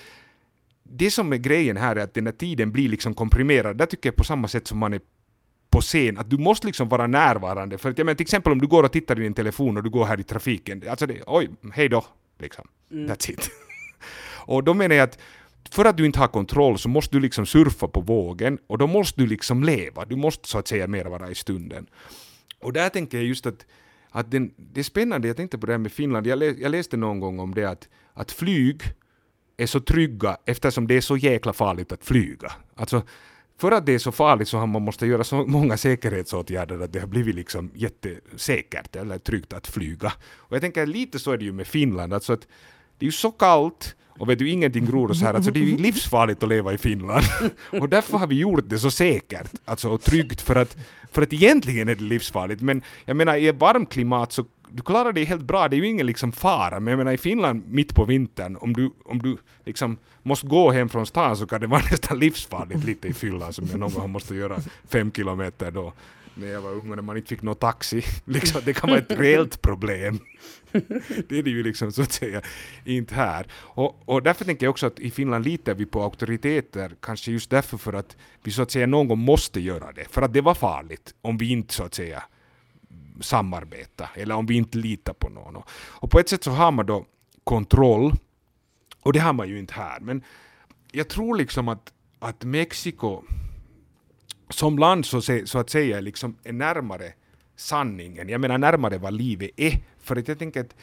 det 0.82 1.10
som 1.10 1.32
är 1.32 1.36
grejen 1.36 1.76
här 1.76 1.96
är 1.96 2.04
att 2.04 2.14
den 2.14 2.26
här 2.26 2.32
tiden 2.32 2.72
blir 2.72 2.88
liksom 2.88 3.14
komprimerad. 3.14 3.76
Där 3.76 3.86
tycker 3.86 4.08
jag 4.08 4.16
på 4.16 4.24
samma 4.24 4.48
sätt 4.48 4.66
som 4.66 4.78
man 4.78 4.94
är 4.94 5.00
på 5.70 5.80
scen, 5.80 6.18
att 6.18 6.30
du 6.30 6.38
måste 6.38 6.66
liksom 6.66 6.88
vara 6.88 7.06
närvarande. 7.06 7.78
För 7.78 7.90
att 7.90 7.98
jag 7.98 8.04
menar 8.04 8.16
till 8.16 8.24
exempel 8.24 8.52
om 8.52 8.60
du 8.60 8.66
går 8.66 8.82
och 8.82 8.92
tittar 8.92 9.20
i 9.20 9.22
din 9.22 9.34
telefon 9.34 9.76
och 9.76 9.82
du 9.82 9.90
går 9.90 10.04
här 10.04 10.20
i 10.20 10.22
trafiken, 10.22 10.82
alltså 10.90 11.06
det, 11.06 11.22
oj, 11.26 11.50
hej 11.72 11.88
då, 11.88 12.04
liksom. 12.38 12.68
That's 12.90 13.30
it. 13.30 13.50
och 14.46 14.64
då 14.64 14.74
menar 14.74 14.94
jag 14.94 15.04
att 15.04 15.18
för 15.70 15.84
att 15.84 15.96
du 15.96 16.06
inte 16.06 16.18
har 16.18 16.28
kontroll 16.28 16.78
så 16.78 16.88
måste 16.88 17.16
du 17.16 17.20
liksom 17.20 17.46
surfa 17.46 17.88
på 17.88 18.00
vågen 18.00 18.58
och 18.66 18.78
då 18.78 18.86
måste 18.86 19.20
du 19.20 19.26
liksom 19.26 19.64
leva, 19.64 20.04
du 20.04 20.16
måste 20.16 20.48
så 20.48 20.58
att 20.58 20.68
säga 20.68 20.86
mer 20.86 21.04
vara 21.04 21.30
i 21.30 21.34
stunden. 21.34 21.86
Och 22.60 22.72
där 22.72 22.88
tänker 22.88 23.18
jag 23.18 23.26
just 23.26 23.46
att, 23.46 23.66
att 24.10 24.30
den, 24.30 24.54
det 24.56 24.80
är 24.80 24.84
spännande, 24.84 25.28
jag 25.28 25.36
tänkte 25.36 25.58
på 25.58 25.66
det 25.66 25.72
här 25.72 25.78
med 25.78 25.92
Finland, 25.92 26.26
jag, 26.26 26.38
lä, 26.38 26.46
jag 26.46 26.70
läste 26.70 26.96
någon 26.96 27.20
gång 27.20 27.38
om 27.40 27.54
det 27.54 27.64
att, 27.64 27.88
att 28.12 28.32
flyg 28.32 28.82
är 29.56 29.66
så 29.66 29.80
trygga 29.80 30.36
eftersom 30.44 30.86
det 30.86 30.96
är 30.96 31.00
så 31.00 31.16
jäkla 31.16 31.52
farligt 31.52 31.92
att 31.92 32.04
flyga. 32.04 32.52
Alltså, 32.74 33.02
för 33.58 33.72
att 33.72 33.86
det 33.86 33.92
är 33.92 33.98
så 33.98 34.12
farligt 34.12 34.48
så 34.48 34.58
har 34.58 34.66
man 34.66 34.82
måste 34.82 35.06
göra 35.06 35.24
så 35.24 35.46
många 35.46 35.76
säkerhetsåtgärder 35.76 36.80
att 36.80 36.92
det 36.92 37.00
har 37.00 37.06
blivit 37.06 37.34
liksom 37.34 37.70
jättesäkert 37.74 38.96
eller 38.96 39.18
tryggt 39.18 39.52
att 39.52 39.66
flyga. 39.66 40.12
Och 40.36 40.56
jag 40.56 40.60
tänker 40.60 40.86
lite 40.86 41.18
så 41.18 41.30
är 41.32 41.38
det 41.38 41.44
ju 41.44 41.52
med 41.52 41.66
Finland, 41.66 42.14
alltså 42.14 42.32
att 42.32 42.48
det 42.98 43.04
är 43.04 43.08
ju 43.08 43.12
så 43.12 43.30
kallt 43.30 43.96
och 44.18 44.28
vet 44.28 44.38
du, 44.38 44.50
ingenting 44.50 44.86
gror 44.86 45.12
så 45.12 45.24
här, 45.24 45.34
alltså 45.34 45.50
det 45.50 45.60
är 45.60 45.64
ju 45.64 45.76
livsfarligt 45.76 46.42
att 46.42 46.48
leva 46.48 46.72
i 46.72 46.78
Finland. 46.78 47.24
och 47.80 47.88
därför 47.88 48.18
har 48.18 48.26
vi 48.26 48.38
gjort 48.38 48.64
det 48.68 48.78
så 48.78 48.90
säkert, 48.90 49.50
alltså 49.64 49.88
och 49.88 50.02
tryggt 50.02 50.40
för 50.40 50.56
att, 50.56 50.76
för 51.12 51.22
att 51.22 51.32
egentligen 51.32 51.88
är 51.88 51.94
det 51.94 52.04
livsfarligt. 52.04 52.60
Men 52.60 52.82
jag 53.04 53.16
menar 53.16 53.36
i 53.36 53.48
ett 53.48 53.60
varmt 53.60 53.90
klimat 53.90 54.32
så 54.32 54.44
du 54.70 54.82
klarar 54.82 55.12
dig 55.12 55.24
helt 55.24 55.42
bra, 55.42 55.68
det 55.68 55.76
är 55.76 55.78
ju 55.78 55.86
ingen 55.86 56.06
liksom 56.06 56.32
fara. 56.32 56.80
Men 56.80 56.90
jag 56.90 56.98
menar 56.98 57.12
i 57.12 57.18
Finland 57.18 57.62
mitt 57.68 57.94
på 57.94 58.04
vintern, 58.04 58.56
om 58.60 58.72
du, 58.72 58.90
om 59.04 59.18
du 59.18 59.36
liksom 59.64 59.96
måste 60.22 60.46
gå 60.46 60.70
hem 60.70 60.88
från 60.88 61.06
stan 61.06 61.36
så 61.36 61.46
kan 61.46 61.60
det 61.60 61.66
vara 61.66 61.82
nästan 61.90 62.18
livsfarligt 62.18 62.84
lite 62.84 63.08
i 63.08 63.12
fyllan 63.12 63.52
som 63.52 63.68
jag 63.70 63.80
någon 63.80 63.92
gång 63.92 64.10
måste 64.10 64.34
göra 64.34 64.58
fem 64.88 65.12
kilometer 65.12 65.70
då 65.70 65.92
när 66.38 66.46
jag 66.48 66.60
var 66.60 66.70
ung 66.70 66.90
och 66.90 66.96
när 66.96 67.02
man 67.02 67.16
inte 67.16 67.28
fick 67.28 67.42
någon 67.42 67.56
taxi. 67.56 68.02
Liksom, 68.24 68.60
det 68.64 68.72
kan 68.72 68.90
vara 68.90 68.98
ett 68.98 69.18
reellt 69.18 69.62
problem. 69.62 70.18
det 71.28 71.38
är 71.38 71.42
det 71.42 71.50
ju 71.50 71.62
liksom 71.62 71.92
så 71.92 72.02
att 72.02 72.12
säga 72.12 72.42
inte 72.84 73.14
här. 73.14 73.46
Och, 73.54 74.08
och 74.08 74.22
därför 74.22 74.44
tänker 74.44 74.66
jag 74.66 74.70
också 74.70 74.86
att 74.86 74.98
i 74.98 75.10
Finland 75.10 75.44
litar 75.44 75.74
vi 75.74 75.86
på 75.86 76.02
auktoriteter, 76.02 76.96
kanske 77.00 77.30
just 77.30 77.50
därför 77.50 77.76
för 77.76 77.92
att 77.92 78.16
vi 78.42 78.50
så 78.50 78.62
att 78.62 78.70
säga 78.70 78.86
någon 78.86 79.08
gång 79.08 79.18
måste 79.18 79.60
göra 79.60 79.92
det. 79.92 80.04
För 80.10 80.22
att 80.22 80.32
det 80.32 80.40
var 80.40 80.54
farligt 80.54 81.14
om 81.22 81.38
vi 81.38 81.50
inte 81.50 81.74
så 81.74 81.84
att 81.84 81.94
säga 81.94 82.22
samarbeta 83.20 84.08
eller 84.14 84.34
om 84.34 84.46
vi 84.46 84.54
inte 84.54 84.78
litar 84.78 85.12
på 85.12 85.28
någon. 85.28 85.62
Och, 85.78 86.10
på 86.10 86.18
ett 86.18 86.28
sätt 86.28 86.44
så 86.44 86.50
har 86.50 86.70
man 86.70 86.86
då 86.86 87.06
kontroll 87.44 88.14
och 89.02 89.12
det 89.12 89.18
har 89.18 89.32
man 89.32 89.48
ju 89.48 89.58
inte 89.58 89.74
här. 89.74 90.00
Men 90.00 90.22
jag 90.92 91.08
tror 91.08 91.36
liksom 91.36 91.68
att, 91.68 91.92
att 92.18 92.44
Mexiko 92.44 93.22
som 94.50 94.78
land 94.78 95.06
så, 95.06 95.20
så 95.44 95.58
att 95.58 95.70
säga 95.70 96.00
liksom 96.00 96.36
är 96.44 96.52
närmare 96.52 97.12
sanningen. 97.56 98.28
Jag 98.28 98.40
menar 98.40 98.58
närmare 98.58 98.98
vad 98.98 99.12
livet 99.12 99.50
är. 99.56 99.80
För 100.00 100.16
att 100.16 100.28
jag 100.28 100.38
tänker 100.38 100.60
att 100.60 100.74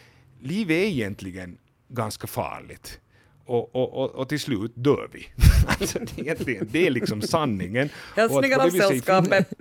livet 0.42 0.76
är 0.76 0.86
egentligen 0.88 1.58
ganska 1.88 2.28
farligt. 2.28 3.00
Och, 3.46 3.76
och, 3.76 3.94
och, 3.94 4.12
och 4.12 4.30
till 4.30 4.40
slut 4.40 4.72
dör 4.76 5.10
vi. 5.14 5.28
alltså, 5.68 6.00
det, 6.00 6.30
är 6.30 6.66
det 6.66 6.88
är 6.88 6.92
liksom 6.92 7.22
sanningen. 7.22 7.90
Hälsningar 8.16 8.60
av 8.60 8.70
sällskapet 8.70 9.54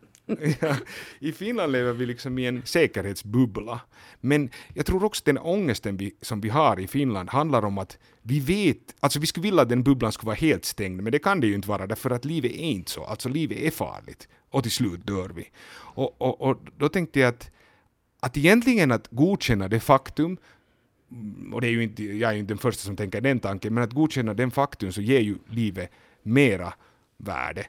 ja, 0.60 0.76
I 1.18 1.32
Finland 1.32 1.72
lever 1.72 1.92
vi 1.92 2.06
liksom 2.06 2.38
i 2.38 2.46
en 2.46 2.62
säkerhetsbubbla. 2.64 3.80
Men 4.20 4.50
jag 4.74 4.86
tror 4.86 5.04
också 5.04 5.22
den 5.24 5.38
ångesten 5.38 5.96
vi, 5.96 6.14
som 6.20 6.40
vi 6.40 6.48
har 6.48 6.80
i 6.80 6.86
Finland 6.86 7.30
handlar 7.30 7.64
om 7.64 7.78
att 7.78 7.98
vi 8.22 8.40
vet, 8.40 8.94
alltså 9.00 9.20
vi 9.20 9.26
skulle 9.26 9.42
vilja 9.42 9.62
att 9.62 9.68
den 9.68 9.82
bubblan 9.82 10.12
skulle 10.12 10.26
vara 10.26 10.36
helt 10.36 10.64
stängd, 10.64 11.02
men 11.02 11.12
det 11.12 11.18
kan 11.18 11.40
det 11.40 11.46
ju 11.46 11.54
inte 11.54 11.68
vara 11.68 11.86
därför 11.86 12.10
att 12.10 12.24
livet 12.24 12.52
är 12.52 12.56
inte 12.56 12.90
så. 12.90 13.04
Alltså 13.04 13.28
livet 13.28 13.58
är 13.58 13.70
farligt 13.70 14.28
och 14.50 14.62
till 14.62 14.72
slut 14.72 15.06
dör 15.06 15.28
vi. 15.28 15.50
Och, 15.76 16.22
och, 16.22 16.40
och 16.40 16.58
då 16.78 16.88
tänkte 16.88 17.20
jag 17.20 17.28
att, 17.28 17.50
att 18.20 18.36
egentligen 18.36 18.92
att 18.92 19.08
godkänna 19.10 19.68
det 19.68 19.80
faktum 19.80 20.36
och 21.52 21.60
det 21.60 21.66
är 21.66 21.70
ju 21.70 21.82
inte, 21.82 22.02
jag 22.02 22.30
är 22.30 22.34
ju 22.34 22.40
inte 22.40 22.52
den 22.52 22.58
första 22.58 22.82
som 22.82 22.96
tänker 22.96 23.20
den 23.20 23.40
tanken, 23.40 23.74
men 23.74 23.84
att 23.84 23.92
godkänna 23.92 24.34
den 24.34 24.50
faktum 24.50 24.92
så 24.92 25.00
ger 25.00 25.20
ju 25.20 25.38
livet 25.50 25.90
mera 26.22 26.74
värde. 27.16 27.66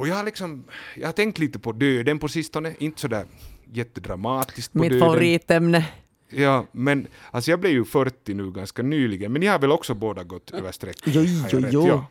Och 0.00 0.08
jag 0.08 0.14
har 0.14 0.24
liksom, 0.24 0.64
jag 0.96 1.08
har 1.08 1.12
tänkt 1.12 1.38
lite 1.38 1.58
på 1.58 1.72
döden 1.72 2.18
på 2.18 2.28
sistone, 2.28 2.74
inte 2.78 3.00
sådär 3.00 3.24
jättedramatiskt 3.72 4.72
på 4.72 4.78
Mitt 4.78 4.90
döden. 4.90 5.08
favoritämne. 5.08 5.88
Ja, 6.30 6.66
men 6.72 7.06
alltså 7.30 7.50
jag 7.50 7.60
blev 7.60 7.72
ju 7.72 7.84
40 7.84 8.34
nu 8.34 8.50
ganska 8.50 8.82
nyligen, 8.82 9.32
men 9.32 9.40
ni 9.40 9.46
har 9.46 9.58
väl 9.58 9.72
också 9.72 9.94
båda 9.94 10.24
gått 10.24 10.50
över 10.50 10.72
streck? 10.72 10.96
Jo, 11.04 11.22
jo, 11.52 11.66
jo. 11.70 11.86
Ja. 11.88 12.06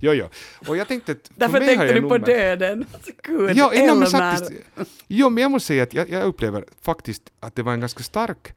Jo, 0.00 0.12
jo. 0.12 0.28
Och 0.68 0.76
jag 0.76 0.88
tänkte 0.88 1.12
att... 1.12 1.28
för 1.28 1.34
Därför 1.36 1.58
tänkte 1.60 1.92
du 1.92 2.02
på 2.02 2.18
döden. 2.18 2.86
Alltså, 2.94 3.10
Gud, 3.22 3.56
Ja, 3.56 3.70
nej, 3.74 3.94
men 3.94 4.06
faktiskt, 4.06 4.52
jo, 5.06 5.30
men 5.30 5.42
jag 5.42 5.50
måste 5.50 5.66
säga 5.66 5.82
att 5.82 5.94
jag, 5.94 6.10
jag 6.10 6.24
upplever 6.24 6.64
faktiskt 6.82 7.22
att 7.40 7.54
det 7.54 7.62
var 7.62 7.72
en 7.72 7.80
ganska 7.80 8.02
stark 8.02 8.54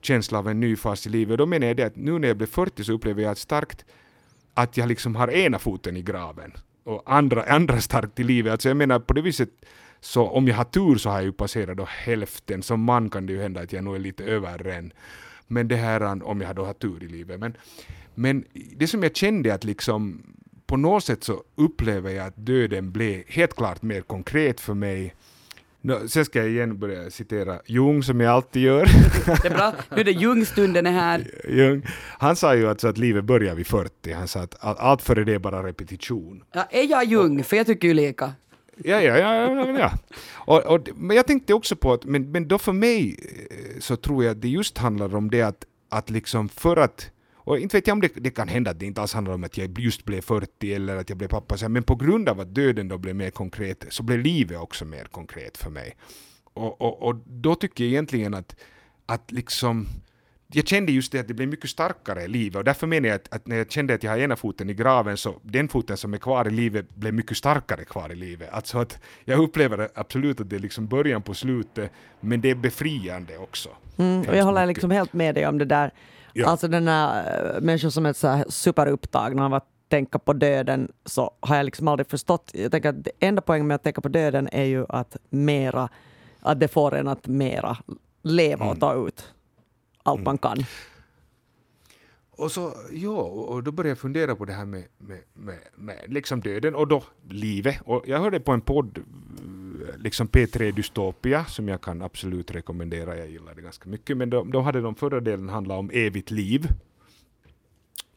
känsla 0.00 0.38
av 0.38 0.48
en 0.48 0.60
ny 0.60 0.76
fas 0.76 1.06
i 1.06 1.10
livet. 1.10 1.32
Och 1.32 1.38
då 1.38 1.46
menar 1.46 1.66
jag 1.66 1.76
det 1.76 1.82
att 1.82 1.96
nu 1.96 2.18
när 2.18 2.28
jag 2.28 2.36
blev 2.36 2.46
40 2.46 2.84
så 2.84 2.92
upplever 2.92 3.22
jag 3.22 3.32
ett 3.32 3.38
starkt 3.38 3.84
att 4.54 4.76
jag 4.76 4.88
liksom 4.88 5.16
har 5.16 5.30
ena 5.30 5.58
foten 5.58 5.96
i 5.96 6.02
graven 6.02 6.52
och 6.84 7.02
andra, 7.06 7.44
andra 7.44 7.80
starkt 7.80 8.20
i 8.20 8.24
livet. 8.24 8.52
Alltså 8.52 8.68
jag 8.68 8.76
menar 8.76 8.98
på 8.98 9.12
det 9.12 9.22
viset 9.22 9.50
så 10.00 10.28
om 10.28 10.48
jag 10.48 10.56
har 10.56 10.64
tur 10.64 10.96
så 10.96 11.08
har 11.08 11.16
jag 11.16 11.24
ju 11.24 11.32
passerat 11.32 11.76
då 11.76 11.84
hälften. 11.84 12.62
Som 12.62 12.80
man 12.80 13.10
kan 13.10 13.26
det 13.26 13.32
ju 13.32 13.42
hända 13.42 13.60
att 13.60 13.72
jag 13.72 13.84
nog 13.84 13.94
är 13.94 13.98
lite 13.98 14.24
över 14.24 14.66
än. 14.66 14.92
Men 15.46 15.68
det 15.68 15.76
här 15.76 16.24
om 16.24 16.40
jag 16.40 16.56
då 16.56 16.64
har 16.64 16.74
tur 16.74 17.02
i 17.02 17.08
livet. 17.08 17.40
Men, 17.40 17.56
men 18.14 18.44
det 18.76 18.86
som 18.86 19.02
jag 19.02 19.16
kände 19.16 19.54
att 19.54 19.64
liksom 19.64 20.22
på 20.66 20.76
något 20.76 21.04
sätt 21.04 21.24
så 21.24 21.42
upplever 21.54 22.10
jag 22.10 22.26
att 22.26 22.46
döden 22.46 22.92
blev 22.92 23.22
helt 23.26 23.56
klart 23.56 23.82
mer 23.82 24.00
konkret 24.00 24.60
för 24.60 24.74
mig. 24.74 25.14
Nå, 25.86 26.08
sen 26.08 26.24
ska 26.24 26.38
jag 26.38 26.48
igen 26.48 26.78
börja 26.78 27.10
citera 27.10 27.60
Jung 27.66 28.02
som 28.02 28.20
jag 28.20 28.32
alltid 28.32 28.62
gör. 28.62 28.84
Det 29.42 29.48
är 29.48 29.54
bra. 29.54 29.72
Nu 29.90 30.00
är 30.00 30.04
det 30.04 30.12
Ljungstunden 30.12 30.86
är 30.86 30.90
här. 30.90 31.30
Jung, 31.48 31.82
han 32.18 32.36
sa 32.36 32.54
ju 32.54 32.68
alltså 32.68 32.88
att 32.88 32.98
livet 32.98 33.24
börjar 33.24 33.54
vid 33.54 33.66
40. 33.66 34.12
Han 34.12 34.28
sa 34.28 34.40
att 34.40 34.56
all- 34.60 34.76
allt 34.78 35.02
före 35.02 35.24
det 35.24 35.34
är 35.34 35.38
bara 35.38 35.62
repetition. 35.66 36.42
Ja, 36.52 36.66
är 36.70 36.90
jag 36.90 37.04
Ljung? 37.04 37.44
För 37.44 37.56
jag 37.56 37.66
tycker 37.66 37.88
ju 37.88 37.94
lika. 37.94 38.32
Ja, 38.76 39.00
ja, 39.00 39.18
ja. 39.18 39.50
ja, 39.50 39.78
ja. 39.78 39.92
Och, 40.34 40.62
och, 40.74 40.88
men 40.94 41.16
jag 41.16 41.26
tänkte 41.26 41.54
också 41.54 41.76
på 41.76 41.92
att, 41.92 42.04
men, 42.04 42.30
men 42.30 42.48
då 42.48 42.58
för 42.58 42.72
mig 42.72 43.16
eh, 43.50 43.80
så 43.80 43.96
tror 43.96 44.24
jag 44.24 44.30
att 44.30 44.42
det 44.42 44.48
just 44.48 44.78
handlar 44.78 45.14
om 45.16 45.30
det 45.30 45.42
att, 45.42 45.64
att 45.88 46.10
liksom 46.10 46.48
för 46.48 46.76
att 46.76 47.10
och 47.44 47.58
inte 47.58 47.76
vet 47.76 47.86
jag 47.86 47.94
om 47.94 48.00
det, 48.00 48.12
det 48.14 48.30
kan 48.30 48.48
hända 48.48 48.70
att 48.70 48.78
det 48.78 48.86
inte 48.86 49.00
alls 49.00 49.14
handlar 49.14 49.34
om 49.34 49.44
att 49.44 49.58
jag 49.58 49.78
just 49.78 50.04
blev 50.04 50.20
40 50.20 50.74
eller 50.74 50.96
att 50.96 51.08
jag 51.08 51.18
blev 51.18 51.28
pappa, 51.28 51.68
men 51.68 51.82
på 51.82 51.94
grund 51.94 52.28
av 52.28 52.40
att 52.40 52.54
döden 52.54 52.88
då 52.88 52.98
blev 52.98 53.16
mer 53.16 53.30
konkret 53.30 53.84
så 53.88 54.02
blev 54.02 54.18
livet 54.18 54.58
också 54.58 54.84
mer 54.84 55.04
konkret 55.04 55.56
för 55.56 55.70
mig. 55.70 55.96
Och, 56.44 56.80
och, 56.80 57.02
och 57.02 57.16
då 57.26 57.54
tycker 57.54 57.84
jag 57.84 57.90
egentligen 57.90 58.34
att, 58.34 58.56
att 59.06 59.32
liksom 59.32 59.86
jag 60.52 60.68
kände 60.68 60.92
just 60.92 61.12
det 61.12 61.20
att 61.20 61.28
det 61.28 61.34
blev 61.34 61.48
mycket 61.48 61.70
starkare 61.70 62.22
i 62.22 62.28
livet 62.28 62.56
och 62.56 62.64
därför 62.64 62.86
menar 62.86 63.08
jag 63.08 63.16
att, 63.16 63.34
att 63.34 63.46
när 63.46 63.56
jag 63.56 63.70
kände 63.70 63.94
att 63.94 64.02
jag 64.02 64.10
har 64.10 64.18
ena 64.18 64.36
foten 64.36 64.70
i 64.70 64.74
graven 64.74 65.16
så 65.16 65.34
den 65.42 65.68
foten 65.68 65.96
som 65.96 66.14
är 66.14 66.18
kvar 66.18 66.48
i 66.48 66.50
livet 66.50 66.94
blev 66.94 67.14
mycket 67.14 67.36
starkare 67.36 67.84
kvar 67.84 68.12
i 68.12 68.14
livet. 68.14 68.48
Alltså 68.52 68.78
att 68.78 68.98
jag 69.24 69.40
upplever 69.40 69.88
absolut 69.94 70.40
att 70.40 70.50
det 70.50 70.56
är 70.56 70.60
liksom 70.60 70.86
början 70.86 71.22
på 71.22 71.34
slutet 71.34 71.90
men 72.20 72.40
det 72.40 72.50
är 72.50 72.54
befriande 72.54 73.38
också. 73.38 73.68
Mm, 73.96 74.20
och 74.20 74.36
jag 74.36 74.44
håller 74.44 74.66
liksom 74.66 74.90
helt 74.90 75.12
med 75.12 75.34
dig 75.34 75.46
om 75.46 75.58
det 75.58 75.64
där. 75.64 75.90
Ja. 76.36 76.46
Alltså 76.46 76.68
den 76.68 76.88
här 76.88 77.54
äh, 77.54 77.60
människor 77.60 77.90
som 77.90 78.06
är 78.06 78.12
så 78.12 78.28
här 78.28 78.44
superupptagna 78.48 79.46
av 79.46 79.54
att 79.54 79.66
tänka 79.88 80.18
på 80.18 80.32
döden 80.32 80.92
så 81.04 81.30
har 81.40 81.56
jag 81.56 81.64
liksom 81.64 81.88
aldrig 81.88 82.06
förstått. 82.06 82.50
Jag 82.54 82.72
tänker 82.72 82.88
att 82.88 83.04
det 83.04 83.10
enda 83.20 83.42
poängen 83.42 83.66
med 83.66 83.74
att 83.74 83.82
tänka 83.82 84.00
på 84.00 84.08
döden 84.08 84.48
är 84.52 84.64
ju 84.64 84.86
att 84.88 85.16
mera, 85.30 85.88
att 86.40 86.60
det 86.60 86.68
får 86.68 86.94
en 86.94 87.08
att 87.08 87.26
mera 87.26 87.76
leva 88.22 88.66
och 88.66 88.80
ta 88.80 89.06
ut 89.06 89.34
allt 90.02 90.22
man 90.22 90.38
kan. 90.38 90.64
Och 92.30 92.52
så, 92.52 92.72
ja, 92.92 93.22
och 93.22 93.62
då 93.62 93.72
började 93.72 93.88
jag 93.88 93.98
fundera 93.98 94.36
på 94.36 94.44
det 94.44 94.52
här 94.52 94.64
med, 94.64 94.84
med, 94.98 95.20
med, 95.32 95.58
med 95.76 96.04
liksom 96.06 96.40
döden 96.40 96.74
och 96.74 96.88
då 96.88 97.02
livet. 97.28 97.76
Och 97.84 98.02
jag 98.06 98.18
hörde 98.20 98.40
på 98.40 98.52
en 98.52 98.60
podd, 98.60 98.98
eh, 98.98 99.04
liksom 99.96 100.28
P3 100.28 100.72
Dystopia, 100.72 101.44
som 101.44 101.68
jag 101.68 101.80
kan 101.80 102.02
absolut 102.02 102.50
rekommendera, 102.50 103.16
jag 103.16 103.30
gillar 103.30 103.54
det 103.54 103.62
ganska 103.62 103.88
mycket, 103.88 104.16
men 104.16 104.30
då, 104.30 104.60
hade 104.60 104.80
de 104.80 104.94
förra 104.94 105.20
delen 105.20 105.48
handlat 105.48 105.78
om 105.78 105.90
evigt 105.92 106.30
liv. 106.30 106.68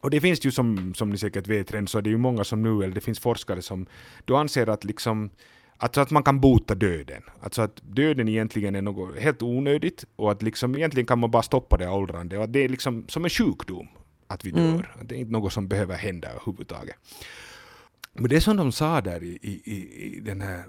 Och 0.00 0.10
det 0.10 0.20
finns 0.20 0.46
ju 0.46 0.50
som, 0.50 0.94
som 0.94 1.10
ni 1.10 1.18
säkert 1.18 1.46
vet 1.46 1.72
redan, 1.72 1.88
så 1.88 1.98
är 1.98 2.02
det 2.02 2.10
ju 2.10 2.18
många 2.18 2.44
som 2.44 2.62
nu, 2.62 2.84
eller 2.84 2.94
det 2.94 3.00
finns 3.00 3.20
forskare 3.20 3.62
som 3.62 3.86
då 4.24 4.36
anser 4.36 4.68
att 4.68 4.84
liksom 4.84 5.30
Alltså 5.80 6.00
att 6.00 6.10
man 6.10 6.22
kan 6.22 6.40
bota 6.40 6.74
döden. 6.74 7.22
Alltså 7.40 7.62
att 7.62 7.80
döden 7.82 8.28
egentligen 8.28 8.74
är 8.74 8.82
något 8.82 9.18
helt 9.18 9.42
onödigt 9.42 10.04
och 10.16 10.32
att 10.32 10.42
liksom 10.42 10.74
egentligen 10.74 11.06
kan 11.06 11.18
man 11.18 11.30
bara 11.30 11.42
stoppa 11.42 11.76
det 11.76 11.88
åldrande 11.88 12.38
och 12.38 12.44
att 12.44 12.52
det 12.52 12.64
är 12.64 12.68
liksom 12.68 13.08
som 13.08 13.24
en 13.24 13.30
sjukdom 13.30 13.88
att 14.26 14.44
vi 14.44 14.50
dör. 14.50 14.94
Att 15.00 15.08
det 15.08 15.14
är 15.14 15.18
inte 15.18 15.32
något 15.32 15.52
som 15.52 15.68
behöver 15.68 15.96
hända 15.96 16.28
överhuvudtaget. 16.28 16.96
Men 18.12 18.28
det 18.28 18.40
som 18.40 18.56
de 18.56 18.72
sa 18.72 19.00
där 19.00 19.22
i, 19.22 19.38
i, 19.42 19.72
i- 20.16 20.20
den 20.20 20.40
här 20.40 20.64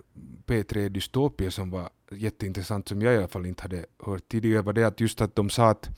P3 0.46 0.90
Dystopia 0.90 1.52
som 1.52 1.70
var 1.70 1.90
jätteintressant, 2.12 2.88
som 2.88 3.02
jag 3.02 3.14
i 3.14 3.18
alla 3.18 3.28
fall 3.28 3.46
inte 3.46 3.62
hade 3.64 3.86
hört 4.06 4.28
tidigare, 4.30 4.62
var 4.62 4.74
det 4.74 4.84
att 4.84 5.00
just 5.02 5.22
att 5.22 5.36
de 5.36 5.50
sa 5.50 5.70
att 5.70 5.90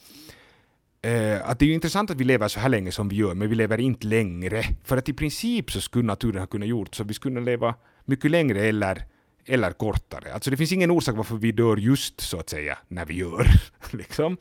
Eh, 1.04 1.50
att 1.50 1.60
det 1.60 1.66
är 1.66 1.68
ju 1.68 1.74
intressant 1.74 2.12
att 2.12 2.18
vi 2.18 2.24
lever 2.24 2.48
så 2.48 2.60
här 2.60 2.70
länge 2.70 2.92
som 2.92 3.10
vi 3.10 3.16
gör, 3.16 3.34
men 3.34 3.50
vi 3.50 3.56
lever 3.56 3.80
inte 3.80 4.08
längre. 4.08 4.64
För 4.84 4.98
att 4.98 5.10
i 5.10 5.14
princip 5.14 5.72
så 5.72 5.82
skulle 5.82 6.06
naturen 6.06 6.40
ha 6.40 6.48
kunnat 6.48 6.68
gjort 6.68 6.96
så 6.96 7.04
vi 7.04 7.14
skulle 7.14 7.42
leva 7.42 7.76
mycket 8.06 8.32
längre 8.32 8.62
eller, 8.62 9.06
eller 9.46 9.72
kortare. 9.72 10.34
Alltså 10.34 10.52
det 10.52 10.58
finns 10.58 10.72
ingen 10.72 10.92
orsak 10.92 11.16
varför 11.16 11.36
vi 11.36 11.52
dör 11.52 11.78
just 11.78 12.22
så 12.22 12.40
att 12.40 12.50
säga 12.50 12.78
när 12.88 13.06
vi 13.06 13.14
gör. 13.14 13.46
liksom. 13.92 14.38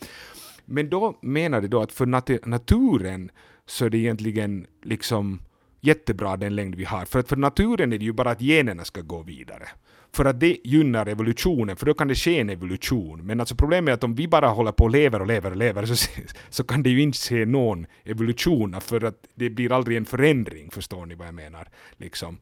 Men 0.64 0.90
då 0.90 1.18
menar 1.22 1.60
de 1.60 1.68
då 1.68 1.82
att 1.82 1.92
för 1.92 2.06
nat- 2.06 2.46
naturen 2.46 3.30
så 3.66 3.84
är 3.84 3.90
det 3.90 3.98
egentligen 3.98 4.66
liksom 4.82 5.42
jättebra 5.80 6.36
den 6.36 6.54
längd 6.54 6.74
vi 6.74 6.84
har. 6.84 7.04
För 7.04 7.18
att 7.18 7.28
för 7.28 7.36
naturen 7.36 7.92
är 7.92 7.98
det 7.98 8.04
ju 8.04 8.12
bara 8.12 8.30
att 8.30 8.40
generna 8.40 8.84
ska 8.84 9.00
gå 9.00 9.22
vidare. 9.22 9.68
För 10.12 10.24
att 10.24 10.40
det 10.40 10.58
gynnar 10.64 11.06
evolutionen, 11.06 11.76
för 11.76 11.86
då 11.86 11.94
kan 11.94 12.08
det 12.08 12.14
ske 12.14 12.40
en 12.40 12.50
evolution. 12.50 13.26
Men 13.26 13.40
alltså 13.40 13.54
problemet 13.54 13.92
är 13.92 13.94
att 13.94 14.04
om 14.04 14.14
vi 14.14 14.28
bara 14.28 14.48
håller 14.48 14.72
på 14.72 14.84
och 14.84 14.90
lever 14.90 15.20
och 15.20 15.26
lever 15.26 15.50
och 15.50 15.56
lever 15.56 15.86
så, 15.86 16.10
så 16.50 16.64
kan 16.64 16.82
det 16.82 16.90
ju 16.90 17.02
inte 17.02 17.18
se 17.18 17.44
någon 17.44 17.86
evolution, 18.04 18.80
för 18.80 19.04
att 19.04 19.26
det 19.34 19.50
blir 19.50 19.72
aldrig 19.72 19.96
en 19.96 20.04
förändring, 20.04 20.70
förstår 20.70 21.06
ni 21.06 21.14
vad 21.14 21.26
jag 21.26 21.34
menar? 21.34 21.68
Liksom. 21.96 22.38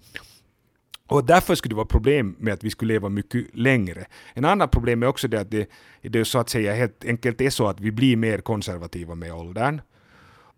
Och 1.06 1.24
därför 1.24 1.54
skulle 1.54 1.72
det 1.72 1.76
vara 1.76 1.86
problem 1.86 2.36
med 2.38 2.54
att 2.54 2.64
vi 2.64 2.70
skulle 2.70 2.94
leva 2.94 3.08
mycket 3.08 3.46
längre. 3.52 4.06
En 4.34 4.44
annan 4.44 4.68
problem 4.68 5.02
är 5.02 5.06
också 5.06 5.28
det 5.28 5.40
att 5.40 5.50
det, 5.50 5.70
det 6.02 6.24
så 6.24 6.38
att 6.38 6.48
säga 6.48 6.74
helt 6.74 7.04
enkelt 7.04 7.40
är 7.40 7.50
så 7.50 7.68
att 7.68 7.80
vi 7.80 7.92
blir 7.92 8.16
mer 8.16 8.38
konservativa 8.38 9.14
med 9.14 9.32
åldern. 9.32 9.80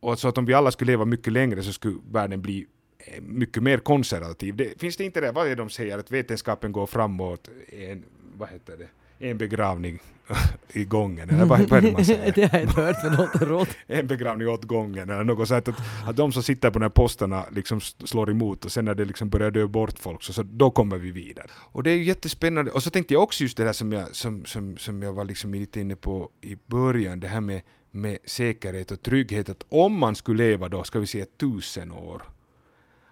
Och 0.00 0.18
så 0.18 0.28
att 0.28 0.38
om 0.38 0.44
vi 0.44 0.54
alla 0.54 0.70
skulle 0.70 0.92
leva 0.92 1.04
mycket 1.04 1.32
längre 1.32 1.62
så 1.62 1.72
skulle 1.72 1.96
världen 2.10 2.42
bli 2.42 2.66
eh, 2.98 3.22
mycket 3.22 3.62
mer 3.62 3.78
konservativ. 3.78 4.56
Det, 4.56 4.80
finns 4.80 4.96
det 4.96 5.04
inte 5.04 5.20
det, 5.20 5.32
vad 5.32 5.44
är 5.44 5.48
det 5.48 5.54
de 5.54 5.70
säger, 5.70 5.98
att 5.98 6.10
vetenskapen 6.10 6.72
går 6.72 6.86
framåt 6.86 7.48
en, 7.68 8.04
vad 8.36 8.48
heter 8.48 8.76
det, 8.76 8.88
en 9.28 9.38
begravning 9.38 9.98
i 10.72 10.84
gången, 10.84 11.30
eller 11.30 11.44
vad, 11.44 11.60
vad 11.60 11.78
är 11.78 11.82
det 11.82 11.92
man 11.92 12.04
säger? 12.04 12.32
det 12.34 12.52
har 12.52 12.58
jag 12.58 12.68
inte 12.68 12.80
hört, 12.80 12.96
men 13.04 13.16
låter 13.16 13.46
roligt. 13.46 13.76
en 13.86 14.06
begravning 14.06 14.48
åt 14.48 14.64
gången 14.64 15.10
eller 15.10 15.24
något 15.24 15.48
sånt. 15.48 15.68
Att, 15.68 15.74
att 16.06 16.16
de 16.16 16.32
som 16.32 16.42
sitter 16.42 16.70
på 16.70 16.78
de 16.78 16.84
här 16.84 16.90
posterna 16.90 17.44
liksom 17.52 17.80
slår 17.80 18.30
emot 18.30 18.64
och 18.64 18.72
sen 18.72 18.84
när 18.84 18.94
det 18.94 19.04
liksom 19.04 19.28
börjar 19.28 19.50
dö 19.50 19.66
bort 19.66 19.98
folk 19.98 20.22
så, 20.22 20.32
så 20.32 20.42
då 20.42 20.70
kommer 20.70 20.98
vi 20.98 21.10
vidare. 21.10 21.46
Och 21.56 21.82
det 21.82 21.90
är 21.90 21.96
ju 21.96 22.04
jättespännande. 22.04 22.70
Och 22.70 22.82
så 22.82 22.90
tänkte 22.90 23.14
jag 23.14 23.22
också 23.22 23.42
just 23.44 23.56
det 23.56 23.64
där 23.64 23.72
som 23.72 23.92
jag, 23.92 24.16
som, 24.16 24.44
som, 24.44 24.76
som 24.76 25.02
jag 25.02 25.12
var 25.12 25.24
liksom 25.24 25.54
lite 25.54 25.80
inne 25.80 25.96
på 25.96 26.30
i 26.40 26.56
början, 26.66 27.20
det 27.20 27.28
här 27.28 27.40
med, 27.40 27.62
med 27.90 28.18
säkerhet 28.24 28.90
och 28.90 29.02
trygghet. 29.02 29.48
Att 29.48 29.64
om 29.68 29.98
man 29.98 30.14
skulle 30.14 30.44
leva 30.48 30.68
då, 30.68 30.84
ska 30.84 30.98
vi 30.98 31.06
säga 31.06 31.26
tusen 31.40 31.92
år, 31.92 32.22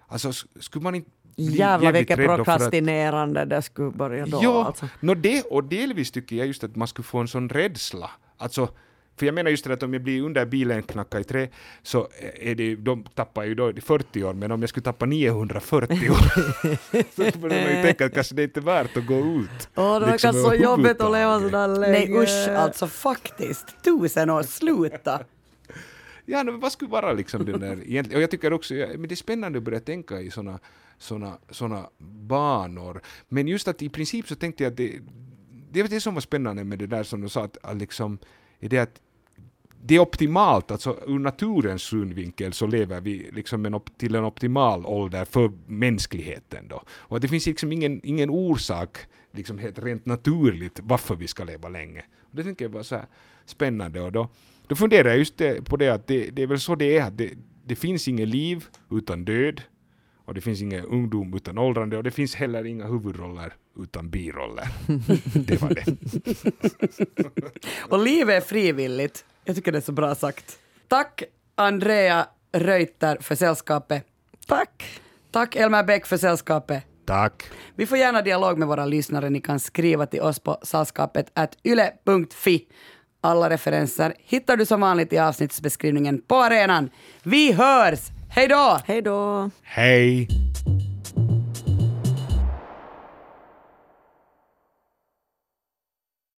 alltså 0.07 0.33
skulle 0.61 0.83
man 0.83 0.95
inte 0.95 1.11
bli 1.37 1.45
Jävlar 1.45 1.93
vilket 1.93 2.17
för 2.17 2.29
att- 2.29 2.37
prokrastinerande 2.37 3.45
det 3.45 3.63
skulle 3.63 3.91
börja 3.91 4.27
då. 4.27 4.41
Ja, 4.43 4.65
Alltså. 4.67 4.89
nå 5.01 5.15
det, 5.15 5.43
och 5.43 5.65
delvis 5.65 6.11
tycker 6.11 6.37
jag 6.37 6.47
just 6.47 6.65
att 6.65 6.77
man 6.77 6.89
skulle 6.89 7.05
få 7.07 7.19
en 7.19 7.29
sån 7.29 7.49
rädsla. 7.49 8.11
Alltså, 8.37 8.69
för 9.19 9.27
jag 9.27 9.35
menar 9.35 9.51
just 9.51 9.65
det 9.65 9.73
att 9.73 9.83
om 9.83 9.93
jag 9.93 10.03
blir 10.03 10.23
under 10.23 10.47
bilen 10.47 10.83
knacka 10.83 11.21
i 11.21 11.25
trä 11.25 11.49
så 11.83 12.09
är 12.41 12.55
det, 12.55 12.77
de 12.77 13.05
tappar 13.15 13.45
ju 13.45 13.55
då 13.55 13.73
40 13.81 14.25
år, 14.25 14.35
men 14.35 14.53
om 14.53 14.61
jag 14.61 14.69
skulle 14.69 14.85
tappa 14.85 15.07
940 15.07 16.11
år 16.11 16.17
så 17.33 17.39
börjar 17.39 17.65
man 17.65 17.77
ju 17.77 17.83
tänka 17.83 18.07
att 18.07 18.15
kanske 18.15 18.35
det 18.35 18.43
inte 18.43 18.61
är 18.61 18.63
värt 18.63 18.97
att 18.97 19.07
gå 19.07 19.19
ut. 19.19 19.69
Åh, 19.75 19.95
det 19.95 20.07
verkar 20.07 20.13
liksom 20.13 20.33
så 20.33 20.55
jobbigt 20.55 21.01
att 21.01 21.13
leva 21.13 21.41
sådär 21.41 21.69
länge. 21.69 21.93
Nej 21.93 22.23
usch, 22.23 22.49
alltså 22.49 22.87
faktiskt. 22.87 23.85
Tusen 23.85 24.31
år, 24.31 24.43
sluta. 24.43 25.21
Ja, 26.31 26.45
men 26.45 26.61
vad 26.61 26.73
skulle 26.73 26.91
vara 26.91 27.13
liksom 27.13 27.45
den 27.45 27.61
där 27.61 27.83
egentligen? 27.87 28.17
Och 28.17 28.23
jag 28.23 28.31
tycker 28.31 28.53
också, 28.53 28.75
men 28.75 29.03
det 29.03 29.15
är 29.15 29.17
spännande 29.17 29.59
att 29.59 29.65
börja 29.65 29.81
tänka 29.81 30.21
i 30.21 30.31
såna, 30.31 30.59
såna, 30.99 31.39
såna 31.51 31.89
banor. 31.99 33.01
Men 33.29 33.49
just 33.49 33.69
att 33.69 33.83
i 33.83 33.89
princip 33.89 34.29
så 34.29 34.35
tänkte 34.35 34.65
jag 34.65 34.71
att 34.71 34.77
det, 34.77 35.01
det 35.71 35.83
var 35.83 35.89
det 35.89 36.01
som 36.01 36.15
var 36.15 36.21
spännande 36.21 36.65
med 36.65 36.79
det 36.79 36.87
där 36.87 37.03
som 37.03 37.21
du 37.21 37.29
sa, 37.29 37.45
att, 37.45 37.57
att 37.63 37.77
liksom, 37.77 38.19
är 38.61 38.69
det 38.69 38.79
att 38.79 39.01
det 39.83 39.95
är 39.95 39.99
optimalt, 39.99 40.71
alltså 40.71 40.99
ur 41.07 41.19
naturens 41.19 41.83
synvinkel 41.83 42.53
så 42.53 42.67
lever 42.67 43.01
vi 43.01 43.31
liksom 43.33 43.67
en 43.67 43.75
op- 43.75 43.99
till 43.99 44.15
en 44.15 44.25
optimal 44.25 44.87
ålder 44.87 45.25
för 45.25 45.53
mänskligheten 45.67 46.69
då. 46.69 46.83
Och 46.91 47.21
det 47.21 47.29
finns 47.29 47.47
liksom 47.47 47.73
ingen, 47.73 48.01
ingen 48.05 48.31
orsak, 48.31 48.99
liksom 49.33 49.59
helt 49.59 49.79
rent 49.79 50.07
naturligt, 50.07 50.81
varför 50.83 51.17
vi 51.17 51.27
ska 51.27 51.45
leva 51.45 51.69
länge. 51.69 52.05
Och 52.21 52.37
det 52.37 52.45
tänker 52.45 52.65
jag 52.65 52.73
var 52.73 52.83
så 52.83 52.95
här 52.97 53.07
spännande 53.45 54.01
och 54.01 54.13
då, 54.13 54.29
då 54.67 54.77
funderar 54.77 55.09
jag 55.09 55.19
just 55.19 55.37
det, 55.37 55.65
på 55.65 55.77
det 55.77 55.89
att 55.89 56.07
det, 56.07 56.31
det 56.31 56.43
är 56.43 56.47
väl 56.47 56.61
så 56.61 56.75
det 56.75 56.99
är, 56.99 57.03
att 57.03 57.19
det, 57.19 57.31
det 57.65 57.77
finns 57.77 58.09
inget 58.09 58.29
liv 58.29 58.65
utan 58.91 59.25
död, 59.25 59.63
och 60.25 60.35
det 60.35 60.41
finns 60.41 60.63
ingen 60.63 60.85
ungdom 60.85 61.35
utan 61.35 61.59
åldrande, 61.59 61.97
och 61.97 62.03
det 62.05 62.11
finns 62.11 62.35
heller 62.35 62.65
inga 62.65 62.87
huvudroller 62.87 63.53
utan 63.79 64.11
biroller. 64.11 64.69
Det 65.47 65.63
var 65.63 65.75
det. 65.75 65.97
Och 67.91 68.05
livet 68.05 68.43
är 68.43 68.47
frivilligt. 68.47 69.25
Jag 69.49 69.57
tycker 69.57 69.73
det 69.73 69.79
är 69.79 69.83
så 69.83 69.93
bra 69.93 70.15
sagt. 70.15 70.59
Tack 70.89 71.23
Andrea 71.55 72.27
Reuter 72.53 73.19
för 73.21 73.35
sällskapet. 73.35 74.05
Tack! 74.47 75.01
Tack 75.31 75.57
Elmer 75.57 75.85
Bäck 75.85 76.07
för 76.07 76.17
sällskapet. 76.17 76.85
Tack. 77.07 77.43
Vi 77.77 77.87
får 77.87 77.99
gärna 77.99 78.23
dialog 78.23 78.59
med 78.59 78.69
våra 78.69 78.87
lyssnare. 78.87 79.31
Ni 79.31 79.41
kan 79.41 79.61
skriva 79.61 80.07
till 80.07 80.21
oss 80.21 80.39
på 80.39 80.59
sällskapet 80.63 81.27
yle.fi. 81.65 82.67
Alla 83.21 83.51
referenser 83.51 84.15
hittar 84.19 84.57
du 84.57 84.67
som 84.67 84.81
vanligt 84.81 85.13
i 85.13 85.19
avsnittsbeskrivningen 85.19 86.23
på 86.23 86.37
arenan. 86.37 86.91
Vi 87.23 87.53
hörs! 87.53 88.01
Hej 88.31 88.49
då! 88.49 88.81
Hej 88.85 89.03
då! 89.03 89.51
Hej. 89.63 90.29